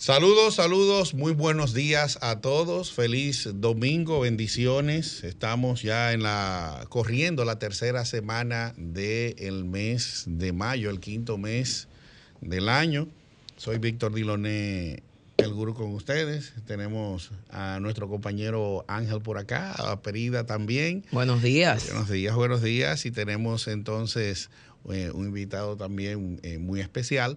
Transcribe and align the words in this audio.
Saludos, 0.00 0.54
saludos, 0.54 1.12
muy 1.12 1.32
buenos 1.32 1.74
días 1.74 2.18
a 2.22 2.40
todos. 2.40 2.90
Feliz 2.90 3.46
domingo, 3.52 4.20
bendiciones. 4.20 5.22
Estamos 5.24 5.82
ya 5.82 6.14
en 6.14 6.22
la 6.22 6.86
corriendo 6.88 7.44
la 7.44 7.58
tercera 7.58 8.06
semana 8.06 8.72
del 8.78 9.66
mes 9.66 10.24
de 10.26 10.54
mayo, 10.54 10.88
el 10.88 11.00
quinto 11.00 11.36
mes 11.36 11.86
del 12.40 12.70
año. 12.70 13.08
Soy 13.58 13.76
Víctor 13.76 14.14
Diloné, 14.14 15.02
el 15.36 15.52
gurú 15.52 15.74
con 15.74 15.92
ustedes. 15.92 16.54
Tenemos 16.66 17.30
a 17.50 17.78
nuestro 17.78 18.08
compañero 18.08 18.86
Ángel 18.88 19.20
por 19.20 19.36
acá, 19.36 19.72
a 19.72 20.00
Perida 20.00 20.46
también. 20.46 21.04
Buenos 21.12 21.42
días. 21.42 21.88
Buenos 21.90 22.08
días, 22.08 22.34
buenos 22.34 22.62
días. 22.62 23.04
Y 23.04 23.10
tenemos 23.10 23.68
entonces 23.68 24.48
eh, 24.90 25.10
un 25.12 25.26
invitado 25.26 25.76
también 25.76 26.40
eh, 26.42 26.56
muy 26.56 26.80
especial. 26.80 27.36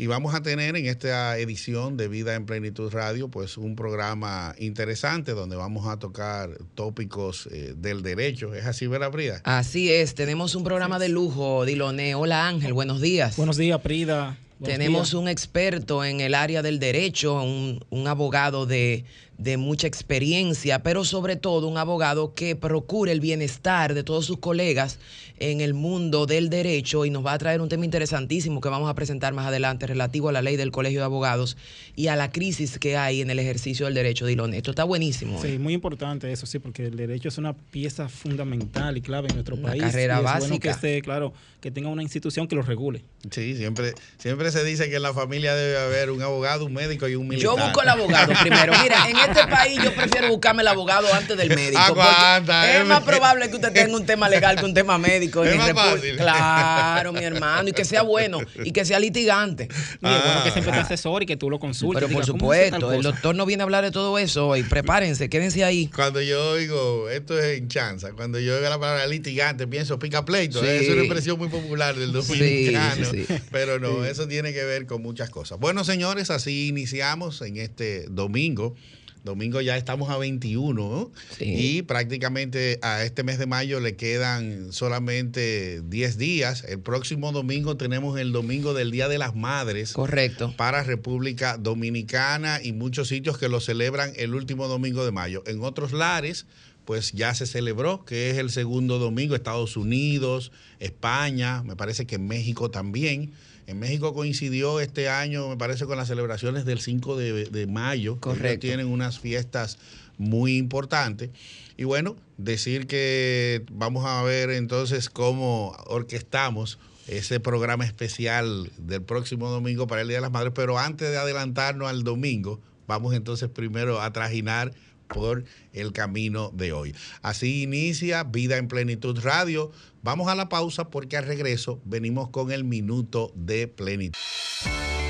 Y 0.00 0.06
vamos 0.06 0.32
a 0.32 0.42
tener 0.42 0.76
en 0.76 0.86
esta 0.86 1.36
edición 1.38 1.96
de 1.96 2.06
Vida 2.06 2.36
en 2.36 2.46
Plenitud 2.46 2.92
Radio, 2.92 3.26
pues 3.26 3.58
un 3.58 3.74
programa 3.74 4.54
interesante 4.56 5.32
donde 5.32 5.56
vamos 5.56 5.88
a 5.88 5.98
tocar 5.98 6.56
tópicos 6.76 7.48
eh, 7.50 7.74
del 7.76 8.02
derecho. 8.02 8.54
¿Es 8.54 8.64
así, 8.64 8.86
Vera 8.86 9.10
Prida? 9.10 9.40
Así 9.42 9.90
es, 9.90 10.14
tenemos 10.14 10.54
un 10.54 10.62
programa 10.62 11.00
de 11.00 11.08
lujo, 11.08 11.64
Diloné. 11.64 12.14
Hola 12.14 12.46
Ángel, 12.46 12.74
buenos 12.74 13.00
días. 13.00 13.36
Buenos 13.36 13.56
días, 13.56 13.80
Prida. 13.80 14.38
Tenemos 14.62 15.14
un 15.14 15.26
experto 15.26 16.04
en 16.04 16.20
el 16.20 16.36
área 16.36 16.62
del 16.62 16.78
derecho, 16.78 17.42
un, 17.42 17.84
un 17.90 18.06
abogado 18.06 18.66
de, 18.66 19.04
de, 19.38 19.56
mucha 19.56 19.86
experiencia, 19.86 20.82
pero 20.82 21.04
sobre 21.04 21.36
todo 21.36 21.68
un 21.68 21.78
abogado 21.78 22.34
que 22.34 22.56
procure 22.56 23.12
el 23.12 23.20
bienestar 23.20 23.94
de 23.94 24.02
todos 24.02 24.26
sus 24.26 24.38
colegas 24.38 24.98
en 25.40 25.60
el 25.60 25.74
mundo 25.74 26.26
del 26.26 26.50
derecho 26.50 27.04
y 27.04 27.10
nos 27.10 27.24
va 27.24 27.32
a 27.32 27.38
traer 27.38 27.60
un 27.60 27.68
tema 27.68 27.84
interesantísimo 27.84 28.60
que 28.60 28.68
vamos 28.68 28.90
a 28.90 28.94
presentar 28.94 29.32
más 29.32 29.46
adelante 29.46 29.86
relativo 29.86 30.28
a 30.28 30.32
la 30.32 30.42
ley 30.42 30.56
del 30.56 30.72
Colegio 30.72 31.00
de 31.00 31.04
Abogados 31.04 31.56
y 31.94 32.08
a 32.08 32.16
la 32.16 32.30
crisis 32.32 32.78
que 32.78 32.96
hay 32.96 33.20
en 33.20 33.30
el 33.30 33.38
ejercicio 33.38 33.86
del 33.86 33.94
derecho, 33.94 34.26
Dilon. 34.26 34.54
Esto 34.54 34.70
está 34.70 34.84
buenísimo. 34.84 35.40
Sí, 35.40 35.52
¿eh? 35.52 35.58
muy 35.58 35.74
importante 35.74 36.30
eso, 36.30 36.46
sí, 36.46 36.58
porque 36.58 36.86
el 36.86 36.96
derecho 36.96 37.28
es 37.28 37.38
una 37.38 37.54
pieza 37.54 38.08
fundamental 38.08 38.96
y 38.96 39.00
clave 39.00 39.28
en 39.28 39.34
nuestro 39.34 39.56
una 39.56 39.68
país. 39.68 39.82
carrera 39.82 40.16
y 40.16 40.18
es 40.18 40.24
básica. 40.24 40.48
Bueno 40.48 40.60
que 40.60 40.68
esté, 40.70 41.02
claro, 41.02 41.32
que 41.60 41.70
tenga 41.70 41.88
una 41.88 42.02
institución 42.02 42.48
que 42.48 42.56
lo 42.56 42.62
regule. 42.62 43.02
Sí, 43.30 43.56
siempre, 43.56 43.94
siempre 44.18 44.50
se 44.50 44.64
dice 44.64 44.88
que 44.88 44.96
en 44.96 45.02
la 45.02 45.14
familia 45.14 45.54
debe 45.54 45.78
haber 45.78 46.10
un 46.10 46.22
abogado, 46.22 46.64
un 46.66 46.72
médico 46.72 47.08
y 47.08 47.14
un 47.14 47.28
militar. 47.28 47.56
Yo 47.56 47.64
busco 47.64 47.82
el 47.82 47.88
abogado 47.88 48.32
primero. 48.42 48.72
Mira, 48.82 49.08
en 49.08 49.16
este 49.28 49.46
país 49.46 49.80
yo 49.82 49.94
prefiero 49.94 50.28
buscarme 50.28 50.62
el 50.62 50.68
abogado 50.68 51.12
antes 51.12 51.36
del 51.36 51.48
médico. 51.50 51.78
Aguanta, 51.78 52.70
es 52.74 52.80
es 52.80 52.86
más 52.86 53.02
probable 53.02 53.48
que 53.48 53.56
usted 53.56 53.72
tenga 53.72 53.94
un 53.96 54.06
tema 54.06 54.28
legal 54.28 54.56
que 54.56 54.64
un 54.64 54.74
tema 54.74 54.98
médico. 54.98 55.44
en 55.44 55.50
Es 55.50 55.54
mi 55.54 55.72
más 55.72 55.72
fácil. 55.72 56.16
Claro, 56.16 57.12
mi 57.12 57.24
hermano. 57.24 57.68
Y 57.68 57.72
que 57.72 57.84
sea 57.84 58.02
bueno. 58.02 58.40
Y 58.64 58.72
que 58.72 58.84
sea 58.84 58.98
litigante. 58.98 59.68
Y 59.70 60.06
es 60.06 60.24
bueno 60.24 60.44
que 60.44 60.50
siempre 60.50 60.72
te 60.72 60.78
Ah. 60.78 60.82
asesore 60.82 61.24
y 61.24 61.26
que 61.26 61.36
tú 61.36 61.50
lo 61.50 61.58
consultes. 61.58 62.02
Pero 62.02 62.12
por 62.12 62.24
diga, 62.24 62.32
¿cómo 62.38 62.52
se 62.52 62.60
hace 62.60 62.70
tal 62.70 62.80
supuesto, 62.80 62.92
el 62.96 63.02
doctor 63.02 63.34
no 63.34 63.46
viene 63.46 63.62
a 63.62 63.64
hablar 63.64 63.84
de 63.84 63.90
todo 63.90 64.18
eso 64.18 64.48
hoy. 64.48 64.62
Prepárense, 64.62 65.28
quédense 65.28 65.64
ahí. 65.64 65.88
Cuando 65.94 66.20
yo 66.20 66.50
oigo, 66.50 67.08
esto 67.08 67.38
es 67.38 67.58
en 67.58 67.68
chanza, 67.68 68.12
cuando 68.12 68.38
yo 68.38 68.54
oigo 68.56 68.68
la 68.68 68.78
palabra 68.78 69.06
litigante, 69.06 69.66
pienso 69.66 69.98
pica 69.98 70.24
pleito. 70.24 70.60
Sí. 70.60 70.66
¿eh? 70.66 70.78
Es 70.82 70.90
una 70.90 71.02
expresión 71.02 71.38
muy 71.38 71.48
popular 71.48 71.94
del 71.96 72.12
dominicano. 72.12 73.04
sí, 73.10 73.24
sí. 73.26 73.34
Pero 73.50 73.78
no, 73.78 74.04
eso 74.04 74.26
tiene 74.28 74.52
que 74.52 74.64
ver 74.64 74.86
con 74.86 75.02
muchas 75.02 75.30
cosas. 75.30 75.58
Bueno, 75.58 75.84
señores, 75.84 76.30
así 76.30 76.68
iniciamos 76.68 77.42
en 77.42 77.56
este 77.56 78.06
domingo. 78.08 78.74
Domingo 79.24 79.60
ya 79.60 79.76
estamos 79.76 80.10
a 80.10 80.16
21 80.16 80.72
¿no? 80.74 81.10
Sí. 81.36 81.44
y 81.46 81.82
prácticamente 81.82 82.78
a 82.82 83.04
este 83.04 83.22
mes 83.22 83.38
de 83.38 83.46
mayo 83.46 83.80
le 83.80 83.96
quedan 83.96 84.72
solamente 84.72 85.82
10 85.82 86.18
días. 86.18 86.64
El 86.64 86.80
próximo 86.80 87.32
domingo 87.32 87.76
tenemos 87.76 88.18
el 88.18 88.32
domingo 88.32 88.74
del 88.74 88.90
Día 88.90 89.08
de 89.08 89.18
las 89.18 89.34
Madres 89.34 89.92
Correcto. 89.92 90.54
para 90.56 90.82
República 90.82 91.56
Dominicana 91.56 92.60
y 92.62 92.72
muchos 92.72 93.08
sitios 93.08 93.38
que 93.38 93.48
lo 93.48 93.60
celebran 93.60 94.12
el 94.16 94.34
último 94.34 94.68
domingo 94.68 95.04
de 95.04 95.12
mayo. 95.12 95.42
En 95.46 95.62
otros 95.62 95.92
lares, 95.92 96.46
pues 96.84 97.12
ya 97.12 97.34
se 97.34 97.46
celebró, 97.46 98.06
que 98.06 98.30
es 98.30 98.38
el 98.38 98.48
segundo 98.50 98.98
domingo, 98.98 99.34
Estados 99.34 99.76
Unidos, 99.76 100.52
España, 100.80 101.62
me 101.62 101.76
parece 101.76 102.06
que 102.06 102.18
México 102.18 102.70
también. 102.70 103.32
En 103.68 103.78
México 103.78 104.14
coincidió 104.14 104.80
este 104.80 105.10
año, 105.10 105.46
me 105.50 105.58
parece, 105.58 105.84
con 105.84 105.98
las 105.98 106.08
celebraciones 106.08 106.64
del 106.64 106.80
5 106.80 107.18
de, 107.18 107.44
de 107.44 107.66
mayo. 107.66 108.12
Ellos 108.12 108.20
Correcto. 108.20 108.60
tienen 108.60 108.86
unas 108.86 109.18
fiestas 109.18 109.76
muy 110.16 110.56
importantes. 110.56 111.28
Y 111.76 111.84
bueno, 111.84 112.16
decir 112.38 112.86
que 112.86 113.66
vamos 113.70 114.06
a 114.06 114.22
ver 114.22 114.48
entonces 114.48 115.10
cómo 115.10 115.76
orquestamos 115.86 116.78
ese 117.08 117.40
programa 117.40 117.84
especial 117.84 118.72
del 118.78 119.02
próximo 119.02 119.50
domingo 119.50 119.86
para 119.86 120.00
el 120.00 120.08
Día 120.08 120.16
de 120.16 120.22
las 120.22 120.32
Madres. 120.32 120.54
Pero 120.54 120.78
antes 120.78 121.10
de 121.10 121.18
adelantarnos 121.18 121.90
al 121.90 122.04
domingo, 122.04 122.62
vamos 122.86 123.12
entonces 123.12 123.50
primero 123.50 124.00
a 124.00 124.10
trajinar 124.14 124.72
por 125.08 125.44
el 125.72 125.92
camino 125.92 126.50
de 126.54 126.72
hoy. 126.72 126.94
Así 127.22 127.62
inicia 127.62 128.24
Vida 128.24 128.56
en 128.56 128.68
Plenitud 128.68 129.18
Radio. 129.20 129.70
Vamos 130.02 130.28
a 130.28 130.34
la 130.34 130.48
pausa 130.48 130.90
porque 130.90 131.16
al 131.16 131.26
regreso 131.26 131.80
venimos 131.84 132.30
con 132.30 132.52
el 132.52 132.64
minuto 132.64 133.32
de 133.34 133.68
plenitud. 133.68 134.18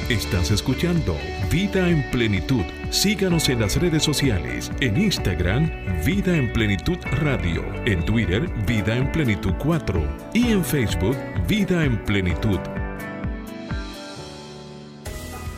Estás 0.08 0.50
escuchando 0.50 1.14
Vida 1.50 1.86
en 1.86 2.02
Plenitud. 2.10 2.64
Síganos 2.88 3.50
en 3.50 3.60
las 3.60 3.76
redes 3.76 4.02
sociales. 4.02 4.72
En 4.80 4.96
Instagram, 4.96 5.70
Vida 6.02 6.34
en 6.34 6.50
Plenitud 6.54 6.96
Radio. 7.20 7.62
En 7.84 8.02
Twitter, 8.06 8.48
Vida 8.66 8.96
en 8.96 9.12
Plenitud 9.12 9.52
4. 9.58 10.30
Y 10.32 10.52
en 10.52 10.64
Facebook, 10.64 11.16
Vida 11.46 11.84
en 11.84 12.02
Plenitud. 12.06 12.58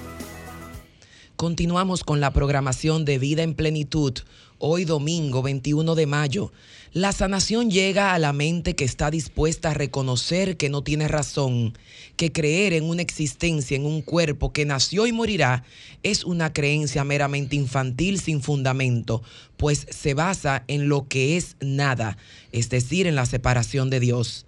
Continuamos 1.38 2.04
con 2.04 2.20
la 2.20 2.32
programación 2.32 3.06
de 3.06 3.20
Vida 3.20 3.44
en 3.44 3.54
Plenitud. 3.54 4.16
Hoy 4.60 4.84
domingo 4.86 5.42
21 5.42 5.96
de 5.96 6.06
mayo, 6.08 6.52
la 6.94 7.12
sanación 7.12 7.72
llega 7.72 8.14
a 8.14 8.20
la 8.20 8.34
mente 8.34 8.76
que 8.76 8.86
está 8.86 9.10
dispuesta 9.10 9.72
a 9.72 9.74
reconocer 9.74 10.58
que 10.58 10.70
no 10.70 10.84
tiene 10.84 11.08
razón, 11.08 11.76
que 12.18 12.32
creer 12.32 12.74
en 12.74 12.84
una 12.84 13.02
existencia 13.02 13.76
en 13.76 13.88
un 13.88 14.04
cuerpo 14.04 14.54
que 14.54 14.66
nació 14.66 15.08
y 15.08 15.12
morirá 15.12 15.64
es 16.04 16.24
una 16.24 16.54
creencia 16.54 17.04
meramente 17.04 17.56
infantil 17.56 18.20
sin 18.20 18.44
fundamento, 18.44 19.24
pues 19.58 19.88
se 19.90 20.14
basa 20.14 20.66
en 20.68 20.88
lo 20.88 21.08
que 21.08 21.36
es 21.36 21.56
nada, 21.62 22.16
es 22.52 22.70
decir, 22.70 23.08
en 23.08 23.16
la 23.16 23.26
separación 23.26 23.90
de 23.90 24.00
Dios. 24.00 24.46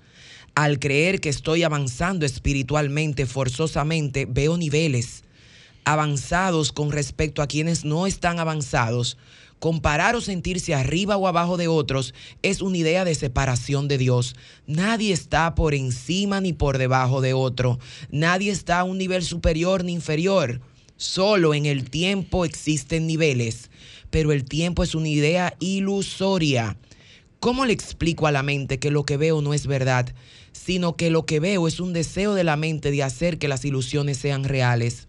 Al 0.53 0.77
creer 0.77 1.21
que 1.21 1.29
estoy 1.29 1.63
avanzando 1.63 2.27
espiritualmente 2.27 3.25
forzosamente, 3.25 4.27
veo 4.29 4.55
niveles 4.55 5.23
avanzados 5.85 6.71
con 6.71 6.91
respecto 6.91 7.41
a 7.41 7.47
quienes 7.47 7.85
no 7.85 8.07
están 8.07 8.39
avanzados, 8.39 9.17
comparar 9.59 10.15
o 10.15 10.21
sentirse 10.21 10.73
arriba 10.73 11.17
o 11.17 11.27
abajo 11.27 11.57
de 11.57 11.67
otros 11.67 12.13
es 12.41 12.61
una 12.61 12.77
idea 12.77 13.05
de 13.05 13.15
separación 13.15 13.87
de 13.87 13.97
Dios. 13.97 14.35
Nadie 14.67 15.13
está 15.13 15.55
por 15.55 15.73
encima 15.73 16.41
ni 16.41 16.53
por 16.53 16.77
debajo 16.77 17.21
de 17.21 17.33
otro. 17.33 17.79
Nadie 18.09 18.51
está 18.51 18.79
a 18.79 18.83
un 18.83 18.97
nivel 18.97 19.23
superior 19.23 19.83
ni 19.83 19.93
inferior. 19.93 20.61
Solo 20.97 21.53
en 21.53 21.65
el 21.65 21.89
tiempo 21.89 22.45
existen 22.45 23.05
niveles, 23.05 23.69
pero 24.09 24.31
el 24.31 24.45
tiempo 24.45 24.83
es 24.83 24.95
una 24.95 25.09
idea 25.09 25.55
ilusoria. 25.59 26.77
¿Cómo 27.39 27.65
le 27.65 27.73
explico 27.73 28.27
a 28.27 28.31
la 28.31 28.43
mente 28.43 28.79
que 28.79 28.91
lo 28.91 29.03
que 29.03 29.17
veo 29.17 29.41
no 29.41 29.53
es 29.53 29.67
verdad, 29.67 30.15
sino 30.51 30.95
que 30.95 31.09
lo 31.09 31.25
que 31.25 31.39
veo 31.39 31.67
es 31.67 31.79
un 31.79 31.91
deseo 31.91 32.33
de 32.33 32.43
la 32.43 32.55
mente 32.55 32.91
de 32.91 33.03
hacer 33.03 33.37
que 33.37 33.49
las 33.49 33.65
ilusiones 33.65 34.17
sean 34.17 34.45
reales? 34.45 35.04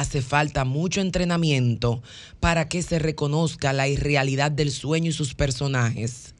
Hace 0.00 0.22
falta 0.22 0.64
mucho 0.64 1.00
entrenamiento 1.00 2.02
para 2.40 2.68
que 2.68 2.82
se 2.82 2.98
reconozca 2.98 3.72
la 3.72 3.86
irrealidad 3.86 4.50
del 4.50 4.72
sueño 4.72 5.10
y 5.10 5.12
sus 5.12 5.34
personajes. 5.34 6.34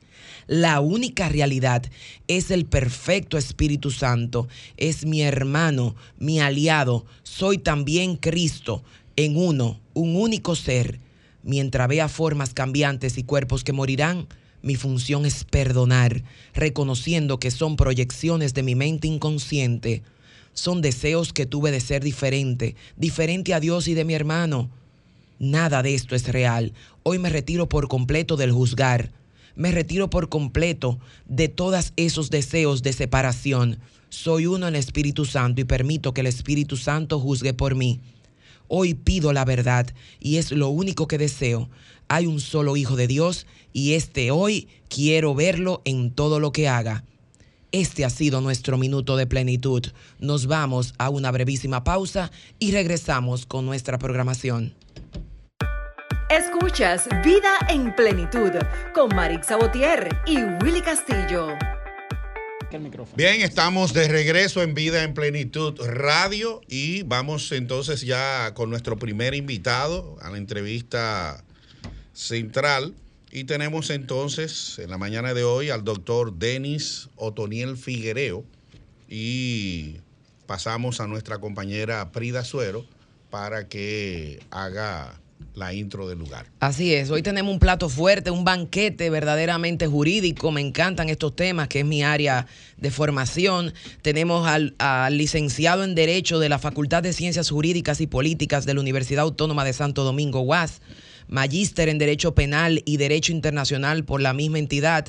La 0.49 0.81
única 0.81 1.29
realidad 1.29 1.85
es 2.27 2.51
el 2.51 2.65
perfecto 2.67 3.39
Espíritu 3.39 3.93
Santo, 3.93 4.49
es 4.77 5.07
mi 5.07 5.23
hermano, 5.23 5.95
mi 6.19 6.41
aliado, 6.41 7.07
soy 7.23 7.59
también 7.59 8.17
Cristo, 8.17 8.83
en 9.15 9.37
uno, 9.37 9.79
un 9.95 10.17
único 10.17 10.57
ser. 10.57 10.99
Mientras 11.45 11.87
vea 11.87 12.09
formas 12.09 12.55
cambiantes 12.55 13.19
y 13.19 13.23
cuerpos 13.23 13.63
que 13.63 13.73
morirán, 13.73 14.27
Mi 14.65 14.77
función 14.77 15.27
es 15.27 15.45
perdonar, 15.45 16.23
reconociendo 16.55 17.39
que 17.39 17.51
son 17.51 17.77
proyecciones 17.77 18.55
de 18.55 18.63
mi 18.63 18.75
mente 18.75 19.07
inconsciente. 19.07 20.03
Son 20.55 20.81
deseos 20.81 21.33
que 21.33 21.47
tuve 21.47 21.71
de 21.71 21.81
ser 21.81 22.03
diferente, 22.03 22.77
diferente 22.97 23.55
a 23.55 23.61
Dios 23.61 23.89
y 23.89 23.95
de 23.95 24.05
mi 24.05 24.15
hermano. 24.15 24.71
Nada 25.41 25.83
de 25.83 25.95
esto 25.95 26.15
es 26.15 26.29
real. 26.29 26.73
Hoy 27.03 27.19
me 27.19 27.29
retiro 27.29 27.69
por 27.69 27.89
completo 27.89 28.37
del 28.37 28.53
juzgar. 28.53 29.11
Me 29.57 29.73
retiro 29.73 30.09
por 30.11 30.29
completo 30.29 30.99
de 31.27 31.49
todos 31.49 31.93
esos 31.97 32.31
deseos 32.31 32.83
de 32.83 32.93
separación. 32.93 33.79
Soy 34.09 34.47
uno 34.47 34.69
en 34.69 34.77
el 34.77 34.81
Espíritu 34.81 35.25
Santo 35.25 35.61
y 35.61 35.65
permito 35.65 36.15
que 36.15 36.21
el 36.21 36.29
Espíritu 36.29 36.77
Santo 36.77 37.19
juzgue 37.19 37.53
por 37.53 37.75
mí. 37.75 38.01
Hoy 38.69 38.95
pido 38.95 39.33
la 39.33 39.45
verdad 39.45 39.89
y 40.21 40.37
es 40.37 40.53
lo 40.53 40.69
único 40.69 41.09
que 41.09 41.19
deseo. 41.19 41.69
Hay 42.09 42.27
un 42.27 42.41
solo 42.41 42.77
Hijo 42.77 42.95
de 42.97 43.09
Dios 43.09 43.47
y 43.73 43.95
este 43.95 44.31
hoy 44.31 44.69
quiero 44.89 45.35
verlo 45.35 45.83
en 45.85 46.13
todo 46.13 46.39
lo 46.39 46.53
que 46.53 46.69
haga. 46.69 47.05
Este 47.75 48.05
ha 48.05 48.11
sido 48.11 48.41
nuestro 48.41 48.79
minuto 48.79 49.17
de 49.17 49.27
plenitud. 49.27 49.85
Nos 50.21 50.47
vamos 50.47 50.95
a 50.97 51.11
una 51.11 51.33
brevísima 51.33 51.83
pausa 51.83 52.31
y 52.61 52.71
regresamos 52.71 53.47
con 53.47 53.67
nuestra 53.67 53.99
programación. 53.99 54.77
Escuchas 56.31 57.09
Vida 57.25 57.59
en 57.69 57.93
Plenitud 57.97 58.53
con 58.95 59.13
Marix 59.17 59.49
Sabotier 59.49 60.09
y 60.25 60.37
Willy 60.63 60.83
Castillo. 60.83 61.49
Bien, 63.17 63.41
estamos 63.41 63.93
de 63.93 64.07
regreso 64.07 64.63
en 64.63 64.75
Vida 64.75 65.03
en 65.03 65.13
Plenitud 65.13 65.77
Radio 65.85 66.61
y 66.69 67.03
vamos 67.03 67.51
entonces 67.51 68.03
ya 68.03 68.55
con 68.55 68.71
nuestro 68.71 69.01
primer 69.01 69.35
invitado 69.35 70.17
a 70.23 70.31
la 70.31 70.39
entrevista 70.39 71.43
central. 72.13 72.95
Y 73.37 73.45
tenemos 73.45 73.91
entonces 73.91 74.79
en 74.79 74.91
la 74.91 74.97
mañana 74.97 75.35
de 75.35 75.43
hoy 75.43 75.69
al 75.71 75.83
doctor 75.83 76.35
Denis 76.35 77.09
Otoniel 77.17 77.77
Figuereo 77.77 78.45
y 79.09 79.97
pasamos 80.47 81.01
a 81.01 81.09
nuestra 81.09 81.41
compañera 81.41 82.13
Prida 82.13 82.45
Suero 82.45 82.87
para 83.31 83.67
que 83.67 84.39
haga 84.53 85.21
la 85.57 85.75
intro 85.75 86.09
del 86.09 86.21
lugar. 86.21 86.47
Así 86.61 86.95
es, 86.95 87.11
hoy 87.11 87.23
tenemos 87.23 87.53
un 87.53 87.59
plato 87.59 87.89
fuerte, 87.89 88.31
un 88.31 88.45
banquete 88.45 89.11
verdaderamente 89.11 89.89
jurídico, 89.89 90.53
me 90.53 90.61
encantan 90.61 91.09
estos 91.09 91.35
temas, 91.35 91.67
que 91.67 91.81
es 91.81 91.85
mi 91.85 92.05
área 92.05 92.47
de 92.77 92.93
formación. 92.93 93.75
Tenemos 94.03 94.47
al, 94.47 94.77
al, 94.79 95.19
licenciado 95.19 95.83
en 95.83 95.97
Derecho 95.97 96.39
de 96.39 96.49
la 96.49 96.61
Facultad 96.61 97.03
de 97.03 97.13
Ciencias 97.13 97.51
Jurídicas 97.51 98.01
y 98.01 98.07
Políticas 98.07 98.65
de 98.65 98.75
la 98.75 98.81
Universidad 98.81 99.25
Autónoma 99.25 99.65
de 99.65 99.73
Santo 99.73 100.05
Domingo, 100.05 100.41
UAS, 100.41 100.81
magíster 101.29 101.89
en 101.89 101.99
Derecho 101.99 102.35
Penal 102.35 102.83
y 102.85 102.97
Derecho 102.97 103.33
Internacional 103.33 104.05
por 104.05 104.21
la 104.21 104.33
misma 104.33 104.59
entidad. 104.59 105.07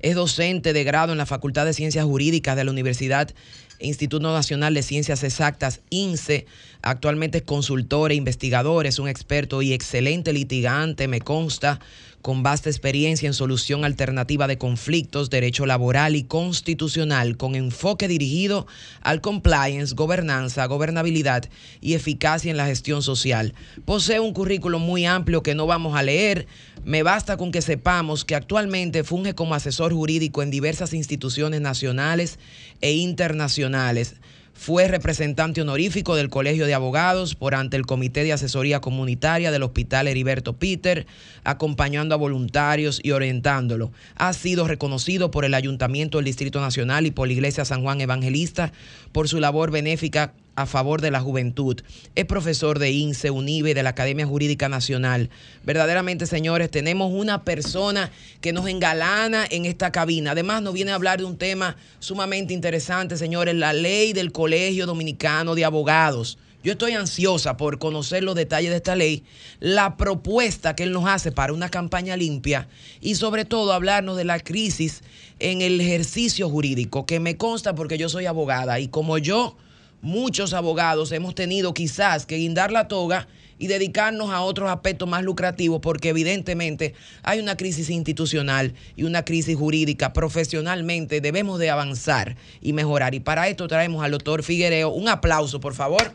Es 0.00 0.14
docente 0.14 0.72
de 0.72 0.84
grado 0.84 1.12
en 1.12 1.18
la 1.18 1.26
Facultad 1.26 1.64
de 1.64 1.72
Ciencias 1.72 2.04
Jurídicas 2.04 2.56
de 2.56 2.64
la 2.64 2.70
Universidad 2.70 3.34
Instituto 3.80 4.32
Nacional 4.32 4.74
de 4.74 4.82
Ciencias 4.82 5.22
Exactas, 5.24 5.80
INSE. 5.90 6.46
Actualmente 6.82 7.38
es 7.38 7.44
consultor 7.44 8.12
e 8.12 8.14
investigador, 8.14 8.86
es 8.86 8.98
un 8.98 9.08
experto 9.08 9.62
y 9.62 9.72
excelente 9.72 10.32
litigante, 10.32 11.08
me 11.08 11.20
consta, 11.20 11.80
con 12.24 12.42
vasta 12.42 12.70
experiencia 12.70 13.26
en 13.26 13.34
solución 13.34 13.84
alternativa 13.84 14.46
de 14.46 14.56
conflictos, 14.56 15.28
derecho 15.28 15.66
laboral 15.66 16.16
y 16.16 16.22
constitucional, 16.22 17.36
con 17.36 17.54
enfoque 17.54 18.08
dirigido 18.08 18.66
al 19.02 19.20
compliance, 19.20 19.94
gobernanza, 19.94 20.64
gobernabilidad 20.64 21.50
y 21.82 21.92
eficacia 21.92 22.50
en 22.50 22.56
la 22.56 22.64
gestión 22.64 23.02
social. 23.02 23.52
Posee 23.84 24.20
un 24.20 24.32
currículum 24.32 24.80
muy 24.80 25.04
amplio 25.04 25.42
que 25.42 25.54
no 25.54 25.66
vamos 25.66 25.96
a 25.96 26.02
leer. 26.02 26.46
Me 26.82 27.02
basta 27.02 27.36
con 27.36 27.52
que 27.52 27.60
sepamos 27.60 28.24
que 28.24 28.34
actualmente 28.34 29.04
funge 29.04 29.34
como 29.34 29.54
asesor 29.54 29.92
jurídico 29.92 30.42
en 30.42 30.50
diversas 30.50 30.94
instituciones 30.94 31.60
nacionales 31.60 32.38
e 32.80 32.92
internacionales. 32.92 34.14
Fue 34.54 34.88
representante 34.88 35.60
honorífico 35.60 36.16
del 36.16 36.30
Colegio 36.30 36.64
de 36.66 36.74
Abogados 36.74 37.34
por 37.34 37.54
ante 37.54 37.76
el 37.76 37.86
Comité 37.86 38.22
de 38.22 38.32
Asesoría 38.32 38.80
Comunitaria 38.80 39.50
del 39.50 39.64
Hospital 39.64 40.08
Heriberto 40.08 40.54
Peter, 40.54 41.06
acompañando 41.42 42.14
a 42.14 42.18
voluntarios 42.18 43.00
y 43.02 43.10
orientándolo. 43.10 43.92
Ha 44.14 44.32
sido 44.32 44.66
reconocido 44.66 45.30
por 45.30 45.44
el 45.44 45.54
Ayuntamiento 45.54 46.18
del 46.18 46.24
Distrito 46.24 46.60
Nacional 46.60 47.04
y 47.04 47.10
por 47.10 47.26
la 47.26 47.34
Iglesia 47.34 47.64
San 47.64 47.82
Juan 47.82 48.00
Evangelista 48.00 48.72
por 49.12 49.28
su 49.28 49.40
labor 49.40 49.70
benéfica 49.70 50.32
a 50.56 50.66
favor 50.66 51.00
de 51.00 51.10
la 51.10 51.20
juventud. 51.20 51.80
Es 52.14 52.24
profesor 52.24 52.78
de 52.78 52.90
INSE, 52.90 53.30
UNIBE, 53.30 53.74
de 53.74 53.82
la 53.82 53.90
Academia 53.90 54.26
Jurídica 54.26 54.68
Nacional. 54.68 55.30
Verdaderamente, 55.64 56.26
señores, 56.26 56.70
tenemos 56.70 57.12
una 57.12 57.44
persona 57.44 58.10
que 58.40 58.52
nos 58.52 58.68
engalana 58.68 59.46
en 59.50 59.64
esta 59.64 59.92
cabina. 59.92 60.32
Además, 60.32 60.62
nos 60.62 60.74
viene 60.74 60.92
a 60.92 60.96
hablar 60.96 61.18
de 61.18 61.24
un 61.24 61.36
tema 61.36 61.76
sumamente 61.98 62.54
interesante, 62.54 63.16
señores, 63.16 63.54
la 63.54 63.72
ley 63.72 64.12
del 64.12 64.32
Colegio 64.32 64.86
Dominicano 64.86 65.54
de 65.54 65.64
Abogados. 65.64 66.38
Yo 66.64 66.72
estoy 66.72 66.92
ansiosa 66.92 67.58
por 67.58 67.78
conocer 67.78 68.24
los 68.24 68.34
detalles 68.34 68.70
de 68.70 68.78
esta 68.78 68.96
ley, 68.96 69.22
la 69.60 69.98
propuesta 69.98 70.74
que 70.74 70.84
él 70.84 70.92
nos 70.92 71.04
hace 71.06 71.30
para 71.30 71.52
una 71.52 71.68
campaña 71.68 72.16
limpia 72.16 72.68
y 73.02 73.16
sobre 73.16 73.44
todo 73.44 73.74
hablarnos 73.74 74.16
de 74.16 74.24
la 74.24 74.40
crisis 74.40 75.02
en 75.40 75.60
el 75.60 75.78
ejercicio 75.78 76.48
jurídico, 76.48 77.04
que 77.04 77.20
me 77.20 77.36
consta 77.36 77.74
porque 77.74 77.98
yo 77.98 78.08
soy 78.08 78.24
abogada 78.24 78.80
y 78.80 78.88
como 78.88 79.18
yo 79.18 79.58
muchos 80.04 80.52
abogados 80.52 81.10
hemos 81.12 81.34
tenido 81.34 81.72
quizás 81.72 82.26
que 82.26 82.36
guindar 82.36 82.70
la 82.70 82.88
toga 82.88 83.26
y 83.58 83.68
dedicarnos 83.68 84.30
a 84.30 84.42
otros 84.42 84.70
aspectos 84.70 85.08
más 85.08 85.24
lucrativos 85.24 85.80
porque 85.80 86.10
evidentemente 86.10 86.94
hay 87.22 87.40
una 87.40 87.56
crisis 87.56 87.88
institucional 87.88 88.74
y 88.96 89.04
una 89.04 89.24
crisis 89.24 89.56
jurídica. 89.56 90.12
Profesionalmente 90.12 91.22
debemos 91.22 91.58
de 91.58 91.70
avanzar 91.70 92.36
y 92.60 92.74
mejorar. 92.74 93.14
Y 93.14 93.20
para 93.20 93.48
esto 93.48 93.66
traemos 93.66 94.04
al 94.04 94.10
doctor 94.10 94.42
Figuereo. 94.42 94.90
Un 94.90 95.08
aplauso, 95.08 95.58
por 95.58 95.74
favor. 95.74 96.12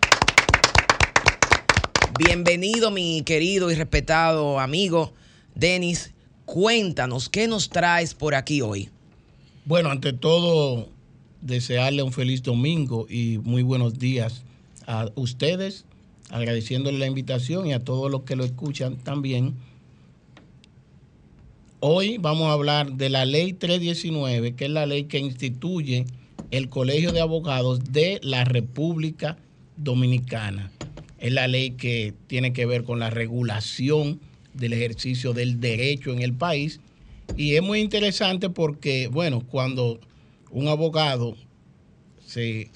Bienvenido, 2.20 2.92
mi 2.92 3.24
querido 3.24 3.72
y 3.72 3.76
respetado 3.76 4.60
amigo 4.60 5.14
Denis. 5.56 6.14
Cuéntanos, 6.46 7.28
¿qué 7.28 7.48
nos 7.48 7.70
traes 7.70 8.14
por 8.14 8.36
aquí 8.36 8.62
hoy? 8.62 8.90
Bueno, 9.66 9.90
ante 9.90 10.14
todo, 10.14 10.90
desearle 11.42 12.04
un 12.04 12.12
feliz 12.12 12.44
domingo 12.44 13.08
y 13.10 13.40
muy 13.44 13.64
buenos 13.64 13.98
días 13.98 14.44
a 14.88 15.10
ustedes, 15.16 15.86
agradeciéndole 16.30 16.98
la 16.98 17.08
invitación 17.08 17.68
y 17.68 17.74
a 17.74 17.84
todos 17.84 18.12
los 18.12 18.24
que 18.24 18.36
lo 18.36 18.44
escuchan 18.44 18.98
también. 18.98 19.54
Hoy 21.80 22.18
vamos 22.18 22.48
a 22.48 22.54
hablar 22.54 22.94
de 22.94 23.10
la 23.10 23.26
ley 23.26 23.54
319, 23.54 24.56
que 24.56 24.66
es 24.66 24.72
la 24.72 24.86
ley 24.86 25.06
que 25.06 25.20
instituye 25.20 26.06
el 26.52 26.70
Colegio 26.70 27.12
de 27.12 27.22
Abogados 27.22 27.92
de 27.92 28.20
la 28.24 28.44
República 28.44 29.38
Dominicana. 29.78 30.72
Es 31.20 31.32
la 31.32 31.48
ley 31.48 31.72
que 31.72 32.14
tiene 32.28 32.54
que 32.54 32.66
ver 32.66 32.84
con 32.84 33.00
la 33.00 33.10
regulación 33.10 34.20
del 34.54 34.74
ejercicio 34.74 35.34
del 35.34 35.60
derecho 35.60 36.12
en 36.12 36.22
el 36.22 36.34
país. 36.34 36.80
Y 37.38 37.56
es 37.56 37.62
muy 37.62 37.80
interesante 37.80 38.50
porque, 38.50 39.08
bueno, 39.08 39.42
cuando 39.42 40.00
un 40.52 40.68
abogado 40.68 41.36
se 42.26 42.72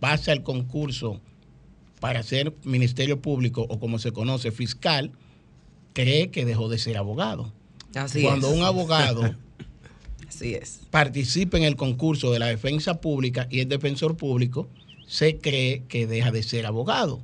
pasa 0.00 0.32
el 0.32 0.42
concurso 0.42 1.20
para 2.00 2.22
ser 2.22 2.54
ministerio 2.64 3.20
público 3.22 3.64
o 3.68 3.78
como 3.78 3.98
se 3.98 4.10
conoce 4.12 4.50
fiscal, 4.50 5.12
cree 5.92 6.30
que 6.30 6.44
dejó 6.44 6.68
de 6.68 6.78
ser 6.78 6.96
abogado. 6.96 7.52
Así 7.94 8.22
Cuando 8.22 8.50
es. 8.50 8.58
un 8.58 8.64
abogado 8.64 9.36
Así 10.28 10.54
es. 10.54 10.80
participa 10.90 11.58
en 11.58 11.64
el 11.64 11.76
concurso 11.76 12.32
de 12.32 12.38
la 12.38 12.46
defensa 12.46 13.00
pública 13.00 13.46
y 13.50 13.60
es 13.60 13.68
defensor 13.68 14.16
público, 14.16 14.68
se 15.06 15.38
cree 15.38 15.84
que 15.88 16.06
deja 16.06 16.32
de 16.32 16.42
ser 16.42 16.66
abogado. 16.66 17.20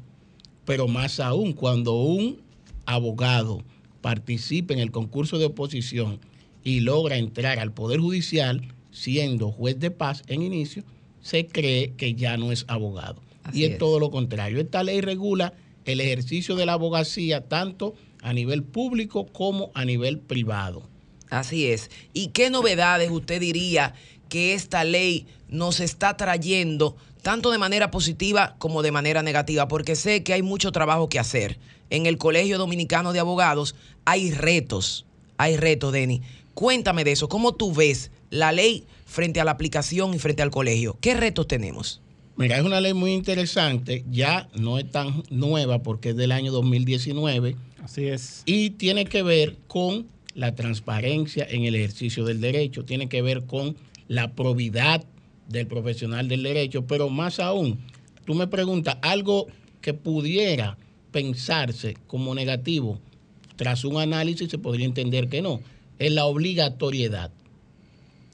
Pero 0.64 0.86
más 0.86 1.18
aún, 1.18 1.54
cuando 1.54 1.94
un 1.94 2.40
abogado 2.84 3.64
participa 4.00 4.74
en 4.74 4.80
el 4.80 4.90
concurso 4.90 5.38
de 5.38 5.46
oposición 5.46 6.20
y 6.62 6.80
logra 6.80 7.16
entrar 7.16 7.58
al 7.58 7.72
Poder 7.72 7.98
Judicial, 7.98 8.74
siendo 8.98 9.52
juez 9.52 9.78
de 9.78 9.90
paz 9.90 10.22
en 10.26 10.42
inicio, 10.42 10.82
se 11.20 11.46
cree 11.46 11.92
que 11.96 12.14
ya 12.14 12.36
no 12.36 12.52
es 12.52 12.64
abogado. 12.68 13.22
Así 13.44 13.60
y 13.60 13.64
es, 13.64 13.72
es. 13.72 13.78
todo 13.78 14.00
lo 14.00 14.10
contrario. 14.10 14.60
Esta 14.60 14.82
ley 14.82 15.00
regula 15.00 15.54
el 15.84 16.00
ejercicio 16.00 16.56
de 16.56 16.66
la 16.66 16.74
abogacía 16.74 17.48
tanto 17.48 17.94
a 18.22 18.32
nivel 18.32 18.62
público 18.62 19.26
como 19.26 19.70
a 19.74 19.84
nivel 19.84 20.18
privado. 20.18 20.82
Así 21.30 21.66
es. 21.66 21.90
¿Y 22.12 22.28
qué 22.28 22.50
novedades 22.50 23.10
usted 23.10 23.40
diría 23.40 23.94
que 24.28 24.54
esta 24.54 24.84
ley 24.84 25.26
nos 25.48 25.80
está 25.80 26.16
trayendo, 26.16 26.96
tanto 27.22 27.50
de 27.50 27.58
manera 27.58 27.90
positiva 27.90 28.56
como 28.58 28.82
de 28.82 28.92
manera 28.92 29.22
negativa? 29.22 29.68
Porque 29.68 29.94
sé 29.94 30.22
que 30.24 30.32
hay 30.32 30.42
mucho 30.42 30.72
trabajo 30.72 31.08
que 31.08 31.18
hacer. 31.18 31.58
En 31.90 32.06
el 32.06 32.18
Colegio 32.18 32.58
Dominicano 32.58 33.12
de 33.12 33.20
Abogados 33.20 33.74
hay 34.04 34.30
retos, 34.30 35.06
hay 35.36 35.56
retos, 35.56 35.92
Denny. 35.92 36.22
Cuéntame 36.54 37.04
de 37.04 37.12
eso. 37.12 37.28
¿Cómo 37.28 37.54
tú 37.54 37.72
ves 37.72 38.10
la 38.30 38.52
ley 38.52 38.84
frente 39.06 39.40
a 39.40 39.44
la 39.44 39.52
aplicación 39.52 40.14
y 40.14 40.18
frente 40.18 40.42
al 40.42 40.50
colegio? 40.50 40.98
¿Qué 41.00 41.14
retos 41.14 41.48
tenemos? 41.48 42.00
Mira, 42.36 42.56
es 42.56 42.64
una 42.64 42.80
ley 42.80 42.94
muy 42.94 43.12
interesante, 43.12 44.04
ya 44.10 44.48
no 44.54 44.78
es 44.78 44.88
tan 44.90 45.24
nueva 45.28 45.82
porque 45.82 46.10
es 46.10 46.16
del 46.16 46.30
año 46.30 46.52
2019 46.52 47.56
Así 47.82 48.06
es. 48.06 48.42
y 48.46 48.70
tiene 48.70 49.06
que 49.06 49.24
ver 49.24 49.56
con 49.66 50.06
la 50.34 50.54
transparencia 50.54 51.44
en 51.50 51.64
el 51.64 51.74
ejercicio 51.74 52.24
del 52.24 52.40
derecho, 52.40 52.84
tiene 52.84 53.08
que 53.08 53.22
ver 53.22 53.44
con 53.46 53.76
la 54.06 54.32
probidad 54.34 55.04
del 55.48 55.66
profesional 55.66 56.28
del 56.28 56.44
derecho, 56.44 56.86
pero 56.86 57.08
más 57.08 57.40
aún, 57.40 57.80
tú 58.24 58.34
me 58.34 58.46
preguntas 58.46 58.98
algo 59.02 59.48
que 59.80 59.94
pudiera 59.94 60.78
pensarse 61.10 61.96
como 62.06 62.36
negativo, 62.36 63.00
tras 63.56 63.84
un 63.84 63.98
análisis 63.98 64.48
se 64.48 64.58
podría 64.58 64.86
entender 64.86 65.28
que 65.28 65.42
no, 65.42 65.60
es 65.98 66.12
la 66.12 66.26
obligatoriedad. 66.26 67.32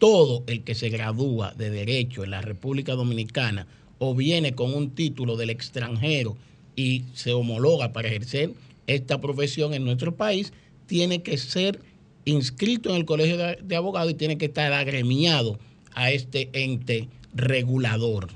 Todo 0.04 0.44
el 0.48 0.64
que 0.64 0.74
se 0.74 0.90
gradúa 0.90 1.54
de 1.54 1.70
derecho 1.70 2.24
en 2.24 2.30
la 2.32 2.42
República 2.42 2.92
Dominicana 2.92 3.66
o 3.98 4.14
viene 4.14 4.54
con 4.54 4.74
un 4.74 4.90
título 4.90 5.38
del 5.38 5.48
extranjero 5.48 6.36
y 6.76 7.04
se 7.14 7.32
homologa 7.32 7.94
para 7.94 8.08
ejercer 8.08 8.50
esta 8.86 9.22
profesión 9.22 9.72
en 9.72 9.82
nuestro 9.82 10.14
país, 10.14 10.52
tiene 10.84 11.22
que 11.22 11.38
ser 11.38 11.80
inscrito 12.26 12.90
en 12.90 12.96
el 12.96 13.06
Colegio 13.06 13.38
de, 13.38 13.76
Abogados 13.76 14.12
y 14.12 14.14
tiene 14.14 14.36
que 14.36 14.44
estar 14.44 14.74
agremiado 14.74 15.58
a 15.94 16.10
este 16.10 16.50
ente 16.52 17.08
regulador. 17.32 18.28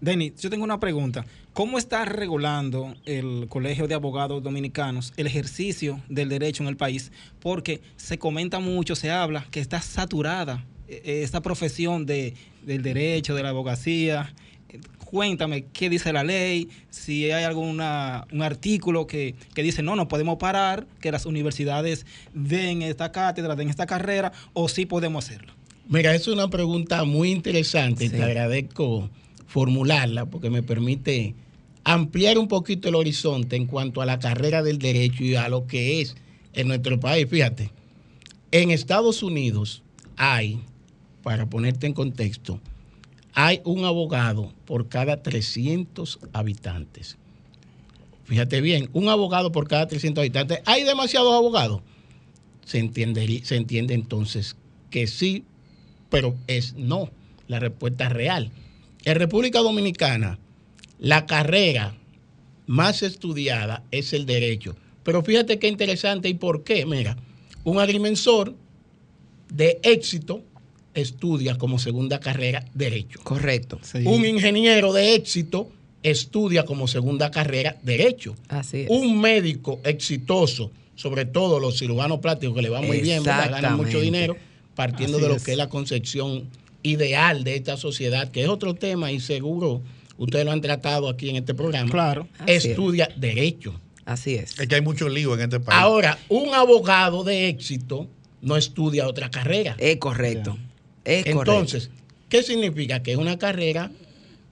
Denis, 0.00 0.34
yo 0.40 0.50
tengo 0.50 0.62
una 0.62 0.78
pregunta. 0.78 1.26
¿Cómo 1.52 1.78
está 1.78 2.04
regulando 2.04 2.94
el 3.06 3.46
Colegio 3.48 3.88
de 3.88 3.94
Abogados 3.94 4.40
Dominicanos 4.40 5.12
el 5.16 5.26
ejercicio 5.26 6.00
del 6.08 6.28
derecho 6.28 6.62
en 6.62 6.68
el 6.68 6.76
país? 6.76 7.10
Porque 7.40 7.80
se 7.96 8.20
comenta 8.20 8.60
mucho, 8.60 8.94
se 8.94 9.10
habla 9.10 9.48
que 9.50 9.58
está 9.58 9.82
saturada 9.82 10.64
esta 10.88 11.40
profesión 11.42 12.06
de, 12.06 12.34
del 12.62 12.82
derecho, 12.82 13.34
de 13.34 13.42
la 13.42 13.50
abogacía. 13.50 14.34
Cuéntame 15.04 15.64
qué 15.72 15.88
dice 15.88 16.12
la 16.12 16.24
ley, 16.24 16.68
si 16.90 17.30
hay 17.30 17.44
algún 17.44 17.80
un 17.80 18.42
artículo 18.42 19.06
que, 19.06 19.34
que, 19.54 19.62
dice 19.62 19.82
no, 19.82 19.96
no 19.96 20.06
podemos 20.06 20.36
parar, 20.36 20.86
que 21.00 21.10
las 21.10 21.24
universidades 21.24 22.04
den 22.34 22.82
esta 22.82 23.10
cátedra, 23.10 23.56
den 23.56 23.70
esta 23.70 23.86
carrera, 23.86 24.32
o 24.52 24.68
sí 24.68 24.84
podemos 24.84 25.24
hacerlo. 25.24 25.54
Mira, 25.88 26.14
es 26.14 26.28
una 26.28 26.50
pregunta 26.50 27.04
muy 27.04 27.30
interesante 27.30 28.04
y 28.04 28.08
te 28.10 28.22
agradezco 28.22 29.08
formularla 29.46 30.26
porque 30.26 30.50
me 30.50 30.62
permite 30.62 31.34
ampliar 31.82 32.36
un 32.36 32.48
poquito 32.48 32.90
el 32.90 32.94
horizonte 32.94 33.56
en 33.56 33.64
cuanto 33.64 34.02
a 34.02 34.06
la 34.06 34.18
carrera 34.18 34.62
del 34.62 34.78
derecho 34.78 35.24
y 35.24 35.36
a 35.36 35.48
lo 35.48 35.66
que 35.66 36.02
es 36.02 36.14
en 36.52 36.68
nuestro 36.68 37.00
país. 37.00 37.26
Fíjate, 37.30 37.70
en 38.50 38.70
Estados 38.70 39.22
Unidos 39.22 39.82
hay, 40.16 40.60
para 41.22 41.48
ponerte 41.48 41.86
en 41.86 41.94
contexto, 41.94 42.60
hay 43.34 43.60
un 43.64 43.84
abogado 43.84 44.52
por 44.64 44.88
cada 44.88 45.22
300 45.22 46.18
habitantes. 46.32 47.16
Fíjate 48.24 48.60
bien, 48.60 48.90
un 48.92 49.08
abogado 49.08 49.52
por 49.52 49.68
cada 49.68 49.86
300 49.86 50.22
habitantes. 50.22 50.60
¿Hay 50.66 50.84
demasiados 50.84 51.32
abogados? 51.34 51.80
Se 52.64 52.78
entiende, 52.78 53.42
se 53.44 53.56
entiende 53.56 53.94
entonces 53.94 54.56
que 54.90 55.06
sí, 55.06 55.44
pero 56.10 56.36
es 56.46 56.74
no. 56.74 57.10
La 57.46 57.58
respuesta 57.58 58.06
es 58.06 58.12
real. 58.12 58.50
En 59.04 59.14
República 59.14 59.60
Dominicana, 59.60 60.38
la 60.98 61.24
carrera 61.26 61.94
más 62.66 63.02
estudiada 63.02 63.82
es 63.90 64.12
el 64.12 64.26
derecho. 64.26 64.76
Pero 65.04 65.22
fíjate 65.22 65.58
qué 65.58 65.68
interesante 65.68 66.28
y 66.28 66.34
por 66.34 66.64
qué. 66.64 66.84
Mira, 66.84 67.16
un 67.64 67.78
agrimensor 67.78 68.54
de 69.48 69.80
éxito 69.82 70.42
estudia 70.94 71.56
como 71.56 71.78
segunda 71.78 72.20
carrera 72.20 72.64
derecho. 72.74 73.20
Correcto. 73.22 73.78
Sí. 73.82 74.02
Un 74.04 74.24
ingeniero 74.24 74.92
de 74.92 75.14
éxito 75.14 75.70
estudia 76.02 76.64
como 76.64 76.88
segunda 76.88 77.30
carrera 77.30 77.76
derecho. 77.82 78.34
Así 78.48 78.82
es. 78.82 78.90
Un 78.90 79.20
médico 79.20 79.80
exitoso, 79.84 80.70
sobre 80.94 81.24
todo 81.24 81.60
los 81.60 81.78
cirujanos 81.78 82.20
plásticos 82.20 82.56
que 82.56 82.62
le 82.62 82.68
va 82.70 82.80
muy 82.80 83.00
bien, 83.00 83.22
¿verdad? 83.22 83.50
ganan 83.50 83.76
mucho 83.76 84.00
dinero, 84.00 84.36
partiendo 84.74 85.16
Así 85.18 85.22
de 85.24 85.28
lo 85.28 85.36
es. 85.36 85.44
que 85.44 85.52
es 85.52 85.56
la 85.58 85.68
concepción 85.68 86.48
ideal 86.82 87.44
de 87.44 87.56
esta 87.56 87.76
sociedad, 87.76 88.30
que 88.30 88.42
es 88.42 88.48
otro 88.48 88.74
tema 88.74 89.12
y 89.12 89.20
seguro 89.20 89.82
ustedes 90.16 90.44
lo 90.44 90.52
han 90.52 90.60
tratado 90.60 91.08
aquí 91.08 91.30
en 91.30 91.36
este 91.36 91.54
programa. 91.54 91.90
Claro. 91.90 92.28
Estudia 92.46 93.04
es. 93.06 93.20
derecho. 93.20 93.74
Así 94.04 94.34
es. 94.34 94.58
Es 94.58 94.66
que 94.66 94.74
hay 94.74 94.80
mucho 94.80 95.08
lío 95.08 95.34
en 95.34 95.40
este 95.40 95.60
país. 95.60 95.78
Ahora, 95.78 96.18
un 96.28 96.54
abogado 96.54 97.24
de 97.24 97.48
éxito 97.48 98.08
no 98.40 98.56
estudia 98.56 99.06
otra 99.06 99.30
carrera. 99.30 99.76
Es 99.78 99.96
correcto. 99.98 100.56
Es 101.08 101.26
Entonces, 101.26 101.88
correcto. 101.88 102.24
¿qué 102.28 102.42
significa? 102.42 103.02
Que 103.02 103.12
es 103.12 103.18
una 103.18 103.38
carrera, 103.38 103.90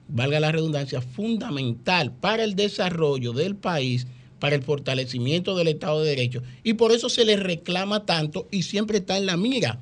valga 0.07 0.39
la 0.39 0.51
redundancia, 0.51 1.01
fundamental 1.01 2.11
para 2.11 2.43
el 2.43 2.55
desarrollo 2.55 3.33
del 3.33 3.55
país, 3.55 4.07
para 4.39 4.55
el 4.55 4.63
fortalecimiento 4.63 5.55
del 5.55 5.67
Estado 5.67 6.01
de 6.01 6.09
Derecho. 6.09 6.41
Y 6.63 6.73
por 6.73 6.91
eso 6.91 7.09
se 7.09 7.25
le 7.25 7.35
reclama 7.35 8.05
tanto 8.05 8.47
y 8.51 8.63
siempre 8.63 8.97
está 8.97 9.17
en 9.17 9.25
la 9.25 9.37
mira 9.37 9.79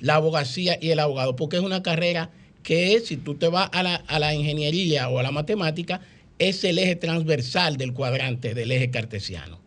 la 0.00 0.14
abogacía 0.14 0.78
y 0.80 0.90
el 0.90 1.00
abogado, 1.00 1.36
porque 1.36 1.56
es 1.56 1.62
una 1.62 1.82
carrera 1.82 2.30
que 2.62 3.00
si 3.00 3.16
tú 3.16 3.34
te 3.34 3.48
vas 3.48 3.68
a 3.72 3.82
la, 3.82 3.96
a 3.96 4.18
la 4.18 4.34
ingeniería 4.34 5.08
o 5.08 5.18
a 5.18 5.22
la 5.22 5.30
matemática, 5.30 6.00
es 6.38 6.62
el 6.64 6.78
eje 6.78 6.96
transversal 6.96 7.76
del 7.76 7.92
cuadrante, 7.92 8.54
del 8.54 8.70
eje 8.70 8.90
cartesiano. 8.90 9.58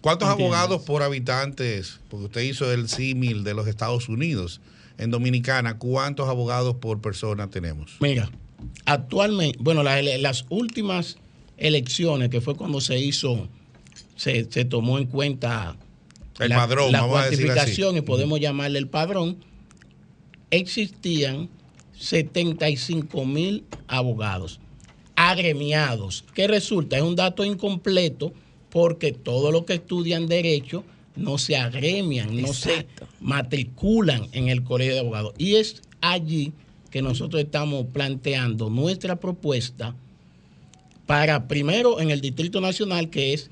¿Cuántos 0.00 0.30
¿Entiendes? 0.30 0.56
abogados 0.56 0.86
por 0.86 1.02
habitantes? 1.02 2.00
Porque 2.08 2.26
usted 2.26 2.40
hizo 2.42 2.72
el 2.72 2.88
símil 2.88 3.44
de 3.44 3.54
los 3.54 3.66
Estados 3.66 4.08
Unidos. 4.08 4.60
En 4.98 5.10
Dominicana, 5.10 5.78
¿cuántos 5.78 6.28
abogados 6.28 6.76
por 6.76 7.00
persona 7.00 7.50
tenemos? 7.50 7.96
Mira, 8.00 8.30
actualmente, 8.84 9.58
bueno, 9.60 9.82
las, 9.82 10.02
las 10.20 10.46
últimas 10.48 11.18
elecciones, 11.56 12.30
que 12.30 12.40
fue 12.40 12.54
cuando 12.54 12.80
se 12.80 12.98
hizo, 12.98 13.48
se, 14.16 14.50
se 14.50 14.64
tomó 14.64 14.98
en 14.98 15.06
cuenta 15.06 15.76
el 16.38 16.50
la, 16.50 16.56
padrón, 16.56 16.92
la 16.92 17.06
cuantificación 17.06 17.96
y 17.96 18.00
podemos 18.00 18.40
llamarle 18.40 18.78
el 18.78 18.88
padrón, 18.88 19.38
existían 20.50 21.48
75 21.98 23.24
mil 23.24 23.64
abogados 23.88 24.60
agremiados. 25.16 26.24
¿Qué 26.34 26.46
resulta? 26.46 26.96
Es 26.96 27.02
un 27.02 27.16
dato 27.16 27.44
incompleto 27.44 28.32
porque 28.70 29.12
todos 29.12 29.52
los 29.52 29.64
que 29.64 29.74
estudian 29.74 30.26
derecho 30.26 30.84
no 31.16 31.38
se 31.38 31.56
agremian, 31.56 32.38
Exacto. 32.38 32.46
no 32.46 32.52
se 32.52 32.86
matriculan 33.20 34.28
en 34.32 34.48
el 34.48 34.62
colegio 34.62 34.94
de 34.94 35.00
abogados. 35.00 35.34
Y 35.38 35.56
es 35.56 35.82
allí 36.00 36.52
que 36.90 37.02
nosotros 37.02 37.42
estamos 37.42 37.86
planteando 37.92 38.70
nuestra 38.70 39.16
propuesta 39.16 39.94
para, 41.06 41.48
primero, 41.48 42.00
en 42.00 42.10
el 42.10 42.20
Distrito 42.20 42.60
Nacional, 42.60 43.10
que 43.10 43.32
es 43.32 43.50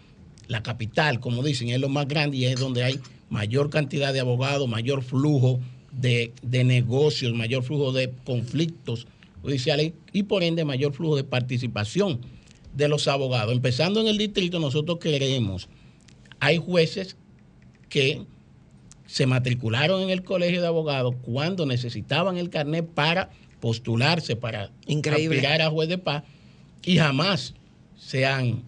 la 0.49 0.63
capital, 0.63 1.21
como 1.21 1.43
dicen, 1.43 1.69
es 1.69 1.81
lo 1.81 1.89
más 1.89 2.07
grande 2.07 2.37
y 2.37 2.45
es 2.45 2.59
donde 2.59 2.85
hay 2.85 3.01
mayor 3.31 3.71
cantidad 3.71 4.13
de 4.13 4.21
abogados, 4.21 4.69
mayor 4.69 5.03
flujo 5.03 5.61
de, 5.93 6.33
de 6.43 6.65
negocios, 6.65 7.33
mayor 7.35 7.63
flujo 7.63 7.93
de 7.93 8.13
conflictos 8.25 9.07
judiciales 9.43 9.93
y 10.13 10.25
por 10.25 10.43
ende 10.43 10.65
mayor 10.65 10.93
flujo 10.93 11.17
de 11.17 11.25
participación 11.25 12.21
de 12.75 12.89
los 12.89 13.09
abogados. 13.09 13.53
Empezando 13.53 14.01
en 14.01 14.09
el 14.09 14.19
distrito, 14.19 14.59
nosotros 14.59 14.99
queremos, 14.99 15.69
hay 16.41 16.59
jueces 16.59 17.17
que 17.95 18.23
se 19.07 19.25
matricularon 19.25 20.03
en 20.03 20.11
el 20.11 20.25
colegio 20.25 20.61
de 20.61 20.67
abogados 20.67 21.15
cuando 21.23 21.65
necesitaban 21.65 22.39
el 22.39 22.51
carnet 22.51 22.85
para 22.85 23.31
postularse, 23.61 24.35
para 24.35 24.73
Increíble. 24.89 25.37
aspirar 25.37 25.63
a 25.63 25.71
juez 25.71 25.89
de 25.89 25.99
paz 25.99 26.25
y 26.83 26.99
jamás 26.99 27.55
se 27.97 28.27
han 28.27 28.65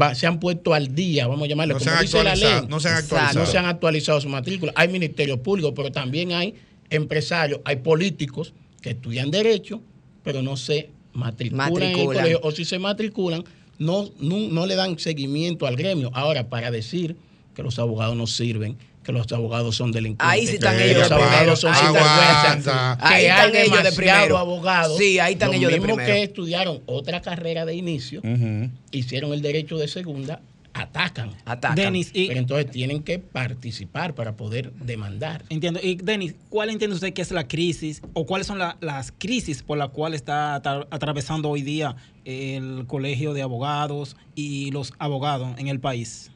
Va, 0.00 0.14
se 0.14 0.26
han 0.26 0.40
puesto 0.40 0.74
al 0.74 0.92
día, 0.94 1.28
vamos 1.28 1.44
a 1.44 1.48
llamarle, 1.48 1.74
no 1.74 1.78
como 1.78 1.90
se 1.90 2.02
dice 2.02 2.24
la 2.24 2.34
ley. 2.34 2.66
No 2.68 2.80
se 2.80 2.88
han 2.88 2.96
actualizado. 2.96 3.38
No 3.38 3.46
se 3.46 3.58
han 3.58 3.66
actualizado 3.66 4.20
su 4.20 4.28
matrícula. 4.28 4.72
Hay 4.74 4.88
ministerios 4.88 5.38
públicos, 5.38 5.72
pero 5.74 5.92
también 5.92 6.32
hay 6.32 6.54
empresarios, 6.90 7.60
hay 7.64 7.76
políticos 7.76 8.54
que 8.80 8.90
estudian 8.90 9.30
derecho, 9.30 9.82
pero 10.24 10.42
no 10.42 10.56
se 10.56 10.90
matriculan, 11.12 11.70
matriculan. 11.70 11.92
en 11.92 11.98
el 11.98 12.06
colegio, 12.06 12.40
o 12.42 12.50
si 12.50 12.64
se 12.64 12.80
matriculan, 12.80 13.44
no, 13.78 14.08
no, 14.18 14.38
no, 14.50 14.66
le 14.66 14.74
dan 14.74 14.98
seguimiento 14.98 15.66
al 15.66 15.76
gremio. 15.76 16.10
Ahora, 16.12 16.48
para 16.48 16.72
decir 16.72 17.16
que 17.54 17.62
los 17.62 17.78
abogados 17.78 18.16
no 18.16 18.26
sirven, 18.26 18.76
que 19.02 19.12
los 19.12 19.30
abogados 19.32 19.76
son 19.76 19.92
delincuentes. 19.92 20.26
Ahí 20.26 20.46
sí 20.46 20.54
están 20.54 20.76
que 20.76 20.90
ellos. 20.90 21.08
Los 21.08 21.12
abogados 21.12 21.60
son 21.60 21.74
sinvergüenza. 21.74 22.98
Que 22.98 23.06
ahí 23.06 23.24
están 23.26 23.56
ellos 23.56 23.82
de 23.82 23.92
primero. 23.92 24.38
abogados. 24.38 24.98
Sí, 24.98 25.18
ahí 25.18 25.34
están 25.34 25.48
los 25.48 25.56
ellos 25.58 25.70
de 25.70 25.78
mismos 25.78 25.96
primero. 25.96 26.14
que 26.14 26.22
estudiaron 26.22 26.82
otra 26.86 27.20
carrera 27.20 27.64
de 27.64 27.74
inicio, 27.74 28.20
uh 28.24 28.26
-huh. 28.26 28.70
hicieron 28.90 29.32
el 29.32 29.42
derecho 29.42 29.76
de 29.76 29.88
segunda, 29.88 30.40
atacan. 30.72 31.30
Atacan. 31.44 31.76
Denis, 31.76 32.10
y, 32.12 32.28
Pero 32.28 32.40
entonces 32.40 32.70
tienen 32.70 33.02
que 33.02 33.18
participar 33.18 34.14
para 34.14 34.36
poder 34.36 34.72
demandar. 34.72 35.44
Entiendo. 35.48 35.80
Y 35.82 35.96
Denis, 35.96 36.34
¿cuál 36.48 36.70
entiende 36.70 36.94
usted 36.94 37.12
que 37.12 37.22
es 37.22 37.30
la 37.30 37.46
crisis 37.46 38.02
o 38.14 38.26
cuáles 38.26 38.46
son 38.46 38.58
la, 38.58 38.76
las 38.80 39.12
crisis 39.16 39.62
por 39.62 39.78
las 39.78 39.90
cuales 39.90 40.20
está 40.20 40.56
atravesando 40.56 41.48
hoy 41.48 41.62
día 41.62 41.94
el 42.24 42.84
colegio 42.86 43.34
de 43.34 43.42
abogados 43.42 44.16
y 44.34 44.70
los 44.72 44.92
abogados 44.98 45.56
en 45.58 45.68
el 45.68 45.78
país? 45.78 46.30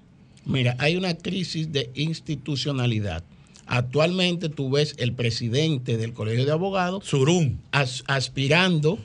Mira, 0.49 0.77
hay 0.79 0.97
una 0.97 1.15
crisis 1.15 1.73
de 1.73 1.91
institucionalidad. 1.95 3.23
Actualmente 3.67 4.49
tú 4.49 4.71
ves 4.71 4.95
el 4.97 5.13
presidente 5.13 5.99
del 5.99 6.15
Colegio 6.15 6.47
de 6.47 6.53
Abogados, 6.53 7.05
Surum, 7.05 7.59
as, 7.71 8.03
aspirando 8.07 8.99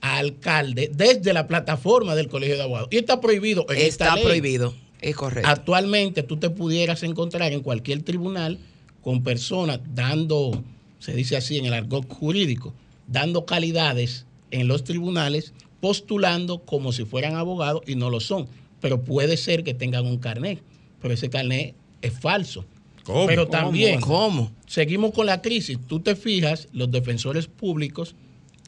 a 0.00 0.16
alcalde 0.16 0.90
desde 0.92 1.34
la 1.34 1.46
plataforma 1.46 2.14
del 2.14 2.28
Colegio 2.28 2.56
de 2.56 2.62
Abogados. 2.62 2.88
Y 2.90 2.96
está 2.96 3.20
prohibido. 3.20 3.66
En 3.68 3.76
está 3.76 3.86
esta 3.86 4.14
ley. 4.14 4.24
prohibido. 4.24 4.74
Es 5.02 5.14
correcto. 5.14 5.50
Actualmente 5.50 6.22
tú 6.22 6.38
te 6.38 6.48
pudieras 6.48 7.02
encontrar 7.02 7.52
en 7.52 7.60
cualquier 7.60 8.02
tribunal 8.02 8.58
con 9.02 9.22
personas 9.22 9.80
dando, 9.94 10.64
se 10.98 11.12
dice 11.12 11.36
así 11.36 11.58
en 11.58 11.66
el 11.66 11.74
argot 11.74 12.08
jurídico, 12.08 12.72
dando 13.06 13.44
calidades 13.44 14.24
en 14.50 14.66
los 14.66 14.82
tribunales, 14.82 15.52
postulando 15.80 16.60
como 16.60 16.92
si 16.92 17.04
fueran 17.04 17.34
abogados 17.34 17.82
y 17.86 17.96
no 17.96 18.08
lo 18.08 18.20
son. 18.20 18.48
Pero 18.80 19.04
puede 19.04 19.36
ser 19.36 19.62
que 19.62 19.74
tengan 19.74 20.06
un 20.06 20.16
carnet, 20.16 20.62
pero 21.06 21.14
ese 21.14 21.30
carnet 21.30 21.76
es 22.02 22.18
falso. 22.18 22.64
¿Cómo? 23.04 23.26
Pero 23.28 23.46
también, 23.46 24.00
¿Cómo? 24.00 24.50
seguimos 24.66 25.12
con 25.12 25.26
la 25.26 25.40
crisis. 25.40 25.78
Tú 25.86 26.00
te 26.00 26.16
fijas, 26.16 26.66
los 26.72 26.90
defensores 26.90 27.46
públicos 27.46 28.16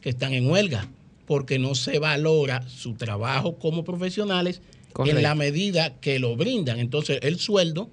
que 0.01 0.07
están 0.07 0.31
en 0.31 0.49
huelga, 0.49 0.87
porque 1.27 1.59
no 1.59 1.75
se 1.75 1.99
valora 1.99 2.65
su 2.69 2.93
trabajo 2.93 3.57
como 3.57 3.83
profesionales 3.83 4.61
Correcto. 4.93 5.17
en 5.17 5.23
la 5.23 5.35
medida 5.35 5.99
que 5.99 6.17
lo 6.17 6.37
brindan. 6.37 6.79
Entonces, 6.79 7.19
el 7.23 7.39
sueldo, 7.39 7.89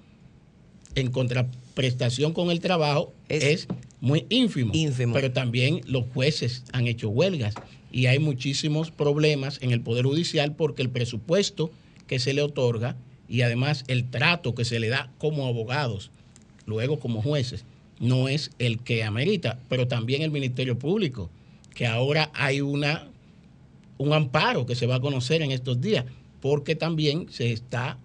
en 0.95 1.11
contraprestación 1.11 2.31
con 2.31 2.49
el 2.49 2.61
trabajo, 2.61 3.13
Es 3.27 3.43
es, 3.43 3.67
muy 3.99 4.25
ínfimo. 4.29 4.71
ínfimo. 4.73 5.13
Pero 5.13 5.33
también 5.33 5.81
los 5.87 6.05
jueces 6.13 6.63
han 6.71 6.87
hecho 6.87 7.09
huelgas 7.09 7.53
y 7.91 8.05
hay 8.05 8.19
muchísimos 8.19 8.91
problemas 8.91 9.59
en 9.61 9.71
el 9.71 9.81
Poder 9.81 10.05
Judicial 10.05 10.55
porque 10.55 10.83
el 10.83 10.89
presupuesto 10.89 11.69
que 12.07 12.19
se 12.19 12.33
le 12.33 12.41
otorga 12.41 12.95
y 13.29 13.41
además 13.41 13.83
el 13.87 14.09
trato 14.09 14.55
que 14.55 14.65
se 14.65 14.79
le 14.79 14.89
da 14.89 15.09
como 15.17 15.47
abogados, 15.47 16.11
luego 16.65 16.99
como 16.99 17.21
jueces, 17.21 17.65
no 17.99 18.27
es 18.27 18.51
el 18.59 18.79
que 18.79 19.03
amerita, 19.03 19.59
pero 19.69 19.87
también 19.87 20.21
el 20.21 20.31
Ministerio 20.31 20.77
Público, 20.77 21.29
que 21.73 21.87
ahora 21.87 22.29
hay 22.33 22.61
una 22.61 23.07
un 23.99 24.13
amparo 24.13 24.67
que 24.67 24.75
se 24.75 24.85
va 24.85 24.95
a 24.95 24.99
conocer 24.99 25.41
en 25.41 25.51
estos 25.51 25.81
días, 25.81 26.05
porque 26.39 26.75
también 26.75 27.25
se 27.31 27.51
está, 27.51 27.97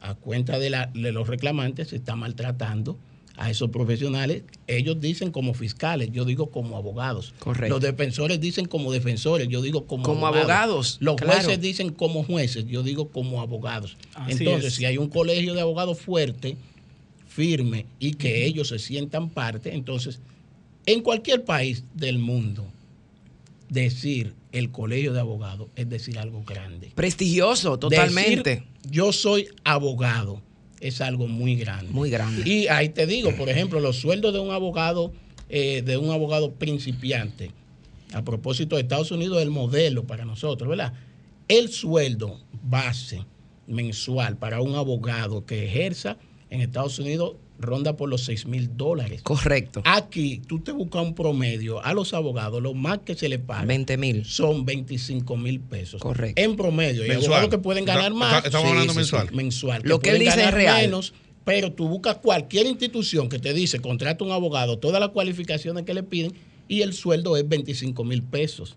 a 0.00 0.14
cuenta 0.14 0.60
de, 0.60 0.70
la- 0.70 0.86
de 0.94 1.10
los 1.10 1.26
reclamantes, 1.26 1.88
se 1.88 1.96
está 1.96 2.14
maltratando 2.14 2.96
a 3.38 3.50
esos 3.50 3.70
profesionales. 3.70 4.42
Ellos 4.66 5.00
dicen 5.00 5.30
como 5.30 5.54
fiscales, 5.54 6.10
yo 6.12 6.24
digo 6.24 6.50
como 6.50 6.76
abogados. 6.76 7.34
Correcto. 7.38 7.74
Los 7.74 7.82
defensores 7.82 8.40
dicen 8.40 8.66
como 8.66 8.92
defensores, 8.92 9.48
yo 9.48 9.62
digo 9.62 9.86
como, 9.86 10.02
Como 10.02 10.26
abogados, 10.26 10.98
Los 11.00 11.16
claro. 11.16 11.34
jueces 11.34 11.60
dicen 11.60 11.92
como 11.92 12.24
jueces, 12.24 12.66
yo 12.66 12.82
digo 12.82 13.08
como 13.08 13.40
abogados. 13.40 13.96
Así 14.14 14.32
Entonces, 14.38 14.72
es. 14.72 14.74
si 14.74 14.84
hay 14.84 14.98
un 14.98 15.08
colegio 15.08 15.54
de 15.54 15.60
abogados 15.60 15.98
fuerte, 16.00 16.56
firme 17.28 17.86
y 18.00 18.14
que 18.14 18.44
ellos 18.44 18.68
se 18.68 18.78
sientan 18.78 19.30
parte, 19.30 19.74
entonces, 19.74 20.20
en 20.86 21.02
cualquier 21.02 21.44
país 21.44 21.84
del 21.94 22.18
mundo, 22.18 22.66
decir 23.68 24.34
el 24.50 24.70
colegio 24.70 25.12
de 25.12 25.20
abogados 25.20 25.68
es 25.76 25.88
decir 25.88 26.18
algo 26.18 26.42
grande. 26.42 26.90
Prestigioso, 26.94 27.78
totalmente. 27.78 28.50
Decir, 28.50 28.68
yo 28.90 29.12
soy 29.12 29.48
abogado 29.62 30.42
es 30.80 31.00
algo 31.00 31.26
muy 31.26 31.56
grande. 31.56 31.90
Muy 31.92 32.10
grande. 32.10 32.48
Y 32.48 32.68
ahí 32.68 32.88
te 32.88 33.06
digo, 33.06 33.34
por 33.36 33.48
ejemplo, 33.48 33.80
los 33.80 33.96
sueldos 33.96 34.32
de 34.32 34.40
un 34.40 34.50
abogado, 34.50 35.12
eh, 35.48 35.82
de 35.82 35.96
un 35.96 36.10
abogado 36.10 36.52
principiante, 36.52 37.50
a 38.12 38.22
propósito 38.22 38.76
de 38.76 38.82
Estados 38.82 39.10
Unidos, 39.10 39.42
el 39.42 39.50
modelo 39.50 40.04
para 40.04 40.24
nosotros, 40.24 40.68
¿verdad? 40.68 40.92
El 41.48 41.68
sueldo 41.68 42.40
base 42.62 43.24
mensual 43.66 44.36
para 44.36 44.60
un 44.60 44.74
abogado 44.74 45.44
que 45.44 45.64
ejerza 45.66 46.16
en 46.50 46.60
Estados 46.60 46.98
Unidos 46.98 47.36
ronda 47.58 47.96
por 47.96 48.08
los 48.08 48.24
6 48.24 48.46
mil 48.46 48.76
dólares. 48.76 49.22
Correcto. 49.22 49.82
Aquí 49.84 50.40
tú 50.46 50.60
te 50.60 50.72
buscas 50.72 51.02
un 51.02 51.14
promedio 51.14 51.84
a 51.84 51.92
los 51.92 52.14
abogados, 52.14 52.62
lo 52.62 52.74
más 52.74 52.98
que 52.98 53.14
se 53.14 53.28
les 53.28 53.38
paga 53.38 53.64
20 53.64 53.96
mil. 53.96 54.24
son 54.24 54.64
25 54.64 55.36
mil 55.36 55.60
pesos. 55.60 56.00
Correcto. 56.00 56.40
En 56.40 56.56
promedio. 56.56 57.04
Y 57.04 57.08
Mensual. 57.08 57.26
abogados 57.26 57.50
que 57.50 57.58
pueden 57.58 57.84
ganar 57.84 58.12
más. 58.12 58.44
estamos 58.44 58.68
hablando 58.68 58.94
mensual. 58.94 59.28
Mensual. 59.32 59.82
Lo 59.84 60.00
que 60.00 60.10
él 60.10 60.16
pueden 60.18 60.34
dice 60.34 60.48
es 60.48 60.54
real. 60.54 60.82
Menos, 60.82 61.14
pero 61.44 61.72
tú 61.72 61.88
buscas 61.88 62.16
cualquier 62.16 62.66
institución 62.66 63.28
que 63.28 63.38
te 63.38 63.54
dice, 63.54 63.80
contrata 63.80 64.24
un 64.24 64.32
abogado, 64.32 64.78
todas 64.78 65.00
las 65.00 65.10
cualificaciones 65.10 65.84
que 65.84 65.94
le 65.94 66.02
piden, 66.02 66.32
y 66.68 66.82
el 66.82 66.92
sueldo 66.92 67.36
es 67.36 67.48
25 67.48 68.04
mil 68.04 68.22
pesos. 68.22 68.76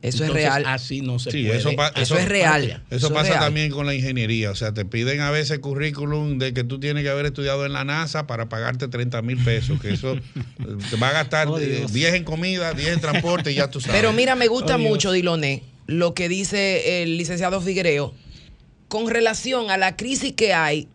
Eso 0.00 0.24
es 0.24 0.30
real. 0.32 0.64
Así 0.66 1.00
no 1.00 1.18
se 1.18 1.32
Sí, 1.32 1.44
puede. 1.44 1.58
eso 1.58 1.74
pa- 1.74 1.88
Eso 1.88 2.02
eso- 2.02 2.18
es 2.18 2.28
real. 2.28 2.82
Eso, 2.88 3.06
es 3.08 3.12
pasa 3.12 3.30
real. 3.30 3.40
también 3.40 3.72
con 3.72 3.84
la 3.84 3.94
ingeniería. 3.94 4.50
O 4.52 4.54
sea, 4.54 4.72
te 4.72 4.84
piden 4.84 5.20
a 5.20 5.30
veces 5.32 5.58
currículum 5.58 6.38
de 6.38 6.54
que 6.54 6.62
tú 6.62 6.78
tienes 6.78 7.02
que 7.02 7.10
haber 7.10 7.26
estudiado 7.26 7.66
en 7.66 7.72
la 7.72 7.84
NASA 7.84 8.26
para 8.28 8.48
pagarte 8.48 8.86
30 8.86 9.22
mil 9.22 9.42
pesos. 9.42 9.80
Que 9.80 9.94
eso 9.94 10.14
eh, 10.14 10.20
te 10.90 10.96
va 10.96 11.08
a 11.08 11.12
gastar 11.12 11.48
Oh, 11.48 11.58
eh, 11.58 11.66
Dios. 11.66 11.92
10 11.92 12.14
en 12.14 12.22
comida, 12.24 12.72
10 12.74 12.90
en 12.90 13.00
transporte 13.00 13.50
y 13.50 13.56
ya 13.56 13.68
tú 13.70 13.80
sabes. 13.80 13.96
Pero 14.00 14.12
mira, 14.12 14.36
me 14.36 14.46
gusta 14.46 14.76
Oh, 14.76 14.78
mucho, 14.78 15.10
Diloné, 15.10 15.64
lo 15.86 16.14
que 16.14 16.28
dice 16.28 17.02
el 17.02 17.18
licenciado 17.18 17.60
Figuereo 17.60 18.14
con 18.86 19.10
relación 19.10 19.68
a 19.70 19.76
la 19.78 19.96
crisis 19.96 20.32
que 20.34 20.54
hay 20.54 20.86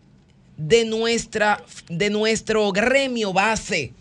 de, 0.56 0.86
nuestra, 0.86 1.62
de 1.90 2.08
nuestro 2.08 2.72
gremio 2.72 3.34
base. 3.34 3.92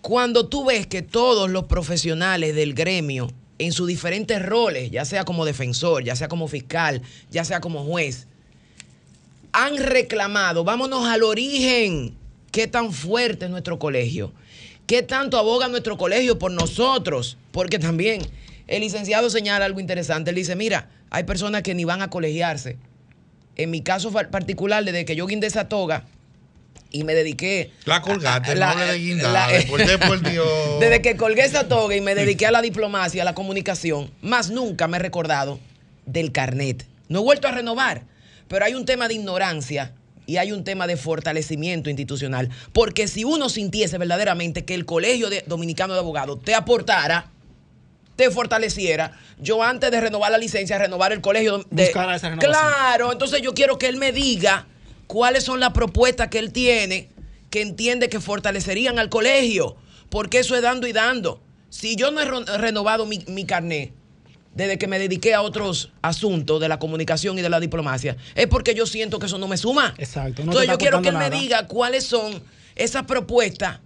Cuando 0.00 0.48
tú 0.48 0.64
ves 0.64 0.86
que 0.86 1.02
todos 1.02 1.50
los 1.50 1.64
profesionales 1.64 2.54
del 2.54 2.74
gremio, 2.74 3.30
en 3.58 3.72
sus 3.72 3.88
diferentes 3.88 4.40
roles, 4.40 4.90
ya 4.90 5.04
sea 5.04 5.24
como 5.24 5.44
defensor, 5.44 6.04
ya 6.04 6.16
sea 6.16 6.28
como 6.28 6.48
fiscal, 6.48 7.02
ya 7.30 7.44
sea 7.44 7.60
como 7.60 7.84
juez, 7.84 8.26
han 9.52 9.76
reclamado, 9.76 10.64
vámonos 10.64 11.06
al 11.06 11.22
origen, 11.22 12.14
qué 12.52 12.66
tan 12.66 12.92
fuerte 12.92 13.46
es 13.46 13.50
nuestro 13.50 13.78
colegio, 13.78 14.32
qué 14.86 15.02
tanto 15.02 15.38
aboga 15.38 15.68
nuestro 15.68 15.96
colegio 15.96 16.38
por 16.38 16.52
nosotros, 16.52 17.36
porque 17.50 17.78
también 17.78 18.22
el 18.66 18.82
licenciado 18.82 19.30
señala 19.30 19.64
algo 19.64 19.80
interesante, 19.80 20.30
él 20.30 20.36
dice, 20.36 20.54
mira, 20.54 20.88
hay 21.10 21.24
personas 21.24 21.62
que 21.62 21.74
ni 21.74 21.84
van 21.84 22.02
a 22.02 22.10
colegiarse. 22.10 22.76
En 23.56 23.70
mi 23.70 23.82
caso 23.82 24.12
particular, 24.12 24.84
desde 24.84 25.04
que 25.04 25.16
yo 25.16 25.26
guindé 25.26 25.48
esa 25.48 25.68
toga 25.68 26.04
y 26.90 27.04
me 27.04 27.14
dediqué... 27.14 27.70
La 27.84 28.00
colgate, 28.02 28.50
a- 28.50 28.52
a- 28.52 28.54
no 28.54 28.60
la- 28.60 28.70
hable 28.70 28.86
de 28.92 28.98
guindar. 28.98 29.32
la- 29.32 29.48
por 29.68 29.84
Dios, 29.84 30.00
por 30.06 30.20
Dios. 30.22 30.80
Desde 30.80 31.02
que 31.02 31.16
colgué 31.16 31.42
esa 31.44 31.68
toga 31.68 31.94
y 31.96 32.00
me 32.00 32.14
dediqué 32.14 32.46
a 32.46 32.50
la 32.50 32.62
diplomacia, 32.62 33.22
a 33.22 33.24
la 33.24 33.34
comunicación, 33.34 34.10
más 34.22 34.50
nunca 34.50 34.88
me 34.88 34.96
he 34.96 35.00
recordado 35.00 35.58
del 36.06 36.32
carnet. 36.32 36.86
No 37.08 37.20
he 37.20 37.22
vuelto 37.22 37.48
a 37.48 37.52
renovar, 37.52 38.02
pero 38.48 38.64
hay 38.64 38.74
un 38.74 38.84
tema 38.84 39.08
de 39.08 39.14
ignorancia 39.14 39.92
y 40.26 40.36
hay 40.36 40.52
un 40.52 40.62
tema 40.64 40.86
de 40.86 40.96
fortalecimiento 40.96 41.88
institucional. 41.90 42.50
Porque 42.72 43.08
si 43.08 43.24
uno 43.24 43.48
sintiese 43.48 43.96
verdaderamente 43.98 44.64
que 44.64 44.74
el 44.74 44.84
Colegio 44.84 45.30
de- 45.30 45.42
Dominicano 45.46 45.94
de 45.94 46.00
Abogados 46.00 46.40
te 46.44 46.54
aportara, 46.54 47.30
te 48.16 48.30
fortaleciera, 48.30 49.12
yo 49.40 49.62
antes 49.62 49.90
de 49.90 50.00
renovar 50.00 50.32
la 50.32 50.38
licencia, 50.38 50.76
renovar 50.76 51.12
el 51.12 51.20
colegio 51.20 51.64
de... 51.70 51.84
Buscar 51.84 52.12
esa 52.14 52.28
renovación. 52.30 52.52
Claro, 52.52 53.12
entonces 53.12 53.40
yo 53.42 53.54
quiero 53.54 53.78
que 53.78 53.86
él 53.86 53.96
me 53.96 54.10
diga 54.12 54.66
cuáles 55.08 55.42
son 55.42 55.58
las 55.58 55.72
propuestas 55.72 56.28
que 56.28 56.38
él 56.38 56.52
tiene 56.52 57.08
que 57.50 57.62
entiende 57.62 58.08
que 58.08 58.20
fortalecerían 58.20 58.98
al 58.98 59.08
colegio, 59.08 59.76
porque 60.10 60.38
eso 60.38 60.54
es 60.54 60.62
dando 60.62 60.86
y 60.86 60.92
dando. 60.92 61.40
Si 61.70 61.96
yo 61.96 62.10
no 62.10 62.20
he 62.20 62.58
renovado 62.58 63.06
mi, 63.06 63.24
mi 63.26 63.44
carnet 63.44 63.92
desde 64.54 64.78
que 64.78 64.86
me 64.86 64.98
dediqué 64.98 65.34
a 65.34 65.42
otros 65.42 65.92
asuntos 66.02 66.60
de 66.60 66.68
la 66.68 66.78
comunicación 66.78 67.38
y 67.38 67.42
de 67.42 67.48
la 67.48 67.58
diplomacia, 67.58 68.16
es 68.34 68.46
porque 68.46 68.74
yo 68.74 68.86
siento 68.86 69.18
que 69.18 69.26
eso 69.26 69.38
no 69.38 69.48
me 69.48 69.56
suma. 69.56 69.94
Exacto, 69.98 70.44
no 70.44 70.52
Entonces 70.52 70.70
yo 70.70 70.78
quiero 70.78 71.00
que 71.02 71.08
él 71.08 71.16
me 71.16 71.30
diga 71.30 71.66
cuáles 71.66 72.04
son 72.04 72.42
esas 72.76 73.04
propuestas 73.04 73.80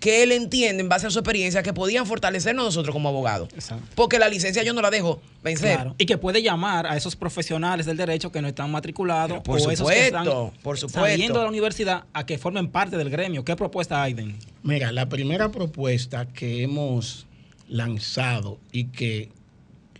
que 0.00 0.22
él 0.22 0.30
entiende 0.30 0.80
en 0.82 0.88
base 0.88 1.08
a 1.08 1.10
su 1.10 1.18
experiencia 1.18 1.62
que 1.64 1.72
podían 1.72 2.06
fortalecernos 2.06 2.64
nosotros 2.64 2.92
como 2.92 3.08
abogados. 3.08 3.48
Exacto. 3.54 3.84
Porque 3.96 4.18
la 4.20 4.28
licencia 4.28 4.62
yo 4.62 4.72
no 4.72 4.80
la 4.80 4.90
dejo 4.90 5.20
vencer. 5.42 5.74
Claro. 5.74 5.94
Y 5.98 6.06
que 6.06 6.16
puede 6.18 6.40
llamar 6.40 6.86
a 6.86 6.96
esos 6.96 7.16
profesionales 7.16 7.84
del 7.86 7.96
derecho 7.96 8.30
que 8.30 8.40
no 8.40 8.46
están 8.46 8.70
matriculados 8.70 9.40
por 9.42 9.60
o 9.60 9.70
esos 9.72 9.88
que 9.90 10.06
están 10.06 10.24
supuesto, 10.24 10.52
por 10.62 10.78
supuesto. 10.78 11.00
saliendo 11.00 11.38
de 11.38 11.44
la 11.44 11.48
universidad 11.50 12.04
a 12.12 12.24
que 12.26 12.38
formen 12.38 12.68
parte 12.68 12.96
del 12.96 13.10
gremio. 13.10 13.44
¿Qué 13.44 13.56
propuesta 13.56 14.00
hay, 14.02 14.14
Den? 14.14 14.36
Mira, 14.62 14.92
la 14.92 15.08
primera 15.08 15.50
propuesta 15.50 16.26
que 16.28 16.62
hemos 16.62 17.26
lanzado 17.68 18.58
y 18.70 18.84
que 18.84 19.30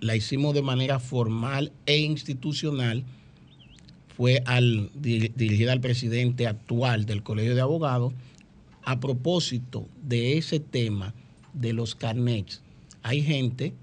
la 0.01 0.15
hicimos 0.15 0.55
de 0.55 0.63
manera 0.63 1.01
formal 1.01 1.73
e 1.87 1.97
institucional 1.99 3.03
fue 4.17 4.43
al, 4.47 4.91
di- 4.95 5.33
dirigida 5.35 5.73
al 5.73 5.81
presidente 5.81 6.47
actual 6.47 7.05
del 7.05 7.23
Colegio 7.25 7.55
de 7.55 7.61
Abogados 7.61 8.13
a 8.89 9.01
propósito 9.01 9.87
de 10.03 10.39
ese 10.39 10.61
tema 10.61 11.13
de 11.53 11.75
los 11.75 11.95
carnets. 11.95 12.63
Hay 13.03 13.23
gente, 13.23 13.75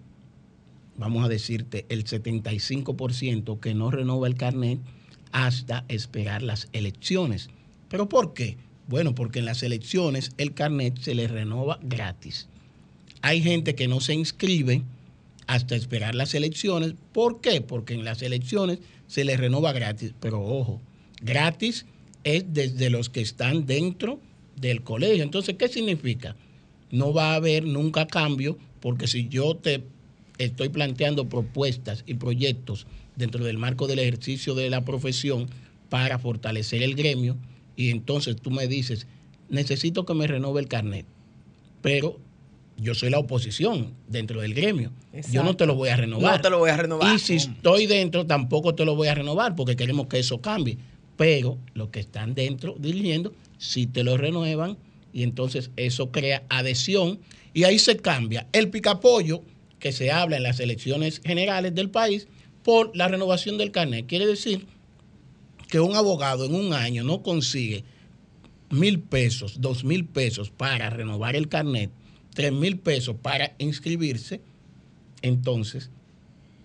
vamos 0.97 1.23
a 1.23 1.27
decirte, 1.27 1.85
el 1.89 2.05
75% 2.05 3.59
que 3.59 3.75
no 3.75 3.91
renova 3.91 4.25
el 4.25 4.33
carnet 4.33 4.79
hasta 5.31 5.85
esperar 5.89 6.41
las 6.41 6.69
elecciones. 6.73 7.51
¿Pero 7.87 8.09
por 8.09 8.33
qué? 8.33 8.57
Bueno, 8.87 9.13
porque 9.13 9.37
en 9.37 9.45
las 9.45 9.61
elecciones 9.61 10.31
el 10.39 10.55
carnet 10.55 10.97
se 10.99 11.13
le 11.13 11.27
renova 11.27 11.77
gratis. 11.83 12.47
Hay 13.21 13.43
gente 13.43 13.75
que 13.75 13.87
no 13.87 14.01
se 14.01 14.15
inscribe 14.15 14.81
hasta 15.45 15.75
esperar 15.75 16.15
las 16.15 16.33
elecciones. 16.33 16.95
¿Por 17.13 17.41
qué? 17.41 17.61
Porque 17.61 17.93
en 17.93 18.05
las 18.05 18.23
elecciones 18.23 18.79
se 19.05 19.23
les 19.23 19.39
renova 19.39 19.71
gratis. 19.71 20.15
Pero 20.19 20.41
ojo, 20.41 20.81
gratis 21.21 21.85
es 22.23 22.45
desde 22.47 22.89
los 22.89 23.09
que 23.09 23.21
están 23.21 23.67
dentro 23.67 24.19
del 24.55 24.81
colegio. 24.81 25.23
Entonces, 25.23 25.55
¿qué 25.57 25.67
significa? 25.67 26.35
No 26.91 27.13
va 27.13 27.33
a 27.33 27.35
haber 27.35 27.65
nunca 27.65 28.07
cambio 28.07 28.57
porque 28.79 29.07
si 29.07 29.27
yo 29.27 29.55
te 29.55 29.83
estoy 30.37 30.69
planteando 30.69 31.27
propuestas 31.27 32.03
y 32.05 32.15
proyectos 32.15 32.87
dentro 33.15 33.43
del 33.43 33.57
marco 33.57 33.87
del 33.87 33.99
ejercicio 33.99 34.55
de 34.55 34.69
la 34.69 34.83
profesión, 34.83 35.47
para 35.89 36.19
fortalecer 36.19 36.83
el 36.83 36.95
gremio 36.95 37.37
y 37.75 37.89
entonces 37.89 38.35
tú 38.35 38.51
me 38.51 38.67
dices, 38.67 39.07
necesito 39.49 40.05
que 40.05 40.13
me 40.13 40.27
renove 40.27 40.61
el 40.61 40.67
carnet, 40.67 41.05
pero 41.81 42.19
yo 42.77 42.93
soy 42.93 43.09
la 43.09 43.19
oposición 43.19 43.93
dentro 44.07 44.41
del 44.41 44.53
gremio. 44.53 44.91
Yo 45.31 45.43
no 45.43 45.55
te 45.55 45.65
lo 45.65 45.75
voy 45.75 45.89
a 45.89 45.95
renovar. 45.95 46.35
No 46.35 46.41
te 46.41 46.49
lo 46.49 46.59
voy 46.59 46.69
a 46.69 46.77
renovar. 46.77 47.15
Y 47.15 47.19
si 47.19 47.35
estoy 47.35 47.85
dentro, 47.85 48.25
tampoco 48.25 48.75
te 48.75 48.83
lo 48.83 48.95
voy 48.95 49.07
a 49.07 49.15
renovar 49.15 49.55
porque 49.55 49.77
queremos 49.77 50.07
que 50.07 50.19
eso 50.19 50.41
cambie. 50.41 50.77
Pero 51.15 51.57
los 51.73 51.89
que 51.89 52.01
están 52.01 52.35
dentro 52.35 52.75
dirigiendo, 52.77 53.33
sí 53.57 53.87
te 53.87 54.03
lo 54.03 54.17
renuevan 54.17 54.77
y 55.13 55.23
entonces 55.23 55.71
eso 55.77 56.11
crea 56.11 56.43
adhesión 56.49 57.19
y 57.53 57.63
ahí 57.63 57.79
se 57.79 57.97
cambia 57.97 58.47
el 58.51 58.69
picapollo 58.69 59.43
que 59.79 59.91
se 59.91 60.11
habla 60.11 60.37
en 60.37 60.43
las 60.43 60.59
elecciones 60.59 61.21
generales 61.23 61.73
del 61.75 61.89
país 61.89 62.27
por 62.63 62.95
la 62.95 63.07
renovación 63.07 63.57
del 63.57 63.71
carnet. 63.71 64.07
Quiere 64.07 64.25
decir 64.25 64.65
que 65.69 65.79
un 65.79 65.95
abogado 65.95 66.45
en 66.45 66.55
un 66.55 66.73
año 66.73 67.03
no 67.03 67.21
consigue 67.21 67.83
mil 68.69 68.99
pesos, 68.99 69.61
dos 69.61 69.83
mil 69.83 70.05
pesos 70.05 70.49
para 70.49 70.89
renovar 70.89 71.35
el 71.35 71.47
carnet, 71.47 71.91
tres 72.33 72.51
mil 72.51 72.79
pesos 72.79 73.15
para 73.21 73.55
inscribirse, 73.57 74.41
entonces 75.21 75.91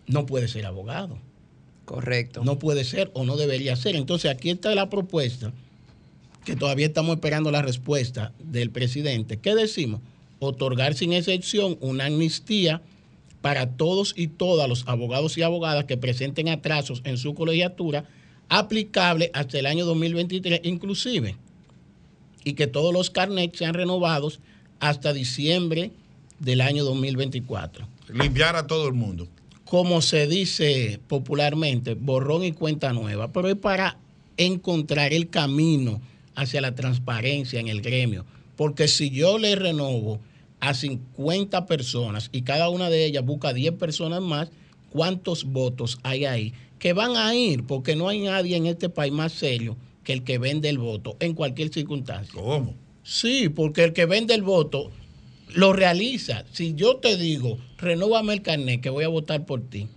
no 0.06 0.26
puede 0.26 0.48
ser 0.48 0.66
abogado. 0.66 1.18
Correcto. 1.84 2.44
No 2.44 2.58
puede 2.58 2.84
ser 2.84 3.10
o 3.14 3.24
no 3.24 3.36
debería 3.36 3.74
ser. 3.74 3.96
Entonces 3.96 4.30
aquí 4.30 4.50
está 4.50 4.74
la 4.74 4.88
propuesta, 4.88 5.52
que 6.44 6.56
todavía 6.56 6.86
estamos 6.86 7.16
esperando 7.16 7.50
la 7.50 7.62
respuesta 7.62 8.32
del 8.42 8.70
presidente. 8.70 9.38
¿Qué 9.38 9.54
decimos? 9.54 10.00
Otorgar 10.38 10.94
sin 10.94 11.12
excepción 11.12 11.76
una 11.80 12.06
amnistía 12.06 12.82
para 13.40 13.76
todos 13.76 14.14
y 14.16 14.28
todas 14.28 14.68
los 14.68 14.86
abogados 14.86 15.36
y 15.38 15.42
abogadas 15.42 15.84
que 15.84 15.96
presenten 15.96 16.48
atrasos 16.48 17.02
en 17.04 17.16
su 17.16 17.34
colegiatura, 17.34 18.04
aplicable 18.48 19.30
hasta 19.34 19.58
el 19.58 19.66
año 19.66 19.84
2023 19.86 20.60
inclusive, 20.64 21.36
y 22.44 22.54
que 22.54 22.66
todos 22.66 22.92
los 22.92 23.10
carnets 23.10 23.58
sean 23.58 23.74
renovados 23.74 24.40
hasta 24.78 25.12
diciembre 25.12 25.90
del 26.38 26.60
año 26.60 26.84
2024. 26.84 27.86
Limpiar 28.12 28.56
a 28.56 28.66
todo 28.66 28.88
el 28.88 28.94
mundo. 28.94 29.28
Como 29.64 30.02
se 30.02 30.26
dice 30.26 31.00
popularmente, 31.06 31.94
borrón 31.94 32.44
y 32.44 32.52
cuenta 32.52 32.92
nueva, 32.92 33.32
pero 33.32 33.48
es 33.48 33.56
para 33.56 33.98
encontrar 34.36 35.12
el 35.12 35.28
camino 35.28 36.00
hacia 36.34 36.60
la 36.60 36.74
transparencia 36.74 37.60
en 37.60 37.68
el 37.68 37.82
gremio. 37.82 38.24
Porque 38.56 38.88
si 38.88 39.10
yo 39.10 39.38
le 39.38 39.56
renovo 39.56 40.20
a 40.60 40.74
50 40.74 41.66
personas 41.66 42.28
y 42.32 42.42
cada 42.42 42.68
una 42.68 42.90
de 42.90 43.06
ellas 43.06 43.24
busca 43.24 43.52
10 43.52 43.74
personas 43.74 44.20
más, 44.20 44.50
¿cuántos 44.90 45.44
votos 45.44 45.98
hay 46.02 46.24
ahí? 46.24 46.52
Que 46.78 46.92
van 46.92 47.16
a 47.16 47.34
ir, 47.34 47.64
porque 47.64 47.96
no 47.96 48.08
hay 48.08 48.20
nadie 48.20 48.56
en 48.56 48.66
este 48.66 48.88
país 48.88 49.12
más 49.12 49.32
serio 49.32 49.76
que 50.04 50.12
el 50.12 50.24
que 50.24 50.38
vende 50.38 50.68
el 50.68 50.78
voto 50.78 51.16
en 51.20 51.34
cualquier 51.34 51.72
circunstancia. 51.72 52.32
¿Cómo? 52.34 52.74
Sí, 53.02 53.48
porque 53.48 53.84
el 53.84 53.92
que 53.92 54.06
vende 54.06 54.34
el 54.34 54.42
voto 54.42 54.90
lo 55.54 55.72
realiza. 55.72 56.44
Si 56.52 56.74
yo 56.74 56.96
te 56.96 57.16
digo, 57.16 57.58
renóvame 57.78 58.34
el 58.34 58.42
carnet 58.42 58.80
que 58.80 58.90
voy 58.90 59.04
a 59.04 59.08
votar 59.08 59.46
por 59.46 59.62
ti, 59.62 59.88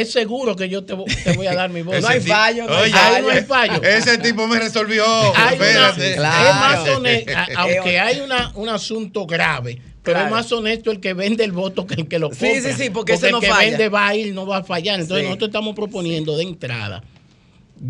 es 0.00 0.12
seguro 0.12 0.54
que 0.56 0.68
yo 0.68 0.84
te, 0.84 0.94
vo- 0.94 1.06
te 1.24 1.32
voy 1.32 1.46
a 1.46 1.54
dar 1.54 1.70
mi 1.70 1.82
voto. 1.82 2.00
No 2.00 2.08
hay 2.08 2.18
Ese 2.18 2.28
fallo, 2.28 2.66
no 2.66 2.76
hay 2.76 2.90
Oye, 2.90 2.98
Ahí 2.98 3.22
no 3.22 3.28
hay 3.30 3.42
fallo. 3.42 3.82
Ese 3.82 4.18
tipo 4.18 4.46
me 4.46 4.58
resolvió. 4.58 5.04
Hay 5.34 5.56
una- 5.56 5.66
Espérate. 5.66 6.14
Claro. 6.16 6.48
Es 6.48 6.54
más 6.54 6.88
honesto, 6.96 7.32
aunque 7.56 7.98
hay 8.00 8.20
una, 8.20 8.52
un 8.54 8.68
asunto 8.68 9.26
grave, 9.26 9.80
pero 10.02 10.18
Claro. 10.18 10.26
es 10.26 10.30
más 10.32 10.52
honesto 10.52 10.90
el 10.90 11.00
que 11.00 11.14
vende 11.14 11.42
el 11.44 11.52
voto 11.52 11.86
que 11.86 11.94
el 11.94 12.06
que 12.08 12.18
lo 12.18 12.30
Sí, 12.32 12.46
compra. 12.52 12.72
sí, 12.76 12.82
sí, 12.84 12.90
porque 12.90 13.14
ese 13.14 13.30
no 13.30 13.38
el 13.38 13.42
que 13.44 13.50
falla. 13.50 13.68
vende 13.70 13.88
va 13.88 14.06
a 14.08 14.14
ir, 14.14 14.32
no 14.34 14.46
va 14.46 14.58
a 14.58 14.62
fallar. 14.64 15.00
Entonces 15.00 15.22
Sí. 15.24 15.28
nosotros 15.28 15.48
estamos 15.48 15.74
proponiendo 15.74 16.36
de 16.36 16.44
entrada, 16.44 17.02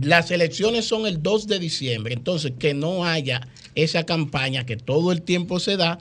las 0.01 0.31
elecciones 0.31 0.85
son 0.85 1.07
el 1.07 1.23
2 1.23 1.47
de 1.47 1.59
diciembre, 1.59 2.15
entonces 2.15 2.53
que 2.59 2.75
no 2.75 3.05
haya 3.05 3.47
esa 3.75 4.05
campaña 4.05 4.65
que 4.67 4.77
todo 4.77 5.13
el 5.13 5.23
tiempo 5.23 5.61
se 5.61 5.77
da. 5.77 5.99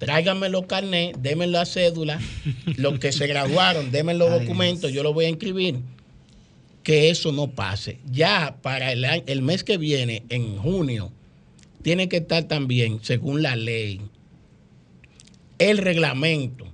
Tráiganme 0.00 0.48
los 0.48 0.64
carnets, 0.66 1.16
denme 1.22 1.46
la 1.46 1.64
cédula, 1.66 2.18
los 2.76 2.98
que 2.98 3.12
se 3.12 3.26
graduaron, 3.28 3.92
denme 3.92 4.14
los 4.14 4.30
documentos, 4.30 4.90
yo 4.92 5.02
los 5.04 5.14
voy 5.14 5.26
a 5.26 5.28
inscribir 5.28 5.76
que 6.82 7.10
eso 7.10 7.30
no 7.32 7.50
pase. 7.50 7.98
Ya 8.10 8.56
para 8.62 8.90
el, 8.92 9.04
año- 9.04 9.22
el 9.26 9.42
mes 9.42 9.62
que 9.62 9.76
viene, 9.76 10.22
en 10.30 10.56
junio, 10.56 11.12
tiene 11.82 12.08
que 12.08 12.16
estar 12.16 12.44
también, 12.44 13.00
según 13.02 13.42
la 13.42 13.54
ley, 13.56 14.00
el 15.58 15.76
reglamento, 15.78 16.66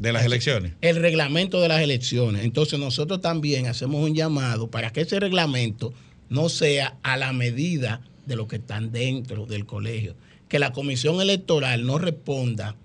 De 0.00 0.12
las 0.12 0.24
elecciones. 0.24 0.72
el 0.80 0.96
reglamento 0.96 1.60
de 1.60 1.68
las 1.68 1.80
elecciones. 1.80 2.44
Entonces 2.44 2.78
nosotros 2.80 3.20
también 3.20 3.66
hacemos 3.68 4.02
un 4.04 4.16
llamado 4.16 4.68
para 4.68 4.90
que 4.90 5.02
ese 5.02 5.20
reglamento 5.20 5.94
no 6.28 6.48
sea 6.48 6.96
a 7.04 7.16
la 7.16 7.32
medida 7.32 8.00
de 8.26 8.34
lo 8.34 8.48
que 8.48 8.56
están 8.56 8.90
dentro 8.90 9.46
del 9.46 9.64
colegio. 9.66 10.16
Que 10.52 10.58
la 10.58 10.74
comisión 10.74 11.22
electoral 11.22 11.86
no 11.86 11.96
responda 11.96 12.76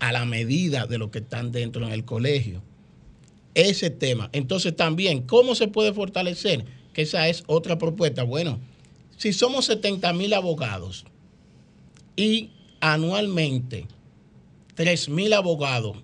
a 0.00 0.10
la 0.10 0.24
medida 0.24 0.88
de 0.88 0.98
lo 0.98 1.12
que 1.12 1.20
están 1.20 1.52
dentro 1.52 1.86
en 1.86 1.92
el 1.92 2.04
colegio. 2.04 2.60
Ese 3.54 3.88
tema. 3.90 4.30
Entonces 4.32 4.74
también, 4.74 5.22
¿cómo 5.22 5.54
se 5.54 5.68
puede 5.68 5.92
fortalecer? 5.92 6.64
Que 6.92 7.02
esa 7.02 7.28
es 7.28 7.44
otra 7.46 7.78
propuesta. 7.78 8.24
Bueno, 8.24 8.58
si 9.16 9.32
somos 9.32 9.66
70 9.66 10.12
mil 10.12 10.34
abogados 10.34 11.04
y 12.16 12.50
anualmente 12.80 13.86
3 14.74 15.08
mil 15.08 15.34
abogados 15.34 15.98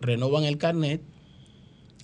renovan 0.00 0.44
el 0.44 0.56
carnet, 0.56 1.02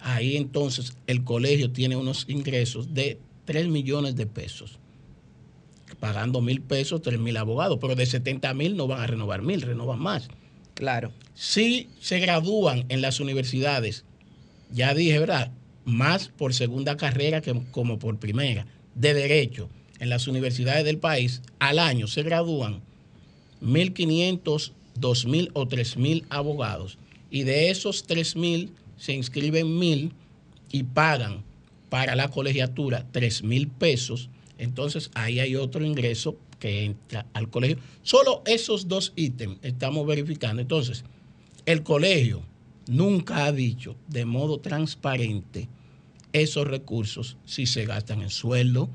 ahí 0.01 0.37
entonces 0.37 0.95
el 1.07 1.25
colegio 1.25 1.73
tiene 1.73 1.97
unos 1.97 2.27
ingresos 2.29 2.93
de 2.93 3.19
3 3.47 3.69
millones 3.69 4.15
de 4.15 4.27
pesos. 4.27 4.79
Pagando 6.01 6.41
mil 6.41 6.61
pesos, 6.61 7.03
3 7.03 7.19
mil 7.19 7.37
abogados, 7.37 7.79
pero 7.81 7.95
de 7.95 8.07
70 8.07 8.53
mil 8.55 8.77
no 8.77 8.87
van 8.87 9.01
a 9.01 9.07
renovar 9.07 9.43
mil, 9.43 9.63
renovan 9.63 9.99
más. 9.99 10.29
Claro. 10.75 11.13
Si 11.35 11.89
se 12.01 12.19
gradúan 12.19 12.85
en 12.89 13.01
las 13.01 13.21
universidades, 13.21 14.05
ya 14.71 14.95
dije, 14.95 15.19
¿verdad? 15.19 15.53
Más 15.85 16.29
por 16.29 16.53
segunda 16.53 16.97
carrera 16.97 17.41
que 17.41 17.55
como 17.71 17.99
por 17.99 18.19
primera, 18.19 18.67
de 18.95 19.15
derecho, 19.15 19.69
en 19.99 20.11
las 20.11 20.29
universidades 20.29 20.85
del 20.85 20.99
país, 20.99 21.43
al 21.59 21.79
año 21.79 22.07
se 22.07 22.23
gradúan 22.23 22.83
1.500, 23.63 24.73
2.000 25.01 25.51
o 25.55 25.67
3.000 25.67 26.25
abogados. 26.29 26.99
Y 27.31 27.45
de 27.45 27.71
esos 27.71 28.07
3.000 28.07 28.71
se 28.97 29.13
inscriben 29.15 29.79
1.000 29.79 30.13
y 30.73 30.83
pagan 30.85 31.43
para 31.89 32.17
la 32.17 32.29
colegiatura 32.29 33.07
3.000 33.13 33.71
pesos. 33.71 34.29
Entonces 34.59 35.11
ahí 35.15 35.41
hay 35.41 35.57
otro 35.57 35.85
ingreso 35.85 36.37
que 36.59 36.85
entra 36.85 37.27
al 37.35 37.51
colegio. 37.51 37.79
Solo 38.03 38.43
esos 38.47 38.89
dos 38.89 39.13
ítems 39.17 39.59
estamos 39.63 40.07
verificando. 40.07 40.63
Entonces, 40.63 41.05
el 41.67 41.83
colegio 41.83 42.43
nunca 42.89 43.45
ha 43.45 43.53
dicho 43.53 43.97
de 44.09 44.25
modo 44.25 44.59
transparente 44.59 45.69
esos 46.33 46.67
recursos 46.67 47.37
si 47.45 47.67
se 47.67 47.85
gastan 47.85 48.23
en 48.23 48.31
sueldo, 48.31 48.91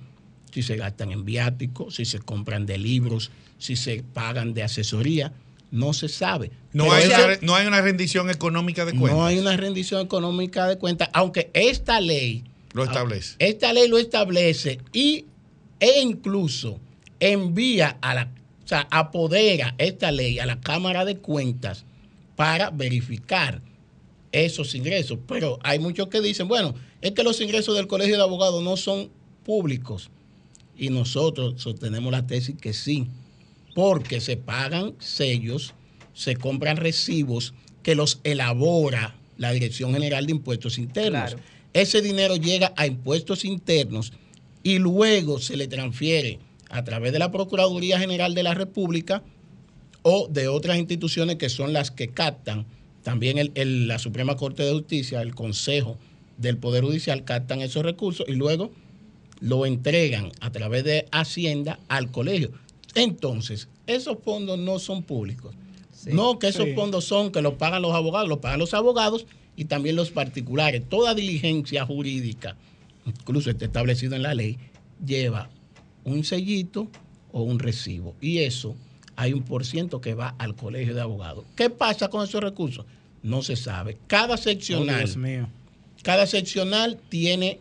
si 0.51 0.63
se 0.63 0.75
gastan 0.77 1.11
en 1.11 1.25
viáticos, 1.25 1.95
si 1.95 2.05
se 2.05 2.19
compran 2.19 2.65
de 2.65 2.77
libros, 2.77 3.31
si 3.57 3.75
se 3.75 4.03
pagan 4.03 4.53
de 4.53 4.63
asesoría. 4.63 5.33
No 5.71 5.93
se 5.93 6.09
sabe. 6.09 6.51
No 6.73 6.91
hay, 6.91 7.09
no 7.41 7.55
hay 7.55 7.65
una 7.65 7.79
rendición 7.79 8.29
económica 8.29 8.83
de 8.83 8.91
cuentas. 8.91 9.13
no 9.13 9.25
hay 9.25 9.39
una 9.39 9.55
rendición 9.55 10.01
económica 10.01 10.67
de 10.67 10.77
cuentas, 10.77 11.09
aunque 11.13 11.49
esta 11.53 12.01
ley 12.01 12.43
Lo 12.73 12.83
establece. 12.83 13.35
Esta 13.39 13.71
ley 13.71 13.87
lo 13.87 13.97
establece 13.97 14.79
y 14.91 15.25
e 15.81 15.99
incluso 15.99 16.79
envía 17.19 17.97
a 18.01 18.13
la, 18.13 18.31
o 18.63 18.67
sea, 18.67 18.87
apodera 18.91 19.75
esta 19.79 20.11
ley 20.11 20.39
a 20.39 20.45
la 20.45 20.61
Cámara 20.61 21.03
de 21.03 21.17
Cuentas 21.17 21.83
para 22.37 22.69
verificar 22.69 23.61
esos 24.31 24.73
ingresos. 24.75 25.19
Pero 25.27 25.59
hay 25.63 25.79
muchos 25.79 26.07
que 26.07 26.21
dicen, 26.21 26.47
bueno, 26.47 26.75
es 27.01 27.11
que 27.11 27.23
los 27.23 27.41
ingresos 27.41 27.75
del 27.75 27.87
Colegio 27.87 28.15
de 28.15 28.21
Abogados 28.21 28.63
no 28.63 28.77
son 28.77 29.09
públicos. 29.43 30.11
Y 30.77 30.89
nosotros 30.89 31.61
sostenemos 31.61 32.11
la 32.11 32.27
tesis 32.27 32.55
que 32.55 32.73
sí, 32.73 33.07
porque 33.73 34.21
se 34.21 34.37
pagan 34.37 34.93
sellos, 34.99 35.73
se 36.13 36.35
compran 36.35 36.77
recibos 36.77 37.53
que 37.81 37.95
los 37.95 38.19
elabora 38.23 39.15
la 39.37 39.51
Dirección 39.51 39.93
General 39.93 40.25
de 40.27 40.31
Impuestos 40.31 40.77
Internos. 40.77 41.31
Claro. 41.31 41.39
Ese 41.73 42.01
dinero 42.01 42.35
llega 42.35 42.73
a 42.75 42.85
impuestos 42.85 43.45
internos 43.45 44.13
y 44.63 44.79
luego 44.79 45.39
se 45.39 45.57
le 45.57 45.67
transfiere 45.67 46.39
a 46.69 46.83
través 46.83 47.11
de 47.13 47.19
la 47.19 47.31
Procuraduría 47.31 47.99
General 47.99 48.33
de 48.33 48.43
la 48.43 48.53
República 48.53 49.23
o 50.03 50.27
de 50.29 50.47
otras 50.47 50.77
instituciones 50.77 51.35
que 51.37 51.49
son 51.49 51.73
las 51.73 51.91
que 51.91 52.07
captan, 52.09 52.65
también 53.03 53.37
el- 53.37 53.51
el- 53.55 53.87
la 53.87 53.99
Suprema 53.99 54.35
Corte 54.35 54.63
de 54.63 54.71
Justicia, 54.71 55.21
el 55.21 55.35
Consejo 55.35 55.97
del 56.37 56.57
Poder 56.57 56.83
Judicial 56.83 57.23
captan 57.23 57.61
esos 57.61 57.83
recursos 57.83 58.25
y 58.27 58.33
luego 58.33 58.71
lo 59.39 59.65
entregan 59.65 60.31
a 60.39 60.51
través 60.51 60.83
de 60.83 61.07
Hacienda 61.11 61.79
al 61.87 62.11
colegio. 62.11 62.51
Entonces, 62.95 63.67
esos 63.87 64.17
fondos 64.23 64.57
no 64.59 64.79
son 64.79 65.03
públicos. 65.03 65.53
no 66.07 66.39
que 66.39 66.47
esos 66.47 66.65
Sí. 66.65 66.73
fondos 66.73 67.05
son 67.05 67.31
que 67.31 67.43
los 67.43 67.53
pagan 67.55 67.83
los 67.83 67.93
abogados, 67.93 68.27
los 68.27 68.39
pagan 68.39 68.57
los 68.59 68.73
abogados 68.73 69.27
y 69.55 69.65
también 69.65 69.95
los 69.95 70.09
particulares. 70.09 70.81
Toda 70.89 71.13
diligencia 71.13 71.85
jurídica, 71.85 72.57
incluso 73.05 73.49
está 73.49 73.65
establecido 73.65 74.15
en 74.15 74.23
la 74.23 74.33
ley, 74.33 74.57
lleva 75.05 75.49
un 76.03 76.23
sellito 76.23 76.87
o 77.31 77.43
un 77.43 77.59
recibo. 77.59 78.15
Y 78.21 78.39
eso 78.39 78.75
hay 79.15 79.33
un 79.33 79.43
por 79.43 79.65
ciento 79.65 80.01
que 80.01 80.13
va 80.13 80.35
al 80.37 80.55
colegio 80.55 80.93
de 80.95 81.01
abogados. 81.01 81.45
¿Qué 81.55 81.69
pasa 81.69 82.09
con 82.09 82.23
esos 82.23 82.41
recursos? 82.41 82.85
No 83.23 83.41
se 83.41 83.55
sabe. 83.55 83.97
Cada 84.07 84.37
seccional, 84.37 84.95
Oh, 84.95 84.99
Dios 84.99 85.17
mío. 85.17 85.47
cada 86.03 86.25
seccional 86.27 86.99
tiene 87.09 87.59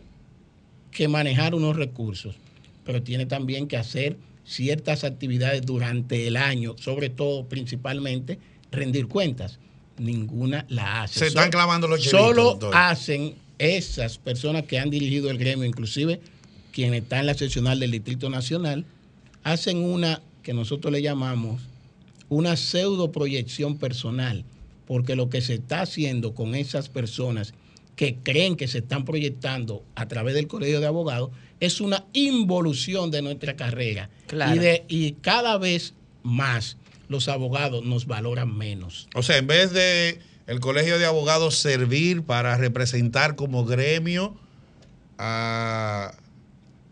que 0.91 1.07
manejar 1.07 1.53
unos 1.55 1.75
recursos, 1.75 2.35
pero 2.83 3.01
tiene 3.03 3.25
también 3.25 3.67
que 3.67 3.77
hacer 3.77 4.17
ciertas 4.43 5.03
actividades 5.03 5.61
durante 5.61 6.27
el 6.27 6.35
año, 6.35 6.75
sobre 6.77 7.09
todo, 7.09 7.45
principalmente, 7.45 8.39
rendir 8.71 9.07
cuentas. 9.07 9.59
Ninguna 9.97 10.65
la 10.67 11.03
hace. 11.03 11.19
Se 11.19 11.27
están 11.27 11.51
clavando 11.51 11.87
los 11.87 11.99
chelitos, 11.99 12.19
Solo 12.21 12.43
doctor. 12.43 12.75
hacen 12.75 13.35
esas 13.61 14.17
personas 14.17 14.63
que 14.63 14.79
han 14.79 14.89
dirigido 14.89 15.29
el 15.29 15.37
gremio, 15.37 15.65
inclusive 15.65 16.19
quien 16.71 16.93
está 16.93 17.19
en 17.19 17.27
la 17.27 17.33
seccional 17.35 17.79
del 17.79 17.91
Distrito 17.91 18.29
Nacional, 18.29 18.85
hacen 19.43 19.77
una 19.77 20.21
que 20.41 20.53
nosotros 20.53 20.91
le 20.91 21.01
llamamos 21.01 21.61
una 22.29 22.55
pseudo 22.55 23.11
proyección 23.11 23.77
personal, 23.77 24.45
porque 24.87 25.15
lo 25.15 25.29
que 25.29 25.41
se 25.41 25.55
está 25.55 25.81
haciendo 25.81 26.33
con 26.33 26.55
esas 26.55 26.89
personas 26.89 27.53
que 27.95 28.15
creen 28.15 28.55
que 28.55 28.67
se 28.67 28.79
están 28.79 29.05
proyectando 29.05 29.83
a 29.95 30.07
través 30.07 30.33
del 30.33 30.47
colegio 30.47 30.79
de 30.79 30.87
abogados 30.87 31.29
es 31.59 31.81
una 31.81 32.05
involución 32.13 33.11
de 33.11 33.21
nuestra 33.21 33.55
carrera. 33.55 34.09
Claro. 34.27 34.55
Y, 34.55 34.59
de, 34.59 34.85
y 34.87 35.11
cada 35.13 35.57
vez 35.59 35.93
más 36.23 36.77
los 37.09 37.27
abogados 37.27 37.83
nos 37.83 38.07
valoran 38.07 38.57
menos. 38.57 39.07
O 39.13 39.21
sea, 39.21 39.37
en 39.37 39.45
vez 39.45 39.71
de 39.71 40.19
el 40.47 40.59
colegio 40.59 40.99
de 40.99 41.05
abogados 41.05 41.57
servir 41.57 42.23
para 42.23 42.57
representar 42.57 43.35
como 43.35 43.65
gremio 43.65 44.35
a 45.17 46.13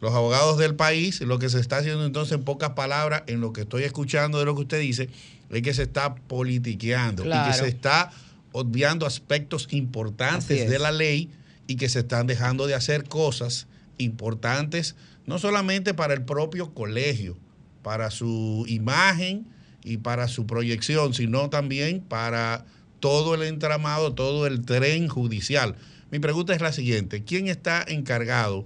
los 0.02 0.14
abogados 0.14 0.58
del 0.58 0.76
país, 0.76 1.20
lo 1.22 1.40
que 1.40 1.50
se 1.50 1.60
está 1.60 1.78
haciendo 1.78 2.06
entonces 2.06 2.38
en 2.38 2.44
pocas 2.44 2.72
palabras, 2.72 3.24
en 3.28 3.42
lo 3.42 3.52
que 3.52 3.62
estoy 3.62 3.84
escuchando 3.84 4.40
de 4.40 4.46
lo 4.46 4.56
que 4.56 4.62
usted 4.62 4.80
dice, 4.80 5.10
es 5.50 5.62
que 5.62 5.74
se 5.74 5.84
está 5.84 6.16
politiqueando 6.16 7.26
y 7.26 7.30
que 7.30 7.54
se 7.54 7.68
está 7.68 8.12
obviando 8.52 9.06
aspectos 9.06 9.68
importantes 9.72 10.70
de 10.70 10.80
la 10.80 10.92
ley 10.92 11.30
y 11.68 11.76
que 11.76 11.90
se 11.90 12.00
están 12.00 12.28
dejando 12.28 12.66
de 12.68 12.76
hacer 12.76 13.04
cosas 13.04 13.68
importantes, 13.98 14.96
no 15.26 15.38
solamente 15.38 15.94
para 15.94 16.14
el 16.14 16.24
propio 16.24 16.74
colegio, 16.74 17.38
para 17.84 18.10
su 18.10 18.66
imagen 18.68 19.48
y 19.84 19.98
para 19.98 20.28
su 20.28 20.46
proyección, 20.46 21.14
sino 21.14 21.50
también 21.50 22.02
para 22.02 22.66
todo 23.00 23.36
el 23.36 23.44
entramado, 23.44 24.14
todo 24.14 24.48
el 24.48 24.66
tren 24.66 25.08
judicial. 25.08 25.76
Mi 26.12 26.20
pregunta 26.20 26.54
es 26.54 26.62
la 26.62 26.72
siguiente, 26.72 27.24
¿quién 27.24 27.48
está 27.48 27.84
encargado 27.88 28.66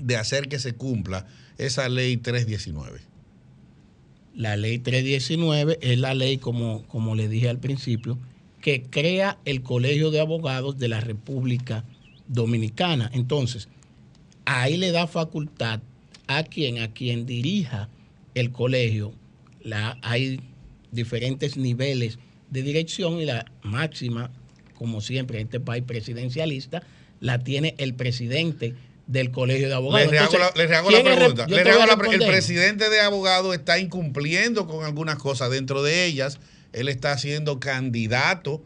de 0.00 0.16
hacer 0.16 0.48
que 0.48 0.58
se 0.58 0.74
cumpla 0.74 1.26
esa 1.58 1.88
ley 1.88 2.16
319? 2.16 3.00
La 4.34 4.56
ley 4.56 4.78
319 4.78 5.78
es 5.82 5.98
la 5.98 6.14
ley, 6.14 6.38
como, 6.38 6.86
como 6.86 7.14
le 7.14 7.28
dije 7.28 7.48
al 7.48 7.58
principio, 7.58 8.18
que 8.60 8.82
crea 8.84 9.38
el 9.44 9.62
Colegio 9.62 10.10
de 10.10 10.20
Abogados 10.20 10.78
de 10.78 10.88
la 10.88 11.00
República 11.00 11.84
Dominicana. 12.28 13.10
Entonces, 13.12 13.68
ahí 14.44 14.76
le 14.76 14.92
da 14.92 15.06
facultad 15.06 15.80
a 16.28 16.44
quien, 16.44 16.78
a 16.78 16.92
quien 16.92 17.26
dirija 17.26 17.88
el 18.34 18.52
colegio. 18.52 19.12
Hay 20.00 20.40
diferentes 20.92 21.56
niveles 21.56 22.18
de 22.52 22.62
dirección 22.62 23.18
y 23.20 23.24
la 23.24 23.46
máxima, 23.62 24.30
como 24.74 25.00
siempre 25.00 25.40
en 25.40 25.46
este 25.46 25.58
país 25.60 25.82
presidencialista, 25.86 26.82
la 27.20 27.38
tiene 27.42 27.74
el 27.78 27.94
presidente 27.94 28.74
del 29.06 29.30
Colegio 29.30 29.68
de 29.68 29.74
Abogados. 29.74 30.06
Le 30.06 30.18
rehago 30.18 30.32
la, 30.38 30.46
Entonces, 30.48 30.58
le 30.58 30.66
rehago 30.68 30.90
la 30.90 30.96
¿quién 30.98 31.06
es 31.06 31.12
re- 31.14 31.18
pregunta. 31.20 31.46
Le 31.48 31.64
rehago 31.64 31.86
la 31.86 31.96
pre- 31.96 32.14
el 32.14 32.26
presidente 32.26 32.90
de 32.90 33.00
abogados 33.00 33.54
está 33.54 33.78
incumpliendo 33.78 34.66
con 34.66 34.84
algunas 34.84 35.16
cosas. 35.16 35.50
Dentro 35.50 35.82
de 35.82 36.04
ellas, 36.06 36.38
él 36.72 36.88
está 36.88 37.16
siendo 37.18 37.58
candidato 37.60 38.62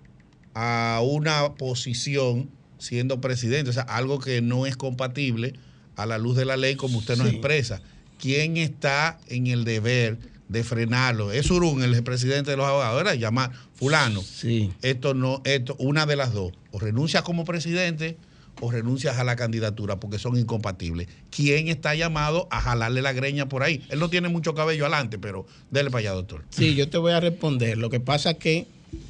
a 0.54 1.00
una 1.04 1.54
posición 1.54 2.50
siendo 2.78 3.20
presidente. 3.20 3.70
O 3.70 3.72
sea, 3.72 3.82
algo 3.84 4.18
que 4.18 4.40
no 4.42 4.66
es 4.66 4.76
compatible 4.76 5.54
a 5.96 6.06
la 6.06 6.18
luz 6.18 6.36
de 6.36 6.44
la 6.44 6.56
ley 6.56 6.76
como 6.76 6.98
usted 6.98 7.16
nos 7.16 7.28
Sí. 7.28 7.36
expresa. 7.36 7.80
¿Quién 8.18 8.56
está 8.56 9.18
en 9.28 9.46
el 9.46 9.64
deber 9.64 10.18
de 10.48 10.64
frenarlo? 10.64 11.32
Es 11.32 11.50
Urún, 11.50 11.82
el 11.82 12.02
presidente 12.02 12.50
de 12.50 12.56
los 12.56 12.66
abogados, 12.66 12.96
¿verdad? 12.96 13.14
Llamar 13.14 13.52
fulano. 13.74 14.22
Sí. 14.22 14.72
Esto 14.82 15.14
no, 15.14 15.42
esto, 15.44 15.76
una 15.78 16.06
de 16.06 16.16
las 16.16 16.32
dos. 16.32 16.52
O 16.70 16.78
renuncias 16.78 17.22
como 17.22 17.44
presidente 17.44 18.16
o 18.60 18.70
renuncias 18.70 19.18
a 19.18 19.24
la 19.24 19.36
candidatura 19.36 20.00
porque 20.00 20.18
son 20.18 20.36
incompatibles. 20.36 21.08
¿Quién 21.30 21.68
está 21.68 21.94
llamado 21.94 22.48
a 22.50 22.60
jalarle 22.60 23.02
la 23.02 23.12
greña 23.12 23.48
por 23.48 23.62
ahí? 23.62 23.84
Él 23.90 23.98
no 23.98 24.08
tiene 24.08 24.28
mucho 24.28 24.54
cabello 24.54 24.84
adelante, 24.84 25.18
pero 25.18 25.46
dele 25.70 25.90
para 25.90 26.00
allá, 26.00 26.12
doctor. 26.12 26.44
Sí, 26.50 26.74
yo 26.74 26.88
te 26.88 26.98
voy 26.98 27.12
a 27.12 27.20
responder. 27.20 27.76
Lo 27.78 27.90
que 27.90 28.00
pasa 28.00 28.32
es 28.32 28.38
que 28.38 28.66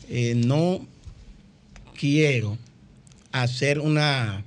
eh, 0.09 0.35
no 0.35 0.87
quiero 1.99 2.59
hacer 3.33 3.79
una, 3.79 4.45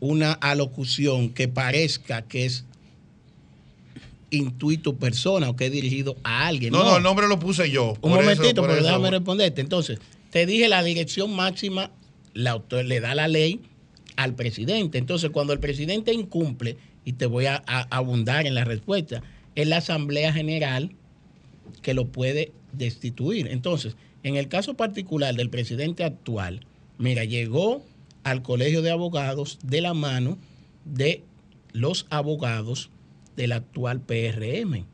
una 0.00 0.32
alocución 0.32 1.30
que 1.30 1.48
parezca 1.48 2.22
que 2.22 2.46
es 2.46 2.64
intuito 4.30 4.96
persona 4.96 5.48
o 5.48 5.56
que 5.56 5.66
he 5.66 5.70
dirigido 5.70 6.16
a 6.24 6.46
alguien. 6.46 6.72
No, 6.72 6.84
no, 6.84 6.96
el 6.98 7.02
nombre 7.02 7.28
lo 7.28 7.38
puse 7.38 7.70
yo. 7.70 7.94
Un 8.02 8.10
momentito, 8.12 8.62
pero 8.62 8.74
déjame 8.82 9.10
responderte. 9.10 9.60
Entonces, 9.60 9.98
te 10.30 10.44
dije 10.46 10.68
la 10.68 10.82
dirección 10.82 11.34
máxima 11.34 11.90
la 12.34 12.52
autor- 12.52 12.84
le 12.84 13.00
da 13.00 13.14
la 13.14 13.26
ley 13.28 13.60
al 14.16 14.34
presidente. 14.34 14.98
Entonces, 14.98 15.30
cuando 15.30 15.52
el 15.52 15.60
presidente 15.60 16.12
incumple, 16.12 16.76
y 17.04 17.14
te 17.14 17.26
voy 17.26 17.46
a, 17.46 17.62
a 17.66 17.82
abundar 17.96 18.46
en 18.46 18.54
la 18.54 18.64
respuesta, 18.64 19.22
es 19.54 19.66
la 19.66 19.78
Asamblea 19.78 20.32
General 20.32 20.90
que 21.82 21.94
lo 21.94 22.06
puede 22.08 22.52
destituir. 22.72 23.48
Entonces, 23.48 23.96
en 24.22 24.36
el 24.36 24.48
caso 24.48 24.74
particular 24.74 25.34
del 25.34 25.48
presidente 25.48 26.04
actual, 26.04 26.60
mira, 26.98 27.24
llegó 27.24 27.82
al 28.24 28.42
Colegio 28.42 28.82
de 28.82 28.90
Abogados 28.90 29.58
de 29.62 29.80
la 29.80 29.94
mano 29.94 30.36
de 30.84 31.22
los 31.72 32.06
abogados 32.10 32.90
del 33.38 33.52
actual 33.52 34.00
PRM 34.00 34.84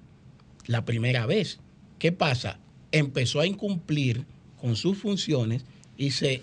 la 0.67 0.85
primera 0.85 1.25
vez. 1.25 1.59
¿Qué 1.99 2.13
pasa? 2.13 2.61
Empezó 2.93 3.41
a 3.41 3.47
incumplir 3.47 4.27
con 4.61 4.77
sus 4.77 4.99
funciones 4.99 5.65
y 5.97 6.11
se 6.11 6.43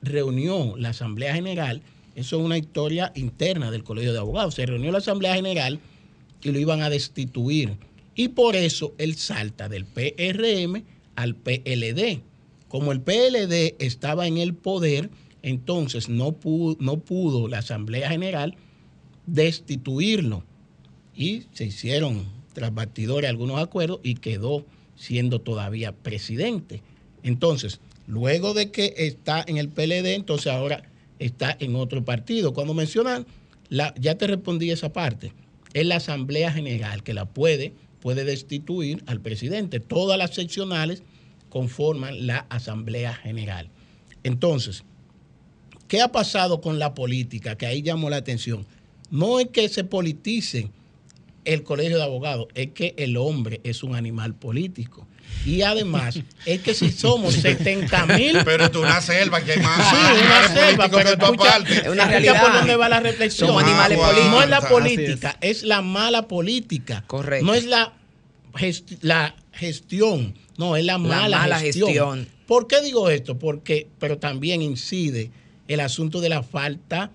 reunió 0.00 0.76
la 0.78 0.88
Asamblea 0.88 1.34
General. 1.34 1.82
Eso 2.16 2.38
es 2.38 2.44
una 2.44 2.56
historia 2.56 3.12
interna 3.14 3.70
del 3.70 3.84
Colegio 3.84 4.14
de 4.14 4.18
Abogados. 4.18 4.54
Se 4.54 4.64
reunió 4.64 4.90
la 4.92 4.98
Asamblea 4.98 5.34
General 5.34 5.78
y 6.42 6.50
lo 6.50 6.58
iban 6.58 6.80
a 6.80 6.88
destituir. 6.88 7.76
Y 8.14 8.28
por 8.28 8.56
eso 8.56 8.94
él 8.96 9.14
salta 9.16 9.68
del 9.68 9.84
PRM 9.84 10.82
al 11.16 11.34
PLD. 11.34 12.22
Como 12.68 12.92
el 12.92 13.02
PLD 13.02 13.76
estaba 13.78 14.26
en 14.26 14.38
el 14.38 14.54
poder, 14.54 15.10
entonces 15.42 16.08
no 16.08 16.32
pudo, 16.32 16.78
no 16.80 17.00
pudo 17.00 17.46
la 17.46 17.58
Asamblea 17.58 18.08
General 18.08 18.56
destituirlo 19.26 20.44
y 21.14 21.44
se 21.52 21.64
hicieron 21.64 22.26
tras 22.52 22.74
bastidores 22.74 23.30
algunos 23.30 23.60
acuerdos 23.60 24.00
y 24.02 24.14
quedó 24.14 24.64
siendo 24.96 25.40
todavía 25.40 25.92
presidente. 25.92 26.82
Entonces, 27.22 27.80
luego 28.06 28.54
de 28.54 28.70
que 28.70 28.94
está 28.96 29.44
en 29.46 29.56
el 29.56 29.68
PLD, 29.68 30.14
entonces 30.14 30.52
ahora 30.52 30.84
está 31.18 31.56
en 31.58 31.76
otro 31.76 32.04
partido. 32.04 32.52
Cuando 32.52 32.74
mencionan, 32.74 33.26
la, 33.68 33.94
ya 33.98 34.16
te 34.16 34.26
respondí 34.26 34.70
esa 34.70 34.92
parte, 34.92 35.32
es 35.72 35.86
la 35.86 35.96
Asamblea 35.96 36.52
General 36.52 37.02
que 37.02 37.14
la 37.14 37.24
puede, 37.24 37.72
puede 38.00 38.24
destituir 38.24 39.02
al 39.06 39.20
presidente. 39.20 39.80
Todas 39.80 40.18
las 40.18 40.34
seccionales 40.34 41.02
conforman 41.48 42.26
la 42.26 42.46
Asamblea 42.48 43.14
General. 43.14 43.68
Entonces, 44.24 44.84
¿qué 45.88 46.00
ha 46.00 46.12
pasado 46.12 46.60
con 46.60 46.78
la 46.78 46.94
política? 46.94 47.56
Que 47.56 47.66
ahí 47.66 47.82
llamó 47.82 48.10
la 48.10 48.16
atención. 48.16 48.66
No 49.10 49.40
es 49.40 49.48
que 49.48 49.68
se 49.68 49.84
politice 49.84 50.70
el 51.44 51.62
colegio 51.62 51.96
de 51.96 52.02
abogados, 52.04 52.46
es 52.54 52.68
que 52.72 52.94
el 52.98 53.16
hombre 53.16 53.60
es 53.64 53.82
un 53.82 53.94
animal 53.96 54.34
político. 54.34 55.06
Y 55.46 55.62
además, 55.62 56.18
es 56.46 56.60
que 56.60 56.74
si 56.74 56.90
somos 56.92 57.34
70 57.34 58.06
mil. 58.06 58.38
Pero 58.44 58.66
es 58.66 58.76
una 58.76 59.00
selva 59.00 59.40
que 59.42 59.52
hay 59.52 59.60
más. 59.60 59.88
Sí, 59.90 59.96
una 60.24 60.48
selva, 60.48 60.88
pero 60.88 61.08
escucha. 61.10 61.56
Es 61.66 61.88
una 61.88 62.06
realidad. 62.06 62.40
por 62.42 62.52
dónde 62.52 62.76
va 62.76 62.88
la 62.88 63.00
reflexión. 63.00 63.48
Somos 63.48 63.64
animales 63.64 63.98
Ah, 64.00 64.06
políticos. 64.06 64.30
No 64.30 64.42
es 64.42 64.48
la 64.50 64.60
política, 64.60 65.36
es. 65.40 65.62
la 65.64 65.82
mala 65.82 66.28
política. 66.28 67.04
Correcto. 67.06 67.46
No 67.46 67.54
es 67.54 67.64
la, 67.64 67.92
gest- 68.54 68.98
la 69.00 69.34
gestión, 69.52 70.34
no, 70.58 70.76
es 70.76 70.84
la 70.84 70.98
mala, 70.98 71.38
mala 71.38 71.58
gestión. 71.58 71.88
gestión. 71.88 72.28
¿Por 72.46 72.66
qué 72.66 72.80
digo 72.82 73.08
esto? 73.10 73.38
Porque, 73.38 73.88
pero 73.98 74.18
también 74.18 74.60
incide 74.62 75.30
el 75.66 75.80
asunto 75.80 76.20
de 76.20 76.28
la 76.28 76.42
falta 76.42 77.10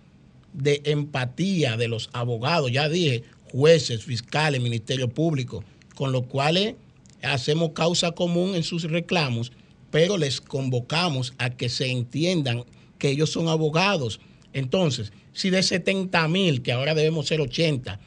de 0.54 0.82
empatía 0.86 1.78
de 1.78 1.88
los 1.88 2.10
abogados, 2.14 2.72
ya 2.72 2.90
dije, 2.90 3.24
jueces, 3.52 4.04
fiscales, 4.04 4.62
ministerio 4.62 5.10
público, 5.10 5.64
con 5.96 6.12
los 6.12 6.26
cuales 6.28 6.76
hacemos 7.24 7.72
causa 7.72 8.12
común 8.12 8.56
en 8.56 8.64
sus 8.64 8.84
reclamos, 8.84 9.52
pero 9.92 10.18
les 10.18 10.42
convocamos 10.42 11.34
a 11.38 11.50
que 11.50 11.70
se 11.70 11.90
entiendan 11.90 12.64
que 13.00 13.10
ellos 13.10 13.32
son 13.32 13.48
abogados. 13.48 14.20
Entonces, 14.54 15.12
si 15.34 15.50
de 15.50 15.64
70 15.64 16.28
mil, 16.28 16.62
que 16.62 16.72
ahora 16.72 16.96
debemos 16.96 17.28
ser 17.28 17.42
80, 17.42 18.00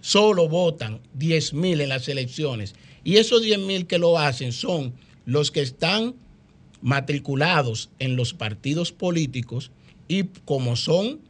solo 0.00 0.48
votan 0.48 1.00
10 1.14 1.54
mil 1.54 1.80
en 1.80 1.88
las 1.88 2.08
elecciones. 2.08 2.74
Y 3.04 3.16
esos 3.16 3.42
10 3.42 3.58
mil 3.60 3.86
que 3.86 3.98
lo 3.98 4.18
hacen 4.18 4.52
son 4.52 4.94
los 5.24 5.50
que 5.50 5.62
están 5.62 6.14
matriculados 6.82 7.90
en 7.98 8.16
los 8.16 8.32
partidos 8.32 8.92
políticos 8.92 9.70
y 10.08 10.24
como 10.44 10.76
son 10.76 11.20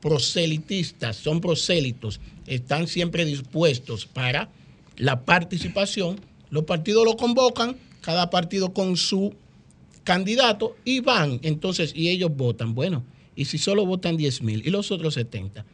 proselitistas, 0.00 1.16
son 1.16 1.40
prosélitos, 1.40 2.20
están 2.48 2.86
siempre 2.86 3.24
dispuestos 3.24 4.06
para 4.06 4.50
la 4.96 5.24
participación, 5.24 6.20
los 6.50 6.64
partidos 6.64 7.04
lo 7.04 7.16
convocan, 7.16 7.76
cada 8.00 8.30
partido 8.30 8.72
con 8.72 8.96
su 8.96 9.34
candidato 10.04 10.76
y 10.84 11.00
van, 11.00 11.40
entonces, 11.42 11.92
y 11.94 12.08
ellos 12.08 12.34
votan. 12.34 12.74
Bueno, 12.74 13.04
y 13.36 13.44
si 13.44 13.58
solo 13.58 13.86
votan 13.86 14.16
10 14.16 14.42
mil 14.42 14.66
y 14.66 14.70
los 14.70 14.90
otros 14.90 15.14
70, 15.14 15.64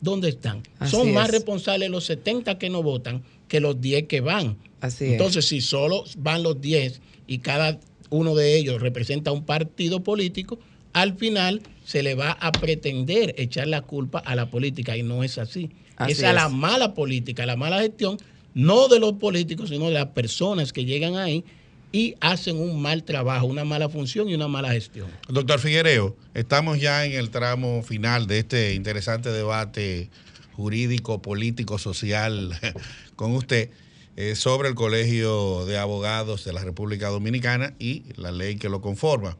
¿dónde 0.00 0.28
están? 0.28 0.62
Son 0.84 1.12
más 1.12 1.30
responsables 1.30 1.90
los 1.90 2.04
70 2.04 2.58
que 2.58 2.68
no 2.70 2.82
votan 2.82 3.22
que 3.48 3.60
los 3.60 3.80
10 3.80 4.06
que 4.08 4.20
van. 4.20 4.58
Así 4.80 5.12
entonces, 5.12 5.46
si 5.46 5.60
solo 5.60 6.04
van 6.18 6.42
los 6.42 6.60
10 6.60 7.00
y 7.26 7.38
cada 7.38 7.80
uno 8.10 8.34
de 8.34 8.56
ellos 8.56 8.82
representa 8.82 9.32
un 9.32 9.44
partido 9.44 10.02
político, 10.02 10.58
al 10.92 11.16
final 11.16 11.62
se 11.84 12.02
le 12.02 12.14
va 12.14 12.32
a 12.32 12.52
pretender 12.52 13.34
echar 13.38 13.68
la 13.68 13.82
culpa 13.82 14.18
a 14.18 14.34
la 14.34 14.50
política 14.50 14.96
y 14.96 15.02
no 15.02 15.24
es 15.24 15.38
así. 15.38 15.70
Es 16.08 16.22
a 16.22 16.32
la 16.32 16.48
mala 16.48 16.94
política, 16.94 17.46
la 17.46 17.56
mala 17.56 17.80
gestión, 17.80 18.18
no 18.54 18.88
de 18.88 19.00
los 19.00 19.14
políticos, 19.14 19.70
sino 19.70 19.86
de 19.86 19.94
las 19.94 20.06
personas 20.06 20.72
que 20.72 20.84
llegan 20.84 21.16
ahí 21.16 21.44
y 21.92 22.16
hacen 22.20 22.58
un 22.58 22.82
mal 22.82 23.04
trabajo, 23.04 23.46
una 23.46 23.64
mala 23.64 23.88
función 23.88 24.28
y 24.28 24.34
una 24.34 24.48
mala 24.48 24.72
gestión. 24.72 25.08
Doctor 25.28 25.60
Figuereo, 25.60 26.16
estamos 26.34 26.80
ya 26.80 27.04
en 27.04 27.12
el 27.12 27.30
tramo 27.30 27.82
final 27.82 28.26
de 28.26 28.40
este 28.40 28.74
interesante 28.74 29.30
debate 29.30 30.10
jurídico, 30.54 31.22
político, 31.22 31.78
social 31.78 32.58
con 33.16 33.32
usted. 33.32 33.70
Eh, 34.16 34.36
sobre 34.36 34.68
el 34.68 34.76
Colegio 34.76 35.66
de 35.66 35.76
Abogados 35.76 36.44
de 36.44 36.52
la 36.52 36.62
República 36.62 37.08
Dominicana 37.08 37.74
y 37.80 38.04
la 38.16 38.30
ley 38.30 38.56
que 38.56 38.68
lo 38.68 38.80
conforma. 38.80 39.36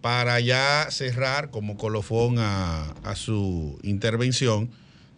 Para 0.00 0.40
ya 0.40 0.88
cerrar 0.90 1.50
como 1.50 1.76
colofón 1.76 2.40
a, 2.40 2.90
a 3.04 3.14
su 3.14 3.78
intervención, 3.84 4.70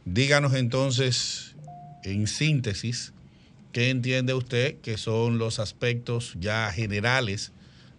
díganos 0.05 0.55
entonces, 0.55 1.57
en 2.03 2.27
síntesis, 2.27 3.12
qué 3.73 3.90
entiende 3.90 4.35
usted 4.35 4.77
que 4.81 4.97
son 4.99 5.38
los 5.38 5.59
aspectos 5.59 6.37
ya 6.38 6.71
generales 6.73 7.53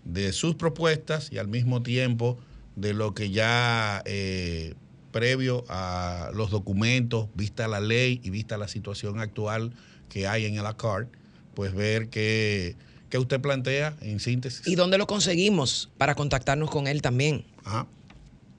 de 0.04 0.32
sus 0.32 0.56
propuestas 0.56 1.32
y 1.32 1.38
al 1.38 1.48
mismo 1.48 1.82
tiempo 1.84 2.38
de 2.76 2.94
lo 2.94 3.13
que 3.13 3.32
ya 3.32 4.02
eh, 4.06 4.76
previo 5.12 5.65
a 5.70 6.30
los 6.34 6.52
documentos, 6.52 7.28
vista 7.36 7.68
la 7.68 7.80
ley 7.80 8.22
y 8.24 8.30
vista 8.30 8.58
la 8.58 8.68
situación 8.68 9.20
actual, 9.20 9.74
que 10.10 10.28
hay 10.28 10.46
en 10.46 10.56
el 10.58 10.65
ACARD, 10.65 11.08
pues 11.54 11.74
ver 11.74 12.10
qué, 12.10 12.76
usted 13.18 13.39
plantea 13.39 13.96
en 14.02 14.20
síntesis. 14.20 14.68
¿Y 14.68 14.76
dónde 14.76 14.98
lo 14.98 15.08
conseguimos 15.08 15.89
para 15.98 16.15
contactarnos 16.15 16.70
con 16.70 16.86
él 16.86 17.02
también? 17.02 17.46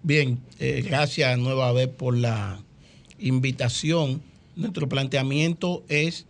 Bien, 0.02 0.40
eh, 0.58 0.82
gracias 0.82 1.38
nueva 1.38 1.72
vez 1.72 1.88
por 1.88 2.16
la 2.16 2.58
invitación. 3.18 4.22
Nuestro 4.54 4.88
planteamiento 4.88 5.84
es 5.88 6.26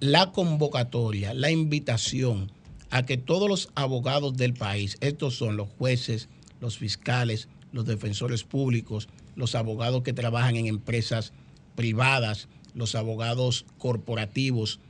la 0.00 0.32
convocatoria, 0.32 1.34
la 1.34 1.50
invitación 1.50 2.50
a 2.90 3.06
que 3.06 3.16
todos 3.16 3.48
los 3.48 3.70
abogados 3.74 4.36
del 4.36 4.52
país, 4.54 4.98
estos 5.00 5.36
son 5.36 5.56
los 5.56 5.68
jueces, 5.78 6.28
los 6.60 6.76
fiscales, 6.76 7.48
los 7.72 7.86
defensores 7.86 8.44
públicos, 8.44 9.08
los 9.36 9.54
abogados 9.54 10.02
que 10.02 10.12
trabajan 10.12 10.56
en 10.56 10.66
empresas 10.66 11.32
privadas, 11.74 12.48
los 12.74 12.94
abogados 12.94 13.64
corporativos, 13.78 14.80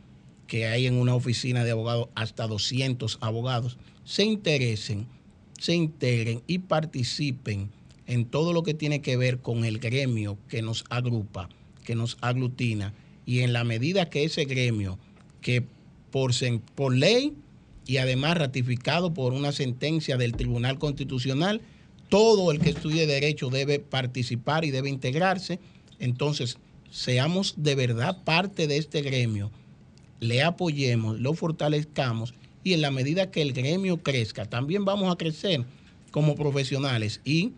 que 0.47 0.67
hay 0.67 0.87
en 0.87 0.95
una 0.95 1.15
oficina 1.15 1.65
de 1.65 1.71
abogados 1.71 2.09
hasta 2.15 2.47
200 2.47 3.19
abogados, 3.21 3.79
se 4.05 4.25
interesen, 4.25 5.07
se 5.59 5.75
integren 5.75 6.43
y 6.47 6.59
participen 6.59 7.71
en 8.07 8.25
todo 8.25 8.53
lo 8.53 8.63
que 8.63 8.75
tiene 8.75 9.01
que 9.01 9.17
ver 9.17 9.39
con 9.39 9.65
el 9.65 9.79
gremio 9.79 10.39
que 10.49 10.63
nos 10.63 10.85
agrupa, 10.91 11.49
que 11.85 11.95
nos 11.95 12.19
aglutina, 12.21 12.95
y 13.27 13.41
en 13.41 13.53
la 13.53 13.65
medida 13.65 14.11
que 14.11 14.25
ese 14.25 14.45
gremio, 14.45 14.99
que 15.41 15.65
por, 16.11 16.95
ley 16.95 17.33
y 17.87 17.97
además 17.97 18.37
ratificado 18.37 19.15
por 19.15 19.33
una 19.33 19.53
sentencia 19.53 20.17
del 20.17 20.33
Tribunal 20.33 20.79
Constitucional, 20.79 21.61
todo 22.09 22.53
el 22.53 22.61
que 22.61 22.71
estudie 22.71 23.07
derecho 23.07 23.49
debe 23.49 23.79
participar 23.79 24.65
y 24.65 24.71
debe 24.71 24.91
integrarse, 24.91 25.59
entonces 25.99 26.59
seamos 26.91 27.55
de 27.57 27.75
verdad 27.75 28.23
parte 28.25 28.67
de 28.67 28.77
este 28.77 29.01
gremio, 29.01 29.51
le 30.21 30.43
apoyemos, 30.43 31.19
lo 31.19 31.35
fortalezcamos 31.35 32.35
y 32.63 32.75
en 32.75 32.83
la 32.83 32.91
medida 32.91 33.31
que 33.31 33.43
el 33.43 33.53
gremio 33.53 34.03
crezca, 34.03 34.45
también 34.45 34.85
vamos 34.85 35.13
a 35.13 35.17
crecer 35.17 35.65
como 36.11 36.37
profesionales 36.37 37.21
y 37.25 37.53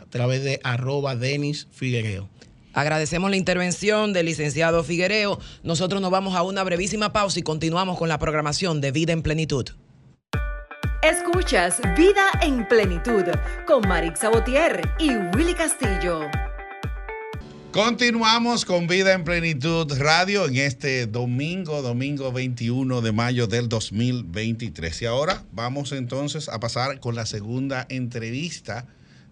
través 0.09 0.43
de 0.43 0.59
arroba 0.63 1.15
Denis 1.15 1.67
Figuereo. 1.71 2.29
Agradecemos 2.73 3.31
la 3.31 3.37
intervención 3.37 4.13
del 4.13 4.27
licenciado 4.27 4.83
Figuereo. 4.83 5.39
Nosotros 5.63 5.99
nos 5.99 6.11
vamos 6.11 6.35
a 6.35 6.43
una 6.43 6.63
brevísima 6.63 7.11
pausa 7.11 7.39
y 7.39 7.41
continuamos 7.41 7.97
con 7.97 8.07
la 8.07 8.19
programación 8.19 8.81
de 8.81 8.91
Vida 8.91 9.13
en 9.13 9.23
Plenitud. 9.23 9.69
Escuchas 11.01 11.79
Vida 11.97 12.29
en 12.41 12.67
Plenitud 12.67 13.23
con 13.65 13.87
Marix 13.87 14.19
Sabotier 14.19 14.81
y 14.99 15.09
Willy 15.35 15.55
Castillo. 15.55 16.21
Continuamos 17.71 18.65
con 18.65 18.87
Vida 18.87 19.13
en 19.13 19.23
Plenitud 19.23 19.91
Radio 19.97 20.45
en 20.45 20.57
este 20.57 21.05
domingo, 21.05 21.81
domingo 21.81 22.31
21 22.31 23.01
de 23.01 23.11
mayo 23.11 23.47
del 23.47 23.69
2023. 23.69 25.01
Y 25.01 25.05
ahora 25.05 25.43
vamos 25.51 25.91
entonces 25.91 26.49
a 26.49 26.59
pasar 26.59 26.99
con 26.99 27.15
la 27.15 27.25
segunda 27.25 27.85
entrevista 27.89 28.85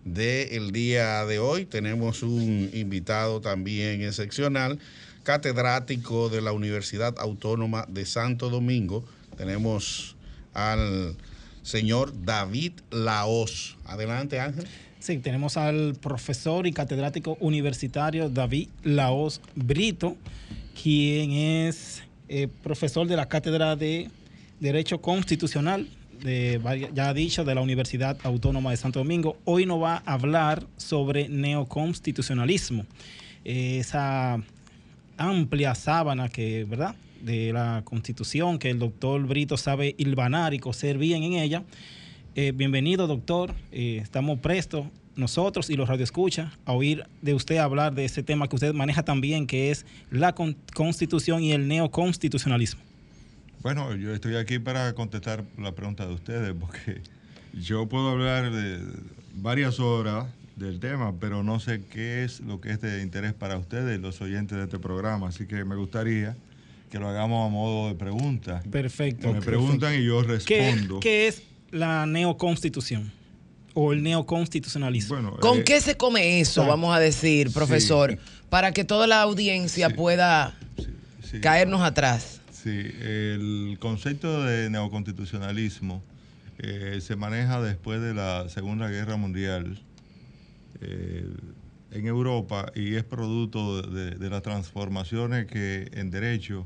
del 0.06 0.72
día 0.72 1.26
de 1.26 1.39
hoy. 1.39 1.65
Tenemos 1.65 2.24
un 2.24 2.70
invitado 2.74 3.41
también 3.41 4.02
excepcional, 4.02 4.80
catedrático 5.24 6.30
de 6.30 6.41
la 6.41 6.54
Universidad 6.54 7.15
Autónoma 7.18 7.86
de 7.89 8.06
Santo 8.06 8.50
Domingo. 8.50 9.04
Tenemos 9.36 10.15
al 10.54 11.18
señor 11.63 12.13
David 12.24 12.74
Laos. 12.91 13.78
Adelante, 13.86 14.39
Ángel. 14.39 14.65
Sí, 15.00 15.18
tenemos 15.18 15.58
al 15.58 15.96
profesor 15.96 16.65
y 16.65 16.72
catedrático 16.72 17.38
universitario 17.39 18.30
David 18.30 18.70
Laos 18.84 19.41
Brito, 19.56 20.15
quien 20.82 21.32
es 21.32 22.04
eh, 22.28 22.48
profesor 22.63 23.08
de 23.08 23.15
la 23.15 23.28
Cátedra 23.28 23.76
de 23.76 24.10
Derecho 24.60 25.02
Constitucional, 25.02 25.88
de, 26.25 26.89
ya 26.93 27.13
dicho, 27.13 27.45
de 27.45 27.55
la 27.55 27.61
Universidad 27.61 28.17
Autónoma 28.23 28.71
de 28.71 28.77
Santo 28.77 28.99
Domingo. 28.99 29.38
Hoy 29.45 29.65
nos 29.65 29.81
va 29.81 30.01
a 30.05 30.13
hablar 30.13 30.65
sobre 30.75 31.29
neoconstitucionalismo, 31.29 32.85
esa 33.43 34.41
amplia 35.17 35.76
sábana 35.76 36.28
que, 36.30 36.65
¿verdad? 36.65 36.95
de 37.21 37.53
la 37.53 37.84
Constitución, 37.86 38.59
que 38.59 38.69
el 38.71 38.80
doctor 38.80 39.26
Brito 39.26 39.55
sabe 39.57 39.95
hilvanar 39.97 40.53
y 40.53 40.59
coser 40.59 40.97
bien 40.97 41.23
en 41.23 41.34
ella. 41.34 41.63
Eh, 42.36 42.51
bienvenido, 42.53 43.07
doctor. 43.07 43.53
Eh, 43.71 43.99
estamos 44.01 44.39
prestos 44.39 44.88
nosotros 45.15 45.69
y 45.69 45.76
los 45.76 45.88
radioescuchas 45.88 46.51
a 46.65 46.73
oír 46.73 47.05
de 47.21 47.34
usted 47.34 47.57
hablar 47.57 47.95
de 47.95 48.05
ese 48.05 48.21
tema 48.21 48.47
que 48.47 48.55
usted 48.55 48.73
maneja 48.73 49.03
también, 49.03 49.47
que 49.47 49.71
es 49.71 49.86
la 50.11 50.36
Constitución 50.36 51.41
y 51.41 51.53
el 51.53 51.67
neoconstitucionalismo. 51.67 52.84
Bueno, 53.66 53.95
yo 53.95 54.13
estoy 54.13 54.36
aquí 54.36 54.59
para 54.59 54.93
contestar 54.93 55.43
la 55.57 55.72
pregunta 55.72 56.05
de 56.05 56.13
ustedes, 56.13 56.53
porque 56.59 57.01
yo 57.51 57.88
puedo 57.88 58.09
hablar 58.09 58.51
de 58.51 58.80
varias 59.34 59.80
horas 59.80 60.28
del 60.55 60.80
tema, 60.80 61.16
pero 61.20 61.41
no 61.41 61.59
sé 61.59 61.82
qué 61.89 62.24
es 62.24 62.41
lo 62.41 62.61
que 62.61 62.70
es 62.70 62.80
de 62.80 63.01
interés 63.01 63.34
para 63.34 63.57
ustedes, 63.57 63.99
los 63.99 64.22
oyentes 64.22 64.55
de 64.55 64.66
este 64.66 64.78
programa, 64.78 65.30
así 65.30 65.47
que 65.47 65.66
me 65.66 65.76
gustaría 65.76 66.38
que 66.91 66.99
lo 66.99 67.09
hagamos 67.09 67.43
a 67.43 67.49
modo 67.49 67.88
de 67.88 67.95
pregunta. 67.95 68.61
Perfecto. 68.70 69.34
me 69.34 69.41
preguntan 69.41 69.95
y 69.95 70.05
yo 70.05 70.22
respondo. 70.22 70.99
¿Qué, 70.99 71.28
es 71.28 71.41
la 71.72 72.05
neoconstitución? 72.05 73.11
o 73.74 73.93
el 73.93 74.03
neoconstitucionalismo. 74.03 75.38
¿Con 75.38 75.61
eh, 75.61 75.63
qué 75.63 75.82
se 75.82 75.97
come 75.97 76.39
eso, 76.39 76.68
vamos 76.68 76.95
a 76.95 76.99
decir, 76.99 77.51
profesor? 77.51 78.16
para 78.47 78.74
que 78.74 78.84
toda 78.84 79.07
la 79.07 79.24
audiencia 79.24 79.89
pueda 79.89 80.55
Sí. 81.24 81.41
caernos 81.41 81.82
atrás. 81.82 82.34
Sí, 82.66 82.72
el 82.72 83.78
concepto 83.80 84.43
de 84.43 84.72
neoconstitucionalismo 84.72 86.01
eh, 86.57 86.97
se 86.99 87.16
maneja 87.16 87.61
después 87.61 88.01
de 88.01 88.16
la 88.16 88.49
Segunda 88.49 88.89
Guerra 88.89 89.18
Mundial 89.18 89.80
eh, 90.82 91.30
en 91.91 92.07
Europa 92.07 92.72
y 92.74 92.95
es 92.95 93.03
producto 93.03 93.84
de, 93.84 94.30
las 94.32 94.41
transformaciones 94.41 95.45
que 95.45 95.91
en 95.93 96.09
derecho 96.09 96.66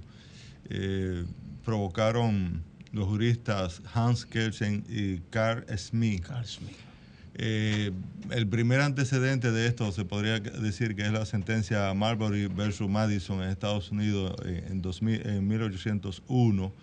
eh, 0.70 1.26
provocaron 1.66 2.64
los 2.94 3.10
juristas 3.10 3.82
Hans 3.94 4.26
Kelsen 4.26 4.86
y 4.88 5.18
Carl 5.32 5.66
Smith. 5.78 6.26
Eh, 7.42 7.92
el 8.32 8.48
primer 8.48 8.82
antecedente 8.82 9.54
de 9.54 9.66
esto 9.68 9.94
se 9.94 10.04
podría 10.04 10.42
decir 10.42 10.94
que 10.94 11.04
es 11.04 11.12
la 11.14 11.26
sentencia 11.26 11.94
Marbury 11.94 12.48
versus 12.48 12.90
Madison 12.90 13.42
en 13.42 13.50
Estados 13.50 13.92
Unidos 13.92 14.36
eh, 14.46 14.66
en, 14.70 14.82
2000 14.82 15.26
en 15.26 15.48
1801, 15.48 16.74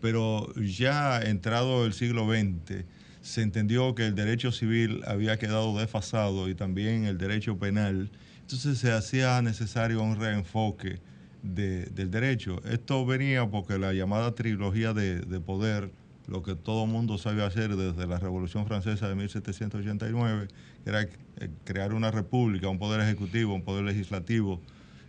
pero 0.00 0.46
ya 0.54 1.20
entrado 1.22 1.84
el 1.84 1.92
siglo 1.92 2.24
XX 2.30 2.84
se 3.20 3.42
entendió 3.42 3.96
que 3.96 4.06
el 4.06 4.14
derecho 4.14 4.52
civil 4.52 5.02
había 5.08 5.38
quedado 5.40 5.76
desfasado 5.76 6.48
y 6.48 6.54
también 6.54 7.04
el 7.06 7.18
derecho 7.18 7.58
penal, 7.58 8.08
entonces 8.42 8.78
se 8.78 8.92
hacía 8.92 9.42
necesario 9.42 10.00
un 10.04 10.20
reenfoque 10.20 11.00
de- 11.42 11.86
del 11.86 12.12
derecho. 12.12 12.62
Esto 12.70 13.04
venía 13.04 13.44
porque 13.50 13.76
la 13.76 13.92
llamada 13.92 14.36
trilogía 14.36 14.92
de 14.94 15.40
poder, 15.40 15.90
lo 16.26 16.42
que 16.42 16.54
todo 16.56 16.86
mundo 16.86 17.18
sabe 17.18 17.44
hacer 17.44 17.76
desde 17.76 18.06
la 18.06 18.18
Revolución 18.18 18.66
Francesa 18.66 19.08
de 19.08 19.14
1789, 19.14 20.48
que 20.82 20.90
era 20.90 21.02
eh, 21.02 21.08
crear 21.64 21.94
una 21.94 22.10
república, 22.10 22.68
un 22.68 22.78
poder 22.78 23.00
ejecutivo, 23.00 23.54
un 23.54 23.62
poder 23.62 23.84
legislativo 23.84 24.60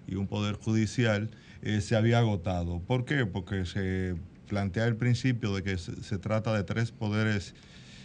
y 0.07 0.15
un 0.15 0.27
poder 0.27 0.55
judicial, 0.55 1.29
eh, 1.63 1.81
se 1.81 1.95
había 1.95 2.19
agotado. 2.19 2.79
¿Por 2.79 3.05
qué? 3.05 3.25
Porque 3.25 3.65
se 3.65 4.15
plantea 4.47 4.85
el 4.85 4.95
principio 4.95 5.53
de 5.55 5.63
que 5.63 5.77
se, 5.77 6.17
trata 6.19 6.53
de 6.53 6.63
tres 6.63 6.91
poderes 6.91 7.55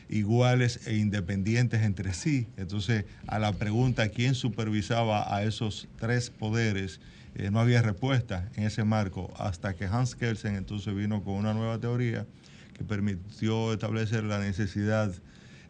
iguales 0.08 0.86
e 0.86 0.96
independientes 0.96 1.82
entre 1.82 2.14
sí. 2.14 2.46
Entonces, 2.56 3.04
a 3.26 3.38
la 3.38 3.52
pregunta 3.52 4.08
quién 4.08 4.34
supervisaba 4.34 5.34
a 5.34 5.44
esos 5.44 5.86
tres 5.98 6.30
poderes, 6.30 7.00
eh, 7.34 7.50
no 7.50 7.60
había 7.60 7.82
respuesta 7.82 8.50
en 8.56 8.64
ese 8.64 8.84
marco, 8.84 9.32
hasta 9.38 9.74
que 9.74 9.84
Hans 9.84 10.14
Kelsen 10.14 10.56
entonces 10.56 10.94
vino 10.94 11.22
con 11.22 11.34
una 11.34 11.54
nueva 11.54 11.78
teoría 11.78 12.26
que 12.74 12.84
permitió 12.84 13.72
establecer 13.72 14.24
la 14.24 14.38
necesidad 14.38 15.12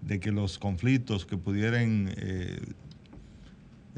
de 0.02 0.20
que 0.20 0.32
los 0.32 0.58
conflictos 0.58 1.26
que 1.26 1.36
pudieran 1.36 2.08
eh, 2.16 2.58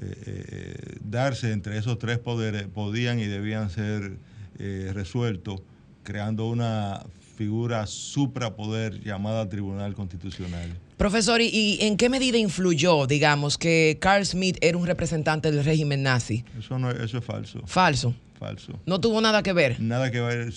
eh, 0.00 0.22
eh, 0.26 0.96
darse 1.02 1.52
entre 1.52 1.78
esos 1.78 1.98
tres 1.98 2.18
poderes 2.18 2.66
podían 2.66 3.18
y 3.18 3.26
debían 3.26 3.70
ser 3.70 4.16
resueltos 4.57 5.62
creando 6.05 6.48
una 6.48 7.05
figura 7.36 7.86
suprapoder 7.86 9.00
llamada 9.02 9.48
Tribunal 9.48 9.94
Constitucional. 9.94 10.70
Profesor, 10.97 11.40
¿y- 11.40 11.49
¿y 11.49 11.78
en 11.80 11.97
qué 11.97 12.09
medida 12.09 12.38
influyó, 12.38 13.07
digamos, 13.07 13.59
que 13.59 13.99
Carl 14.01 14.24
Smith 14.24 14.57
era 14.61 14.78
un 14.78 14.86
representante 14.86 15.51
del 15.51 15.64
régimen 15.64 16.03
nazi? 16.03 16.45
Eso, 16.59 16.78
no, 16.78 16.90
eso 16.90 17.18
es 17.18 17.24
falso. 17.24 17.61
Falso. 17.66 18.14
Falso. 18.38 18.78
No 18.86 19.01
tuvo 19.01 19.20
nada 19.20 19.42
que 19.42 19.53
ver. 19.53 19.80
Nada 19.80 20.11
que 20.11 20.20
ver. 20.20 20.53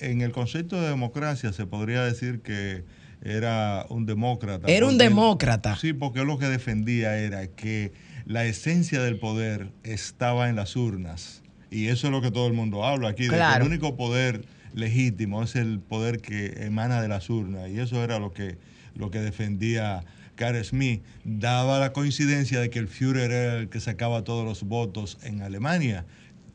En 0.00 0.20
el 0.20 0.32
concepto 0.32 0.80
de 0.80 0.88
democracia 0.88 1.52
se 1.52 1.66
podría 1.66 2.04
decir 2.04 2.40
que 2.42 2.84
era 3.24 3.86
un 3.88 4.06
demócrata. 4.06 4.66
Era 4.68 4.86
un 4.86 4.98
demócrata. 4.98 5.76
Sí, 5.76 5.92
porque 5.92 6.24
lo 6.24 6.38
que 6.38 6.46
defendía 6.46 7.16
era 7.18 7.46
que 7.46 7.92
la 8.26 8.44
esencia 8.44 9.00
del 9.02 9.18
poder 9.18 9.70
estaba 9.84 10.48
en 10.48 10.56
las 10.56 10.76
urnas. 10.76 11.42
Y 11.70 11.86
eso 11.88 12.08
es 12.08 12.10
lo 12.12 12.20
que 12.20 12.30
todo 12.30 12.46
el 12.48 12.52
mundo 12.52 12.84
habla 12.84 13.08
aquí. 13.10 13.24
de 13.24 13.30
que 13.30 13.36
Claro. 13.36 13.64
el 13.64 13.70
único 13.70 13.96
poder 13.96 14.44
legítimo 14.74 15.42
es 15.42 15.54
el 15.56 15.78
poder 15.80 16.20
que 16.20 16.64
emana 16.66 17.00
de 17.00 17.08
las 17.08 17.30
urnas. 17.30 17.70
Y 17.70 17.78
eso 17.80 18.02
era 18.04 18.18
lo 18.18 18.32
que, 18.32 18.58
lo 18.96 19.10
que 19.10 19.20
defendía 19.20 20.04
Carl 20.36 20.62
Smith. 20.64 21.02
Daba 21.24 21.78
la 21.78 21.92
coincidencia 21.92 22.60
de 22.60 22.70
que 22.70 22.78
el 22.78 22.88
Führer 22.88 23.30
era 23.30 23.56
el 23.58 23.68
que 23.68 23.80
sacaba 23.80 24.22
todos 24.24 24.44
los 24.44 24.62
votos 24.64 25.18
en 25.22 25.42
Alemania. 25.42 26.04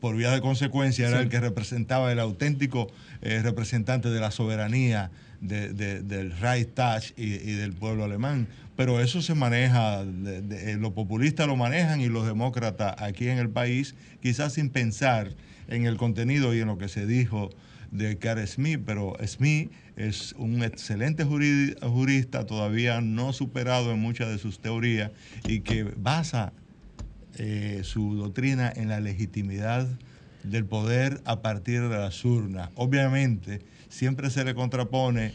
Por 0.00 0.16
vía 0.16 0.30
de 0.30 0.40
consecuencia, 0.40 1.08
era 1.08 1.18
Sí. 1.18 1.24
el 1.24 1.28
que 1.28 1.40
representaba 1.40 2.12
el 2.12 2.20
auténtico 2.20 2.88
eh, 3.20 3.40
representante 3.42 4.10
de 4.10 4.20
la 4.20 4.30
soberanía 4.30 5.10
de- 5.40 5.72
de- 5.72 6.02
del 6.02 6.30
Reichstag 6.38 7.02
y, 7.16 7.24
y 7.34 7.52
del 7.54 7.72
pueblo 7.72 8.04
alemán. 8.04 8.46
Pero 8.76 9.00
eso 9.00 9.22
se 9.22 9.34
maneja, 9.34 10.04
de- 10.04 10.72
eh, 10.72 10.76
los 10.76 10.92
populistas 10.92 11.48
lo 11.48 11.56
manejan 11.56 12.00
y 12.00 12.06
los 12.08 12.26
demócratas 12.26 12.94
aquí 12.98 13.28
en 13.28 13.38
el 13.38 13.48
país, 13.50 13.96
quizás 14.22 14.52
sin 14.52 14.70
pensar 14.70 15.34
en 15.66 15.84
el 15.86 15.96
contenido 15.96 16.54
y 16.54 16.60
en 16.60 16.68
lo 16.68 16.78
que 16.78 16.88
se 16.88 17.06
dijo 17.06 17.50
de 17.90 18.18
Carl 18.18 18.46
Smith, 18.46 18.80
pero 18.84 19.16
Smith 19.26 19.70
es 19.96 20.34
un 20.38 20.62
excelente 20.62 21.24
juri- 21.24 21.74
jurista, 21.82 22.44
todavía 22.46 23.00
no 23.00 23.32
superado 23.32 23.92
en 23.92 23.98
muchas 24.00 24.28
de 24.28 24.38
sus 24.38 24.60
teorías 24.60 25.10
y 25.46 25.60
que 25.60 25.84
basa 25.84 26.52
eh, 27.38 27.80
su 27.84 28.14
doctrina 28.16 28.72
en 28.74 28.88
la 28.88 29.00
legitimidad 29.00 29.86
del 30.42 30.64
poder 30.64 31.20
a 31.24 31.40
partir 31.40 31.82
de 31.88 31.96
las 31.98 32.24
urnas. 32.24 32.70
Obviamente, 32.74 33.60
siempre 33.88 34.30
se 34.30 34.44
le 34.44 34.54
contrapone 34.54 35.32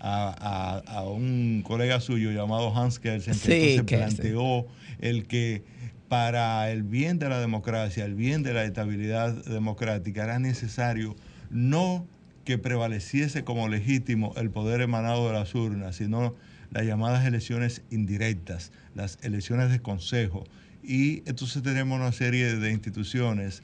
a, 0.00 0.82
a- 0.86 0.98
a 0.98 1.02
un 1.04 1.62
colega 1.66 2.00
suyo 2.00 2.30
llamado 2.32 2.74
Hans 2.76 2.98
Kelsen, 2.98 3.34
que 3.34 3.38
Sí, 3.40 3.52
entonces 3.52 3.82
Kelsen. 3.84 4.16
planteó 4.16 4.66
el 5.00 5.26
que 5.26 5.62
para 6.08 6.70
el 6.72 6.82
bien 6.82 7.18
de 7.18 7.28
la 7.28 7.38
democracia, 7.40 8.04
el 8.04 8.14
bien 8.14 8.42
de 8.42 8.52
la 8.54 8.64
estabilidad 8.64 9.44
democrática, 9.44 10.24
era 10.24 10.38
necesario 10.40 11.14
no 11.50 12.06
que 12.44 12.58
prevaleciese 12.58 13.44
como 13.44 13.68
legítimo 13.68 14.32
el 14.36 14.50
poder 14.50 14.80
emanado 14.80 15.26
de 15.28 15.34
las 15.34 15.54
urnas, 15.54 15.96
sino 15.96 16.34
las 16.70 16.84
llamadas 16.84 17.26
elecciones 17.26 17.82
indirectas, 17.90 18.72
las 18.94 19.18
elecciones 19.22 19.70
de 19.70 19.80
consejo. 19.80 20.44
Y 20.82 21.18
entonces 21.28 21.62
tenemos 21.62 21.98
una 21.98 22.12
serie 22.12 22.56
de 22.56 22.70
instituciones 22.70 23.62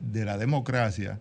de 0.00 0.24
la 0.24 0.36
democracia 0.36 1.18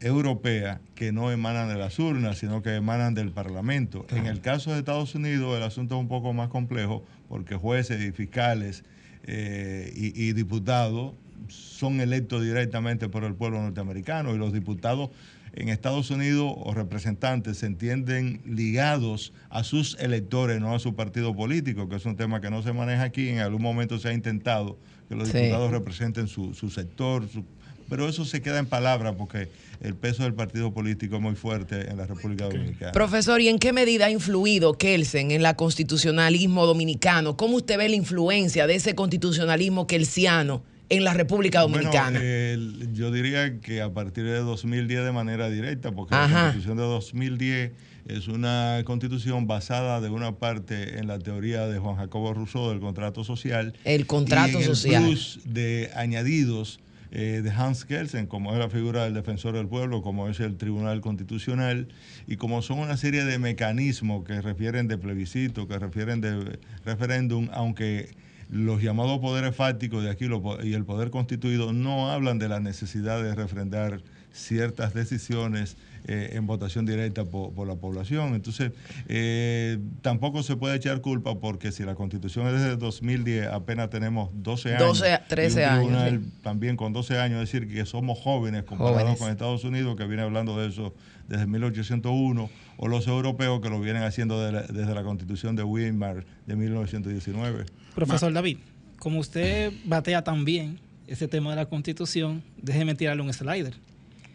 europea 0.00 0.80
que 0.94 1.12
no 1.12 1.30
emanan 1.30 1.68
de 1.68 1.76
las 1.76 1.98
urnas, 1.98 2.38
sino 2.38 2.62
que 2.62 2.74
emanan 2.74 3.14
del 3.14 3.30
Parlamento. 3.32 4.06
En 4.10 4.26
el 4.26 4.40
caso 4.40 4.72
de 4.72 4.78
Estados 4.78 5.14
Unidos 5.14 5.56
el 5.56 5.62
asunto 5.62 5.96
es 5.96 6.00
un 6.00 6.08
poco 6.08 6.32
más 6.32 6.48
complejo 6.48 7.04
porque 7.28 7.56
jueces 7.56 8.00
y 8.02 8.12
fiscales 8.12 8.84
eh, 9.24 9.92
y, 9.94 10.28
y 10.28 10.32
diputados 10.32 11.14
son 11.48 12.00
electos 12.00 12.42
directamente 12.42 13.08
por 13.08 13.24
el 13.24 13.34
pueblo 13.34 13.60
norteamericano 13.62 14.34
y 14.34 14.38
los 14.38 14.52
diputados 14.52 15.10
en 15.54 15.70
Estados 15.70 16.10
Unidos 16.10 16.52
o 16.56 16.74
representantes 16.74 17.58
se 17.58 17.66
entienden 17.66 18.40
ligados 18.46 19.32
a 19.50 19.64
sus 19.64 19.96
electores, 19.98 20.60
no 20.60 20.74
a 20.74 20.78
su 20.78 20.94
partido 20.94 21.34
político, 21.34 21.88
que 21.88 21.96
es 21.96 22.04
un 22.04 22.16
tema 22.16 22.40
que 22.40 22.50
no 22.50 22.62
se 22.62 22.72
maneja 22.72 23.04
aquí. 23.04 23.28
En 23.30 23.38
algún 23.40 23.62
momento 23.62 23.98
se 23.98 24.08
ha 24.08 24.12
intentado 24.12 24.76
que 25.08 25.14
los 25.14 25.28
Sí. 25.28 25.38
diputados 25.38 25.70
representen 25.70 26.28
su, 26.28 26.52
su 26.54 26.68
sector, 26.70 27.26
su- 27.28 27.44
pero 27.88 28.06
eso 28.06 28.26
se 28.26 28.42
queda 28.42 28.58
en 28.58 28.66
palabras 28.66 29.14
porque 29.16 29.48
el 29.80 29.94
peso 29.94 30.22
del 30.24 30.34
partido 30.34 30.74
político 30.74 31.16
es 31.16 31.22
muy 31.22 31.34
fuerte 31.34 31.88
en 31.90 31.96
la 31.96 32.04
República 32.06 32.44
Dominicana. 32.44 32.92
Profesor, 32.92 33.40
¿y 33.40 33.48
en 33.48 33.58
qué 33.58 33.72
medida 33.72 34.06
ha 34.06 34.10
influido 34.10 34.74
Kelsen 34.74 35.30
en 35.30 35.44
el 35.46 35.56
constitucionalismo 35.56 36.66
dominicano? 36.66 37.36
¿Cómo 37.38 37.56
usted 37.56 37.78
ve 37.78 37.88
la 37.88 37.94
influencia 37.96 38.66
de 38.66 38.74
ese 38.74 38.94
constitucionalismo 38.94 39.86
kelsiano 39.86 40.62
en 40.90 41.04
la 41.04 41.14
República 41.14 41.60
Dominicana? 41.60 42.18
Bueno, 42.18 42.20
eh, 42.24 42.52
el- 42.54 42.92
yo 42.94 43.10
diría 43.10 43.60
que 43.60 43.82
a 43.82 43.92
partir 43.92 44.24
de 44.24 44.38
2010 44.38 45.04
de 45.04 45.12
manera 45.12 45.48
directa, 45.50 45.92
porque 45.92 46.14
la 46.14 46.24
Ajá. 46.24 46.42
constitución 46.44 46.76
de 46.78 46.82
2010 46.84 47.72
es 48.06 48.26
una 48.28 48.80
constitución 48.86 49.46
basada 49.46 50.00
de 50.00 50.08
una 50.08 50.36
parte 50.36 50.98
en 50.98 51.06
la 51.08 51.18
teoría 51.18 51.66
de 51.66 51.78
Juan 51.78 51.96
Jacobo 51.96 52.32
Rousseau 52.32 52.70
del 52.70 52.80
contrato 52.80 53.22
social. 53.22 53.74
El 53.84 54.06
contrato 54.06 54.52
y 54.58 54.62
en 54.62 54.70
el 54.70 54.76
social. 54.76 55.04
plus 55.04 55.40
de 55.44 55.90
añadidos 55.94 56.80
eh, 57.10 57.40
de 57.42 57.50
Hans 57.50 57.86
Kelsen, 57.86 58.26
como 58.26 58.52
es 58.52 58.58
la 58.58 58.68
figura 58.68 59.04
del 59.04 59.14
defensor 59.14 59.54
del 59.54 59.66
pueblo, 59.66 60.02
como 60.02 60.28
es 60.28 60.40
el 60.40 60.56
Tribunal 60.58 61.00
Constitucional, 61.00 61.88
y 62.26 62.36
como 62.36 62.60
son 62.60 62.80
una 62.80 62.98
serie 62.98 63.24
de 63.24 63.38
mecanismos 63.38 64.24
que 64.26 64.42
refieren 64.42 64.88
de 64.88 64.98
plebiscito, 64.98 65.66
que 65.66 65.78
refieren 65.78 66.20
de 66.20 66.58
referéndum, 66.84 67.48
aunque 67.52 68.10
los 68.50 68.82
llamados 68.82 69.18
poderes 69.18 69.54
fácticos 69.54 70.02
de 70.02 70.10
aquí 70.10 70.26
y 70.62 70.74
el 70.74 70.84
poder 70.84 71.10
constituido 71.10 71.72
no 71.72 72.10
hablan 72.10 72.38
de 72.38 72.48
la 72.48 72.60
necesidad 72.60 73.22
de 73.22 73.34
refrendar 73.34 74.02
ciertas 74.32 74.94
decisiones 74.94 75.76
eh, 76.06 76.30
en 76.34 76.46
votación 76.46 76.86
directa 76.86 77.24
po- 77.24 77.52
por, 77.52 77.66
la 77.68 77.74
población. 77.74 78.34
Entonces, 78.34 78.72
eh, 79.08 79.78
tampoco 80.00 80.42
se 80.42 80.56
puede 80.56 80.76
echar 80.76 81.00
culpa 81.00 81.38
porque 81.38 81.72
si 81.72 81.82
la 81.82 81.94
constitución 81.94 82.46
es 82.46 82.54
desde 82.54 82.76
2010, 82.76 83.48
apenas 83.48 83.90
tenemos 83.90 84.30
12 84.34 84.76
años. 84.76 84.98
12, 85.00 85.08
y 85.10 85.12
un 85.12 85.28
13 85.28 85.64
años, 85.64 86.10
sí. 86.22 86.30
También 86.42 86.76
con 86.76 86.92
12 86.92 87.18
años, 87.18 87.42
es 87.42 87.50
decir, 87.52 87.68
que 87.72 87.84
somos 87.84 88.18
jóvenes 88.18 88.62
comparados 88.64 89.00
Jóvenes. 89.00 89.18
con 89.18 89.30
Estados 89.30 89.64
Unidos, 89.64 89.96
que 89.96 90.04
viene 90.06 90.22
hablando 90.22 90.58
de 90.58 90.68
eso 90.68 90.94
desde 91.28 91.46
1801, 91.46 92.48
o 92.78 92.88
los 92.88 93.06
europeos 93.06 93.60
que 93.60 93.68
lo 93.68 93.80
vienen 93.80 94.02
haciendo 94.04 94.42
de 94.42 94.52
la- 94.52 94.62
desde 94.62 94.94
la 94.94 95.02
constitución 95.02 95.56
de 95.56 95.62
Weimar 95.64 96.24
de 96.46 96.56
1919. 96.56 97.66
Profesor 97.94 98.32
David, 98.32 98.58
como 98.98 99.18
usted 99.20 99.72
batea 99.84 100.22
tan 100.22 100.44
bien 100.44 100.78
ese 101.06 101.28
tema 101.28 101.50
de 101.50 101.56
la 101.56 101.66
constitución, 101.66 102.42
déjeme 102.62 102.94
tirarle 102.94 103.22
un 103.22 103.32
slider. 103.32 103.74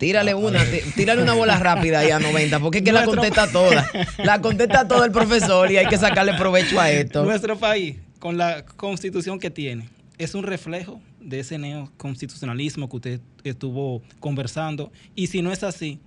Tírale 0.03 0.33
una, 0.33 0.59
tírale 0.97 1.23
una 1.23 1.33
bola 1.33 1.57
rápida 1.57 1.99
ahí 1.99 2.11
a 2.11 2.19
90, 2.19 2.59
porque 2.59 2.79
es 2.79 2.83
que 2.83 2.91
la 2.91 3.05
contesta 3.05 3.49
toda. 3.49 3.89
La 4.17 4.41
contesta 4.41 4.85
todo 4.85 5.05
el 5.05 5.13
profesor 5.13 5.71
y 5.71 5.77
hay 5.77 5.85
que 5.87 5.97
sacarle 5.97 6.33
provecho 6.33 6.77
a 6.77 6.91
esto. 6.91 7.23
Nuestro 7.23 7.57
país, 7.57 7.95
con 8.19 8.37
la 8.37 8.65
constitución 8.65 9.39
que 9.39 9.49
tiene, 9.49 9.87
es 10.17 10.35
un 10.35 10.43
reflejo 10.43 10.99
de 11.21 11.39
ese 11.39 11.57
neoconstitucionalismo 11.57 12.89
que 12.89 12.95
usted 12.97 13.21
estuvo 13.45 14.01
conversando. 14.19 14.91
Y 15.15 15.27
si 15.27 15.41
no 15.41 15.53
es 15.53 15.63
así, 15.63 15.99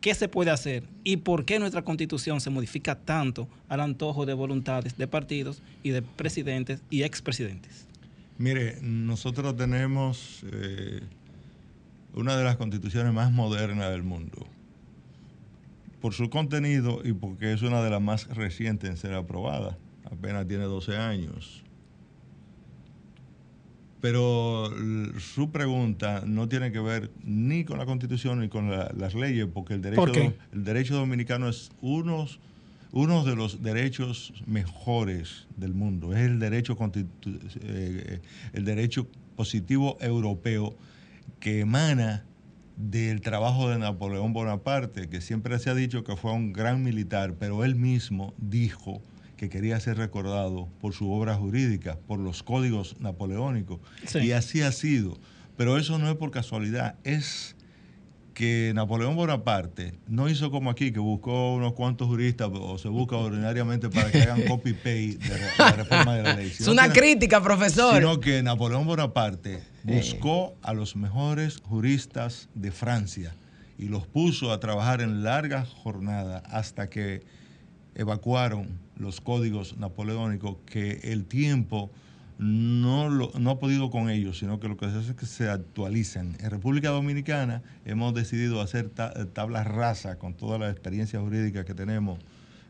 ¿qué 0.00 0.14
se 0.14 0.28
puede 0.28 0.52
hacer? 0.52 0.84
¿Y 1.02 1.16
por 1.16 1.44
qué 1.44 1.58
nuestra 1.58 1.82
constitución 1.82 2.40
se 2.40 2.50
modifica 2.50 2.94
tanto 2.94 3.48
al 3.68 3.80
antojo 3.80 4.26
de 4.26 4.34
voluntades 4.34 4.96
de 4.96 5.08
partidos 5.08 5.60
y 5.82 5.90
de 5.90 6.02
presidentes 6.02 6.82
y 6.88 7.02
expresidentes? 7.02 7.88
Mire, 8.38 8.78
nosotros 8.80 9.56
tenemos 9.56 10.44
eh, 10.52 11.00
una 12.14 12.36
de 12.36 12.44
las 12.44 12.56
constituciones 12.56 13.12
más 13.12 13.32
modernas 13.32 13.90
del 13.90 14.02
mundo. 14.02 14.46
Por 16.00 16.14
su 16.14 16.30
contenido 16.30 17.00
y 17.04 17.12
porque 17.12 17.52
es 17.52 17.62
una 17.62 17.82
de 17.82 17.90
las 17.90 18.00
más 18.00 18.28
recientes 18.28 18.90
en 18.90 18.96
ser 18.96 19.14
aprobada. 19.14 19.78
Apenas 20.04 20.46
tiene 20.46 20.64
12 20.64 20.96
años. 20.96 21.64
Pero 24.00 24.70
su 25.18 25.50
pregunta 25.50 26.24
no 26.26 26.46
tiene 26.46 26.70
que 26.72 26.78
ver 26.78 27.10
ni 27.24 27.64
con 27.64 27.78
la 27.78 27.86
constitución 27.86 28.40
ni 28.40 28.50
con 28.50 28.68
las 28.70 29.14
leyes, 29.14 29.46
porque 29.52 29.74
el 29.74 29.80
derecho, 29.80 30.34
el 30.52 30.64
derecho 30.64 30.94
dominicano 30.94 31.48
es 31.48 31.70
uno, 31.80 32.26
uno 32.92 33.24
de 33.24 33.34
los 33.34 33.62
derechos 33.62 34.34
mejores 34.46 35.46
del 35.56 35.72
mundo. 35.72 36.12
Es 36.12 36.20
el 36.20 36.38
derecho, 36.38 36.76
eh, 37.62 38.20
el 38.52 38.64
derecho 38.66 39.06
positivo 39.36 39.96
europeo 40.02 40.76
que 41.40 41.60
emana 41.60 42.24
del 42.76 43.20
trabajo 43.20 43.68
de 43.68 43.78
Napoleón 43.78 44.32
Bonaparte, 44.32 45.08
que 45.08 45.20
siempre 45.20 45.58
se 45.58 45.70
ha 45.70 45.74
dicho 45.74 46.04
que 46.04 46.16
fue 46.16 46.32
un 46.32 46.52
gran 46.52 46.82
militar, 46.82 47.34
pero 47.38 47.64
él 47.64 47.76
mismo 47.76 48.34
dijo 48.38 49.02
que 49.36 49.48
quería 49.48 49.78
ser 49.80 49.96
recordado 49.96 50.68
por 50.80 50.92
su 50.92 51.10
obra 51.10 51.34
jurídica, 51.34 51.98
por 52.06 52.18
los 52.18 52.42
códigos 52.42 53.00
napoleónicos. 53.00 53.80
Y 54.14 54.32
así 54.32 54.62
ha 54.62 54.72
sido. 54.72 55.18
Pero 55.56 55.78
eso 55.78 55.98
no 55.98 56.10
es 56.10 56.16
por 56.16 56.30
casualidad, 56.30 56.96
es 57.04 57.54
que 58.34 58.72
Napoleón 58.74 59.14
Bonaparte 59.14 59.94
no 60.08 60.28
hizo 60.28 60.50
como 60.50 60.68
aquí, 60.68 60.92
que 60.92 60.98
buscó 60.98 61.54
unos 61.54 61.72
cuantos 61.72 62.08
juristas 62.08 62.50
o 62.52 62.76
se 62.76 62.88
busca 62.88 63.16
ordinariamente 63.16 63.88
para 63.88 64.10
que 64.10 64.22
hagan 64.22 64.42
copy-paste 64.42 65.18
de 65.18 65.38
la 65.58 65.72
reforma 65.72 66.16
de 66.16 66.22
la 66.22 66.34
ley. 66.34 66.48
es 66.48 66.66
una 66.66 66.92
crítica, 66.92 67.40
profesor. 67.42 67.94
Sino 67.94 68.20
que 68.20 68.42
Napoleón 68.42 68.86
Bonaparte 68.86 69.62
buscó 69.84 70.56
a 70.62 70.74
los 70.74 70.96
mejores 70.96 71.60
juristas 71.62 72.48
de 72.54 72.72
Francia 72.72 73.34
y 73.78 73.88
los 73.88 74.06
puso 74.06 74.52
a 74.52 74.60
trabajar 74.60 75.00
en 75.00 75.22
largas 75.22 75.68
jornadas 75.68 76.42
hasta 76.46 76.90
que 76.90 77.22
evacuaron 77.94 78.80
los 78.96 79.20
códigos 79.20 79.76
napoleónicos 79.76 80.56
que 80.66 81.00
el 81.04 81.24
tiempo 81.24 81.90
no, 82.38 83.10
no 83.10 83.50
ha 83.50 83.58
podido 83.58 83.90
con 83.90 84.10
ellos, 84.10 84.38
sino 84.38 84.58
que 84.58 84.68
lo 84.68 84.76
que 84.76 84.90
se 84.90 84.98
hace 84.98 85.10
es 85.10 85.16
que 85.16 85.26
se 85.26 85.48
actualizan. 85.48 86.36
En 86.40 86.50
República 86.50 86.90
Dominicana 86.90 87.62
hemos 87.84 88.12
decidido 88.14 88.60
hacer 88.60 88.90
tablas 88.90 89.66
rasa 89.66 90.18
con 90.18 90.34
toda 90.34 90.58
la 90.58 90.70
experiencia 90.70 91.20
jurídica 91.20 91.64
que 91.64 91.74
tenemos 91.74 92.18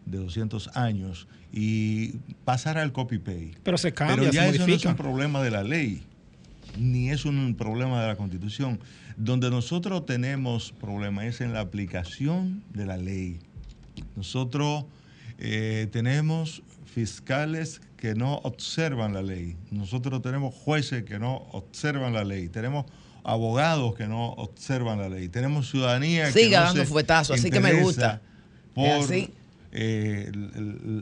de 0.04 0.18
200 0.18 0.76
años 0.76 1.28
y 1.52 2.18
pasar 2.44 2.76
al 2.76 2.92
copy-paste. 2.92 3.54
Pero 3.62 3.78
se 3.78 3.92
cambia, 3.94 4.16
Pero 4.16 4.32
ya 4.32 4.48
eso 4.48 4.66
no 4.66 4.74
es 4.74 4.84
un 4.84 4.96
problema 4.96 5.42
de 5.42 5.50
la 5.50 5.62
ley, 5.62 6.02
ni 6.78 7.10
es 7.10 7.24
un 7.24 7.54
problema 7.54 8.02
de 8.02 8.08
la 8.08 8.16
Constitución. 8.16 8.80
Donde 9.16 9.48
nosotros 9.48 10.04
tenemos 10.04 10.72
problemas 10.72 11.24
es 11.26 11.40
en 11.40 11.52
la 11.52 11.60
aplicación 11.60 12.62
de 12.74 12.84
la 12.84 12.96
ley. 12.96 13.38
Nosotros 14.16 14.84
eh, 15.38 15.88
tenemos 15.90 16.62
fiscales 16.84 17.80
que 18.04 18.14
no 18.14 18.34
observan 18.42 19.14
la 19.14 19.22
ley. 19.22 19.56
Nosotros 19.70 20.20
tenemos 20.20 20.54
jueces 20.54 21.04
que 21.04 21.18
no 21.18 21.36
observan 21.52 22.12
la 22.12 22.22
ley. 22.22 22.50
Tenemos 22.50 22.84
abogados 23.22 23.94
que 23.94 24.06
no 24.06 24.32
observan 24.32 24.98
la 24.98 25.08
ley. 25.08 25.30
Tenemos 25.30 25.70
ciudadanía 25.70 26.30
que 26.30 26.50
no 26.50 26.50
dando 26.50 26.84
fuetazo, 26.84 27.32
así 27.32 27.50
que 27.50 27.60
me 27.60 27.72
gusta. 27.72 28.20
Por 28.74 28.86
eh, 29.72 30.30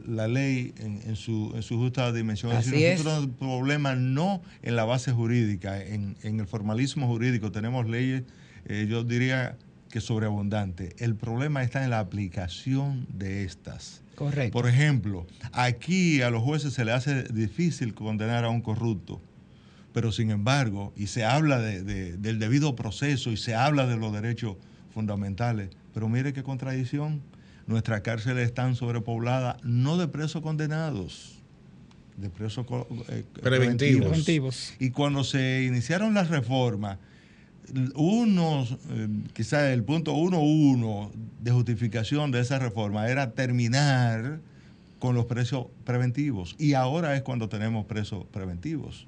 la 0.07 0.28
ley 0.28 0.72
en, 0.78 1.16
su, 1.16 1.53
justa 1.70 2.12
dimensión. 2.12 2.53
Así 2.53 2.70
nosotros 2.70 3.05
tenemos 3.05 3.36
problema 3.36 3.96
no 3.96 4.40
en 4.62 4.76
la 4.76 4.84
base 4.84 5.11
jurídica, 5.11 5.82
en, 5.82 6.16
el 6.22 6.46
formalismo 6.46 7.09
jurídico. 7.09 7.50
Tenemos 7.50 7.88
leyes, 7.88 8.22
eh, 8.66 8.86
yo 8.88 9.03
diría 9.03 9.59
que 9.93 10.01
sobreabundantes. 10.01 10.95
El 10.99 11.14
problema 11.14 11.62
está 11.62 11.84
en 11.84 11.90
la 11.90 12.01
aplicación 12.01 13.07
de 13.12 13.45
estas. 13.45 14.01
Correcto. 14.14 14.53
Por 14.59 14.66
ejemplo, 14.66 15.26
aquí 15.53 16.22
a 16.22 16.30
los 16.30 16.43
jueces 16.43 16.72
se 16.72 16.86
les 16.86 16.95
hace 16.95 17.24
difícil 17.24 17.93
condenar 17.93 18.47
a 18.47 18.49
un 18.49 18.62
corrupto, 18.62 19.20
pero 19.93 20.11
sin 20.11 20.30
embargo, 20.30 20.95
y 20.97 21.09
se 21.09 21.26
habla 21.26 21.59
del 21.61 22.38
debido 22.38 22.74
proceso 22.74 23.30
y 23.30 23.36
se 23.36 23.55
habla 23.55 23.86
de 23.86 23.99
los 23.99 24.14
derechos 24.14 24.57
fundamentales, 24.95 25.68
pero 25.93 26.09
mire 26.09 26.32
qué 26.32 26.43
contradicción, 26.43 27.20
nuestras 27.66 28.01
cárceles 28.01 28.47
están 28.47 28.76
sobrepobladas 28.76 29.62
no 29.62 29.99
de 29.99 30.09
presos 30.09 30.40
condenados, 30.40 31.38
de 32.16 32.30
presos 32.30 32.64
eh, 33.11 33.24
preventivos. 33.43 34.74
Y 34.78 34.90
cuando 34.90 35.22
se 35.22 35.64
iniciaron 35.64 36.14
las 36.14 36.30
reformas, 36.30 36.97
uno, 37.94 38.66
eh, 38.90 39.08
quizás 39.32 39.72
el 39.72 39.84
punto 39.84 40.12
uno 40.14 40.40
uno 40.40 41.10
de 41.40 41.50
justificación 41.50 42.30
de 42.30 42.40
esa 42.40 42.58
reforma 42.58 43.08
era 43.08 43.32
terminar 43.32 44.40
con 44.98 45.14
los 45.14 45.26
precios 45.26 45.66
preventivos. 45.84 46.54
Y 46.58 46.74
ahora 46.74 47.16
es 47.16 47.22
cuando 47.22 47.48
tenemos 47.48 47.86
presos 47.86 48.24
preventivos. 48.30 49.06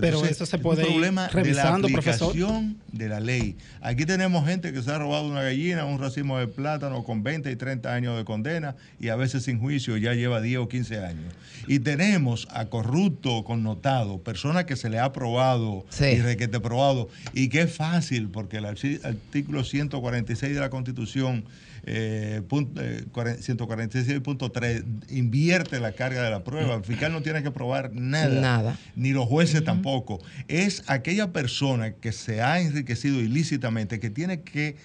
Pero 0.00 0.24
eso 0.24 0.46
se 0.46 0.58
puede 0.58 0.82
un 0.84 0.90
problema 0.90 1.28
de 1.28 1.54
la 1.54 1.74
aplicación 1.74 2.76
de 2.92 3.08
la 3.08 3.20
ley. 3.20 3.56
Aquí 3.80 4.04
tenemos 4.04 4.46
gente 4.46 4.72
que 4.72 4.82
se 4.82 4.90
ha 4.90 4.98
robado 4.98 5.26
una 5.26 5.42
gallina, 5.42 5.84
un 5.84 5.98
racimo 5.98 6.38
de 6.38 6.46
plátano 6.46 7.04
con 7.04 7.22
20 7.22 7.50
y 7.50 7.56
30 7.56 7.92
años 7.92 8.16
de 8.16 8.24
condena 8.24 8.76
y 8.98 9.08
a 9.08 9.16
veces 9.16 9.44
sin 9.44 9.58
juicio 9.58 9.96
ya 9.96 10.14
lleva 10.14 10.40
10 10.40 10.58
o 10.58 10.68
15 10.68 11.04
años. 11.04 11.34
Y 11.66 11.80
tenemos 11.80 12.48
a 12.50 12.66
corrupto 12.66 13.44
connotado, 13.44 14.18
personas 14.18 14.64
que 14.64 14.76
se 14.76 14.90
le 14.90 14.98
ha 14.98 15.12
probado 15.12 15.86
y 16.00 16.20
requete 16.20 16.60
probado. 16.60 17.08
Y 17.32 17.48
que 17.48 17.62
es 17.62 17.74
fácil 17.74 18.28
porque 18.28 18.58
el 18.58 18.66
artículo 18.66 19.64
146 19.64 20.54
de 20.54 20.60
la 20.60 20.70
Constitución 20.70 21.44
eh, 21.84 22.42
146.3 22.48 24.62
eh, 24.62 24.84
invierte 25.08 25.80
la 25.80 25.92
carga 25.92 26.22
de 26.22 26.30
la 26.30 26.44
prueba. 26.44 26.74
El 26.74 26.84
fiscal 26.84 27.12
no 27.12 27.22
tiene 27.22 27.42
que 27.42 27.50
probar 27.50 27.94
nada. 27.94 28.40
Nada. 28.40 28.78
Ni 28.96 29.12
los 29.12 29.26
jueces 29.26 29.64
tampoco. 29.64 30.20
Es 30.48 30.82
aquella 30.86 31.32
persona 31.32 31.92
que 31.92 32.12
se 32.12 32.42
ha 32.42 32.60
enriquecido 32.60 33.20
ilícitamente 33.20 34.00
que 34.00 34.10
tiene 34.10 34.42
que 34.42 34.76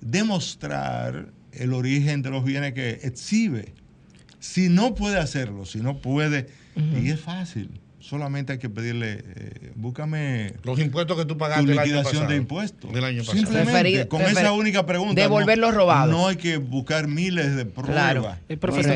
demostrar 0.00 1.32
el 1.52 1.72
origen 1.72 2.22
de 2.22 2.30
los 2.30 2.44
bienes 2.44 2.74
que 2.74 3.00
exhibe. 3.02 3.72
Si 4.40 4.68
no 4.68 4.94
puede 4.94 5.18
hacerlo, 5.18 5.64
si 5.64 5.80
no 5.80 5.98
puede, 5.98 6.48
y 6.76 7.10
es 7.10 7.20
fácil 7.20 7.80
solamente 8.08 8.52
hay 8.52 8.58
que 8.58 8.68
pedirle, 8.68 9.24
eh, 9.24 9.72
búscame 9.74 10.54
los 10.62 10.78
impuestos 10.78 11.16
que 11.16 11.24
tú 11.24 11.38
pagaste 11.38 11.64
tu 11.64 11.72
liquidación 11.72 12.28
de 12.28 12.36
impuestos 12.36 12.92
del 12.92 13.04
año 13.04 13.24
pasado. 13.24 13.38
Simplemente 13.38 14.08
con 14.08 14.22
esa 14.22 14.52
única 14.52 14.84
pregunta. 14.84 15.20
Devolver 15.20 15.58
los 15.58 15.74
robados. 15.74 16.14
No 16.14 16.28
hay 16.28 16.36
que 16.36 16.58
buscar 16.58 17.08
miles 17.08 17.56
de 17.56 17.64
pruebas, 17.64 18.38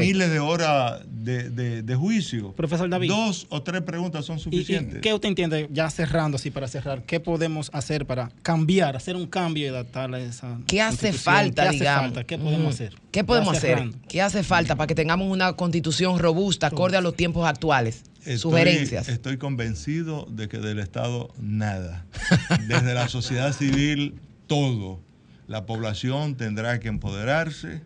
miles 0.01 0.31
de 0.31 0.41
horas 0.41 1.01
de, 1.09 1.97
juicio. 1.99 2.53
Profesor 2.53 2.89
David. 2.89 3.09
Dos 3.09 3.47
o 3.49 3.63
tres 3.63 3.83
preguntas 3.83 4.25
son 4.25 4.39
suficientes. 4.39 5.01
¿Qué 5.01 5.13
usted 5.15 5.29
entiende, 5.29 5.69
ya 5.73 5.89
cerrando 5.91 6.37
así 6.37 6.51
para 6.51 6.69
cerrar, 6.69 7.03
qué 7.03 7.19
podemos 7.19 7.71
hacer 7.73 8.07
para 8.07 8.31
cambiar, 8.43 8.95
hacer 8.95 9.17
un 9.17 9.27
cambio 9.27 9.65
y 9.65 9.69
adaptarla 9.69 10.19
a 10.19 10.21
esa 10.21 10.59
¿Qué 10.67 10.83
hace 10.83 11.13
falta, 11.13 11.71
¿Qué 11.71 11.79
digamos? 11.79 12.03
Falta? 12.03 12.25
¿Qué 12.25 12.39
podemos 12.39 12.75
hacer? 12.75 12.95
¿Qué 13.11 13.25
podemos 13.25 13.57
hacer? 13.57 13.91
¿Qué 14.09 14.23
hace 14.23 14.43
falta 14.43 14.77
para 14.77 14.87
que 14.87 14.95
tengamos 14.95 15.31
una 15.31 15.55
constitución 15.55 16.19
robusta, 16.19 16.67
acorde 16.69 16.99
a 16.99 17.01
los 17.01 17.17
tiempos 17.17 17.49
actuales? 17.49 18.05
Sugerencias. 18.37 19.09
Estoy 19.09 19.39
convencido 19.39 20.27
de 20.31 20.49
que 20.49 20.59
del 20.59 20.79
Estado 20.79 21.33
nada. 21.41 22.05
Desde 22.69 22.93
la 22.93 23.09
sociedad 23.09 23.53
civil, 23.53 24.21
todo. 24.47 25.01
La 25.47 25.65
población 25.65 26.37
tendrá 26.37 26.79
que 26.81 26.89
empoderarse 26.89 27.83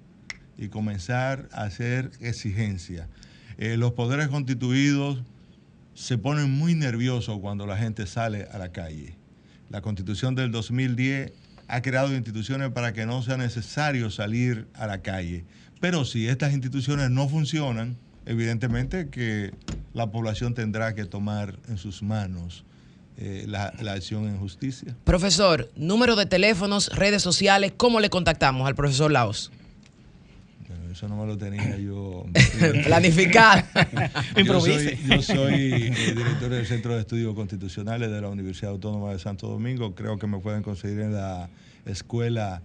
y 0.59 0.69
comenzar 0.69 1.49
a 1.53 1.63
hacer 1.63 2.11
exigencia. 2.21 3.09
Eh, 3.59 3.77
los 3.77 3.93
poderes 3.93 4.29
constituidos 4.29 5.23
se 5.95 6.19
ponen 6.19 6.51
muy 6.51 6.75
nerviosos 6.75 7.39
cuando 7.41 7.67
la 7.67 7.77
gente 7.77 8.07
sale 8.07 8.49
a 8.51 8.59
la 8.59 8.73
calle. 8.73 9.15
La 9.71 9.81
constitución 9.81 10.35
del 10.35 10.51
2010 10.51 11.33
ha 11.69 11.83
creado 11.83 12.15
instituciones 12.15 12.71
para 12.71 12.93
que 12.93 13.07
no 13.07 13.23
sea 13.23 13.37
necesario 13.37 14.11
salir 14.11 14.67
a 14.75 14.87
la 14.87 15.03
calle. 15.03 15.45
Pero 15.81 16.05
si 16.05 16.29
estas 16.29 16.53
instituciones 16.53 17.11
no 17.11 17.29
funcionan, 17.29 17.97
evidentemente 18.27 19.09
que 19.09 19.53
la 19.95 20.11
población 20.11 20.55
tendrá 20.55 20.95
que 20.95 21.05
tomar 21.05 21.59
en 21.69 21.79
sus 21.79 22.03
manos 22.03 22.65
eh, 23.19 23.45
la, 23.47 23.73
la 23.81 23.93
acción 23.93 24.27
en 24.27 24.39
justicia. 24.39 24.97
Profesor, 25.05 25.71
número 25.77 26.17
de 26.17 26.27
teléfonos, 26.27 26.89
redes 26.95 27.23
sociales, 27.23 27.73
¿cómo 27.77 28.01
le 28.01 28.09
contactamos 28.09 28.67
al 28.67 28.75
profesor 28.75 29.13
Laos? 29.13 29.53
Bueno, 30.67 30.91
eso 30.91 31.09
no 31.09 31.17
me 31.17 31.27
lo 31.27 31.37
tenía 31.37 31.77
yo. 31.79 32.25
Planificar. 32.85 33.67
Yo 34.37 34.61
soy, 34.61 34.99
yo 35.09 35.23
soy, 35.23 35.55
eh, 35.55 36.15
director 36.17 36.49
del 36.49 36.67
Centro 36.67 36.95
de 36.95 37.01
Estudios 37.01 37.35
Constitucionales 37.35 38.11
de 38.11 38.21
la 38.21 38.29
Universidad 38.29 38.73
Autónoma 38.73 39.13
de 39.13 39.19
Santo 39.19 39.47
Domingo. 39.47 39.95
Creo 39.95 40.19
que 40.19 40.27
me 40.27 40.39
pueden 40.39 40.63
conseguir 40.63 41.01
en 41.01 41.13
la 41.13 41.51
Escuela 41.85 42.63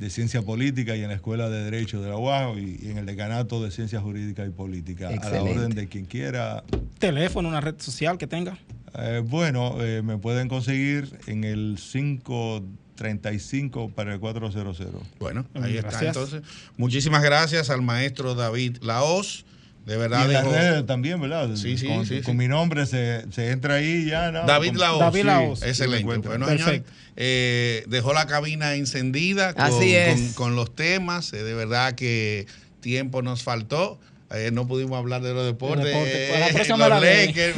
de 0.00 0.10
Ciencia 0.10 0.42
Política 0.42 0.96
y 0.96 1.02
en 1.02 1.08
la 1.08 1.14
Escuela 1.14 1.50
de 1.50 1.62
Derecho 1.62 2.00
de 2.00 2.08
la 2.08 2.16
UAS 2.16 2.56
y, 2.56 2.78
y 2.82 2.90
en 2.90 2.98
el 2.98 3.06
Decanato 3.06 3.62
de 3.62 3.70
Ciencias 3.70 4.02
Jurídicas 4.02 4.48
y 4.48 4.50
Políticas. 4.50 5.12
A 5.22 5.30
la 5.30 5.42
orden 5.42 5.70
de 5.70 5.88
quien 5.88 6.06
quiera. 6.06 6.64
Teléfono, 6.98 7.48
una 7.48 7.60
red 7.60 7.74
social 7.78 8.16
que 8.16 8.26
tenga. 8.26 8.56
Eh, 8.98 9.22
bueno, 9.24 9.76
eh, 9.80 10.02
me 10.02 10.18
pueden 10.18 10.48
conseguir 10.48 11.16
en 11.26 11.44
el 11.44 11.78
535 11.78 13.90
para 13.90 14.14
el 14.14 14.20
400. 14.20 14.80
Bueno, 15.18 15.44
ahí 15.54 15.76
está. 15.76 15.90
Gracias. 15.90 16.16
Entonces, 16.16 16.40
muchísimas 16.78 17.22
gracias 17.22 17.68
al 17.70 17.82
maestro 17.82 18.34
David 18.34 18.78
Laos. 18.80 19.44
De 19.86 19.94
Y 19.94 19.98
verdad, 19.98 20.26
en 20.26 20.32
las 20.32 20.46
redes 20.46 20.86
también, 20.86 21.20
¿verdad? 21.20 21.48
Sí, 21.56 21.76
sí, 21.78 21.86
con, 21.88 22.04
sí, 22.06 22.16
con 22.22 22.32
sí. 22.34 22.38
mi 22.38 22.48
nombre 22.48 22.86
se, 22.86 23.24
se 23.32 23.50
entra 23.50 23.74
ahí 23.76 24.04
ya. 24.06 24.30
¿no? 24.30 24.44
David 24.46 24.76
Laos. 24.76 25.00
David 25.00 25.24
Laos. 25.24 25.62
Excelente. 25.62 26.04
Bueno, 26.04 26.22
Perfecto. 26.46 26.58
señores, 26.58 26.82
eh, 27.16 27.84
dejó 27.88 28.12
la 28.12 28.26
cabina 28.26 28.74
encendida 28.74 29.54
con, 29.54 29.64
Así 29.64 29.94
es. 29.94 30.14
con- 30.14 30.32
con 30.34 30.56
los 30.56 30.74
temas. 30.74 31.32
eh, 31.32 31.42
de 31.42 31.54
verdad 31.54 31.94
que 31.94 32.46
tiempo 32.80 33.22
nos 33.22 33.42
faltó. 33.42 33.98
Eh, 34.32 34.50
no 34.52 34.68
pudimos 34.68 34.96
hablar 34.96 35.22
de 35.22 35.34
los 35.34 35.44
deportes. 35.44 35.84
Deporte. 35.86 36.68
los 36.68 36.78
la. 36.78 37.00
Lakers, 37.00 37.56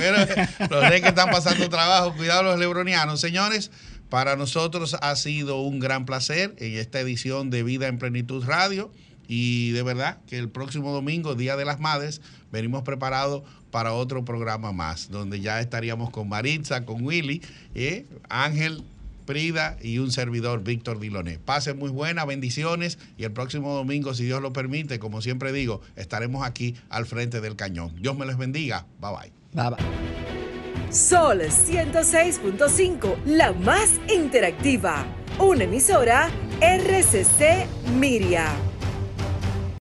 los 0.70 0.80
Lakers 0.82 1.08
están 1.08 1.30
pasando 1.30 1.68
trabajo. 1.68 2.14
Cuidado 2.14 2.44
los 2.44 2.58
lebronianos. 2.58 3.20
Señores, 3.20 3.70
para 4.08 4.36
nosotros 4.36 4.96
ha 5.02 5.14
sido 5.16 5.60
un 5.60 5.80
gran 5.80 6.06
placer 6.06 6.54
en 6.58 6.78
esta 6.78 7.00
edición 7.00 7.50
de 7.50 7.62
Vida 7.62 7.88
en 7.88 7.98
Plenitud 7.98 8.44
Radio. 8.46 8.90
Y 9.28 9.70
de 9.70 9.82
verdad 9.82 10.18
que 10.26 10.38
el 10.38 10.48
próximo 10.48 10.92
domingo, 10.92 11.34
Día 11.34 11.56
de 11.56 11.64
las 11.64 11.80
Madres, 11.80 12.20
venimos 12.50 12.82
preparados 12.82 13.42
para 13.70 13.92
otro 13.92 14.24
programa 14.24 14.72
más, 14.72 15.10
donde 15.10 15.40
ya 15.40 15.60
estaríamos 15.60 16.10
con 16.10 16.28
Maritza, 16.28 16.84
con 16.84 17.02
Willy, 17.02 17.42
eh, 17.74 18.06
Ángel, 18.28 18.84
Prida 19.24 19.76
y 19.80 19.98
un 19.98 20.10
servidor, 20.10 20.62
Víctor 20.62 20.98
Diloné. 20.98 21.38
Pasen 21.38 21.78
muy 21.78 21.90
buenas, 21.90 22.26
bendiciones 22.26 22.98
y 23.16 23.24
el 23.24 23.32
próximo 23.32 23.74
domingo, 23.74 24.14
si 24.14 24.24
Dios 24.24 24.42
lo 24.42 24.52
permite, 24.52 24.98
como 24.98 25.22
siempre 25.22 25.52
digo, 25.52 25.80
estaremos 25.96 26.44
aquí 26.44 26.74
al 26.90 27.06
frente 27.06 27.40
del 27.40 27.56
cañón. 27.56 27.94
Dios 28.00 28.16
me 28.16 28.26
les 28.26 28.36
bendiga. 28.36 28.86
Bye 29.00 29.10
bye. 29.10 29.32
Bye, 29.52 29.76
bye. 29.76 30.92
Sol 30.92 31.40
106.5, 31.40 33.24
la 33.24 33.52
más 33.52 33.92
interactiva. 34.14 35.06
Una 35.38 35.64
emisora 35.64 36.28
RCC 36.60 37.66
Miria. 37.98 38.71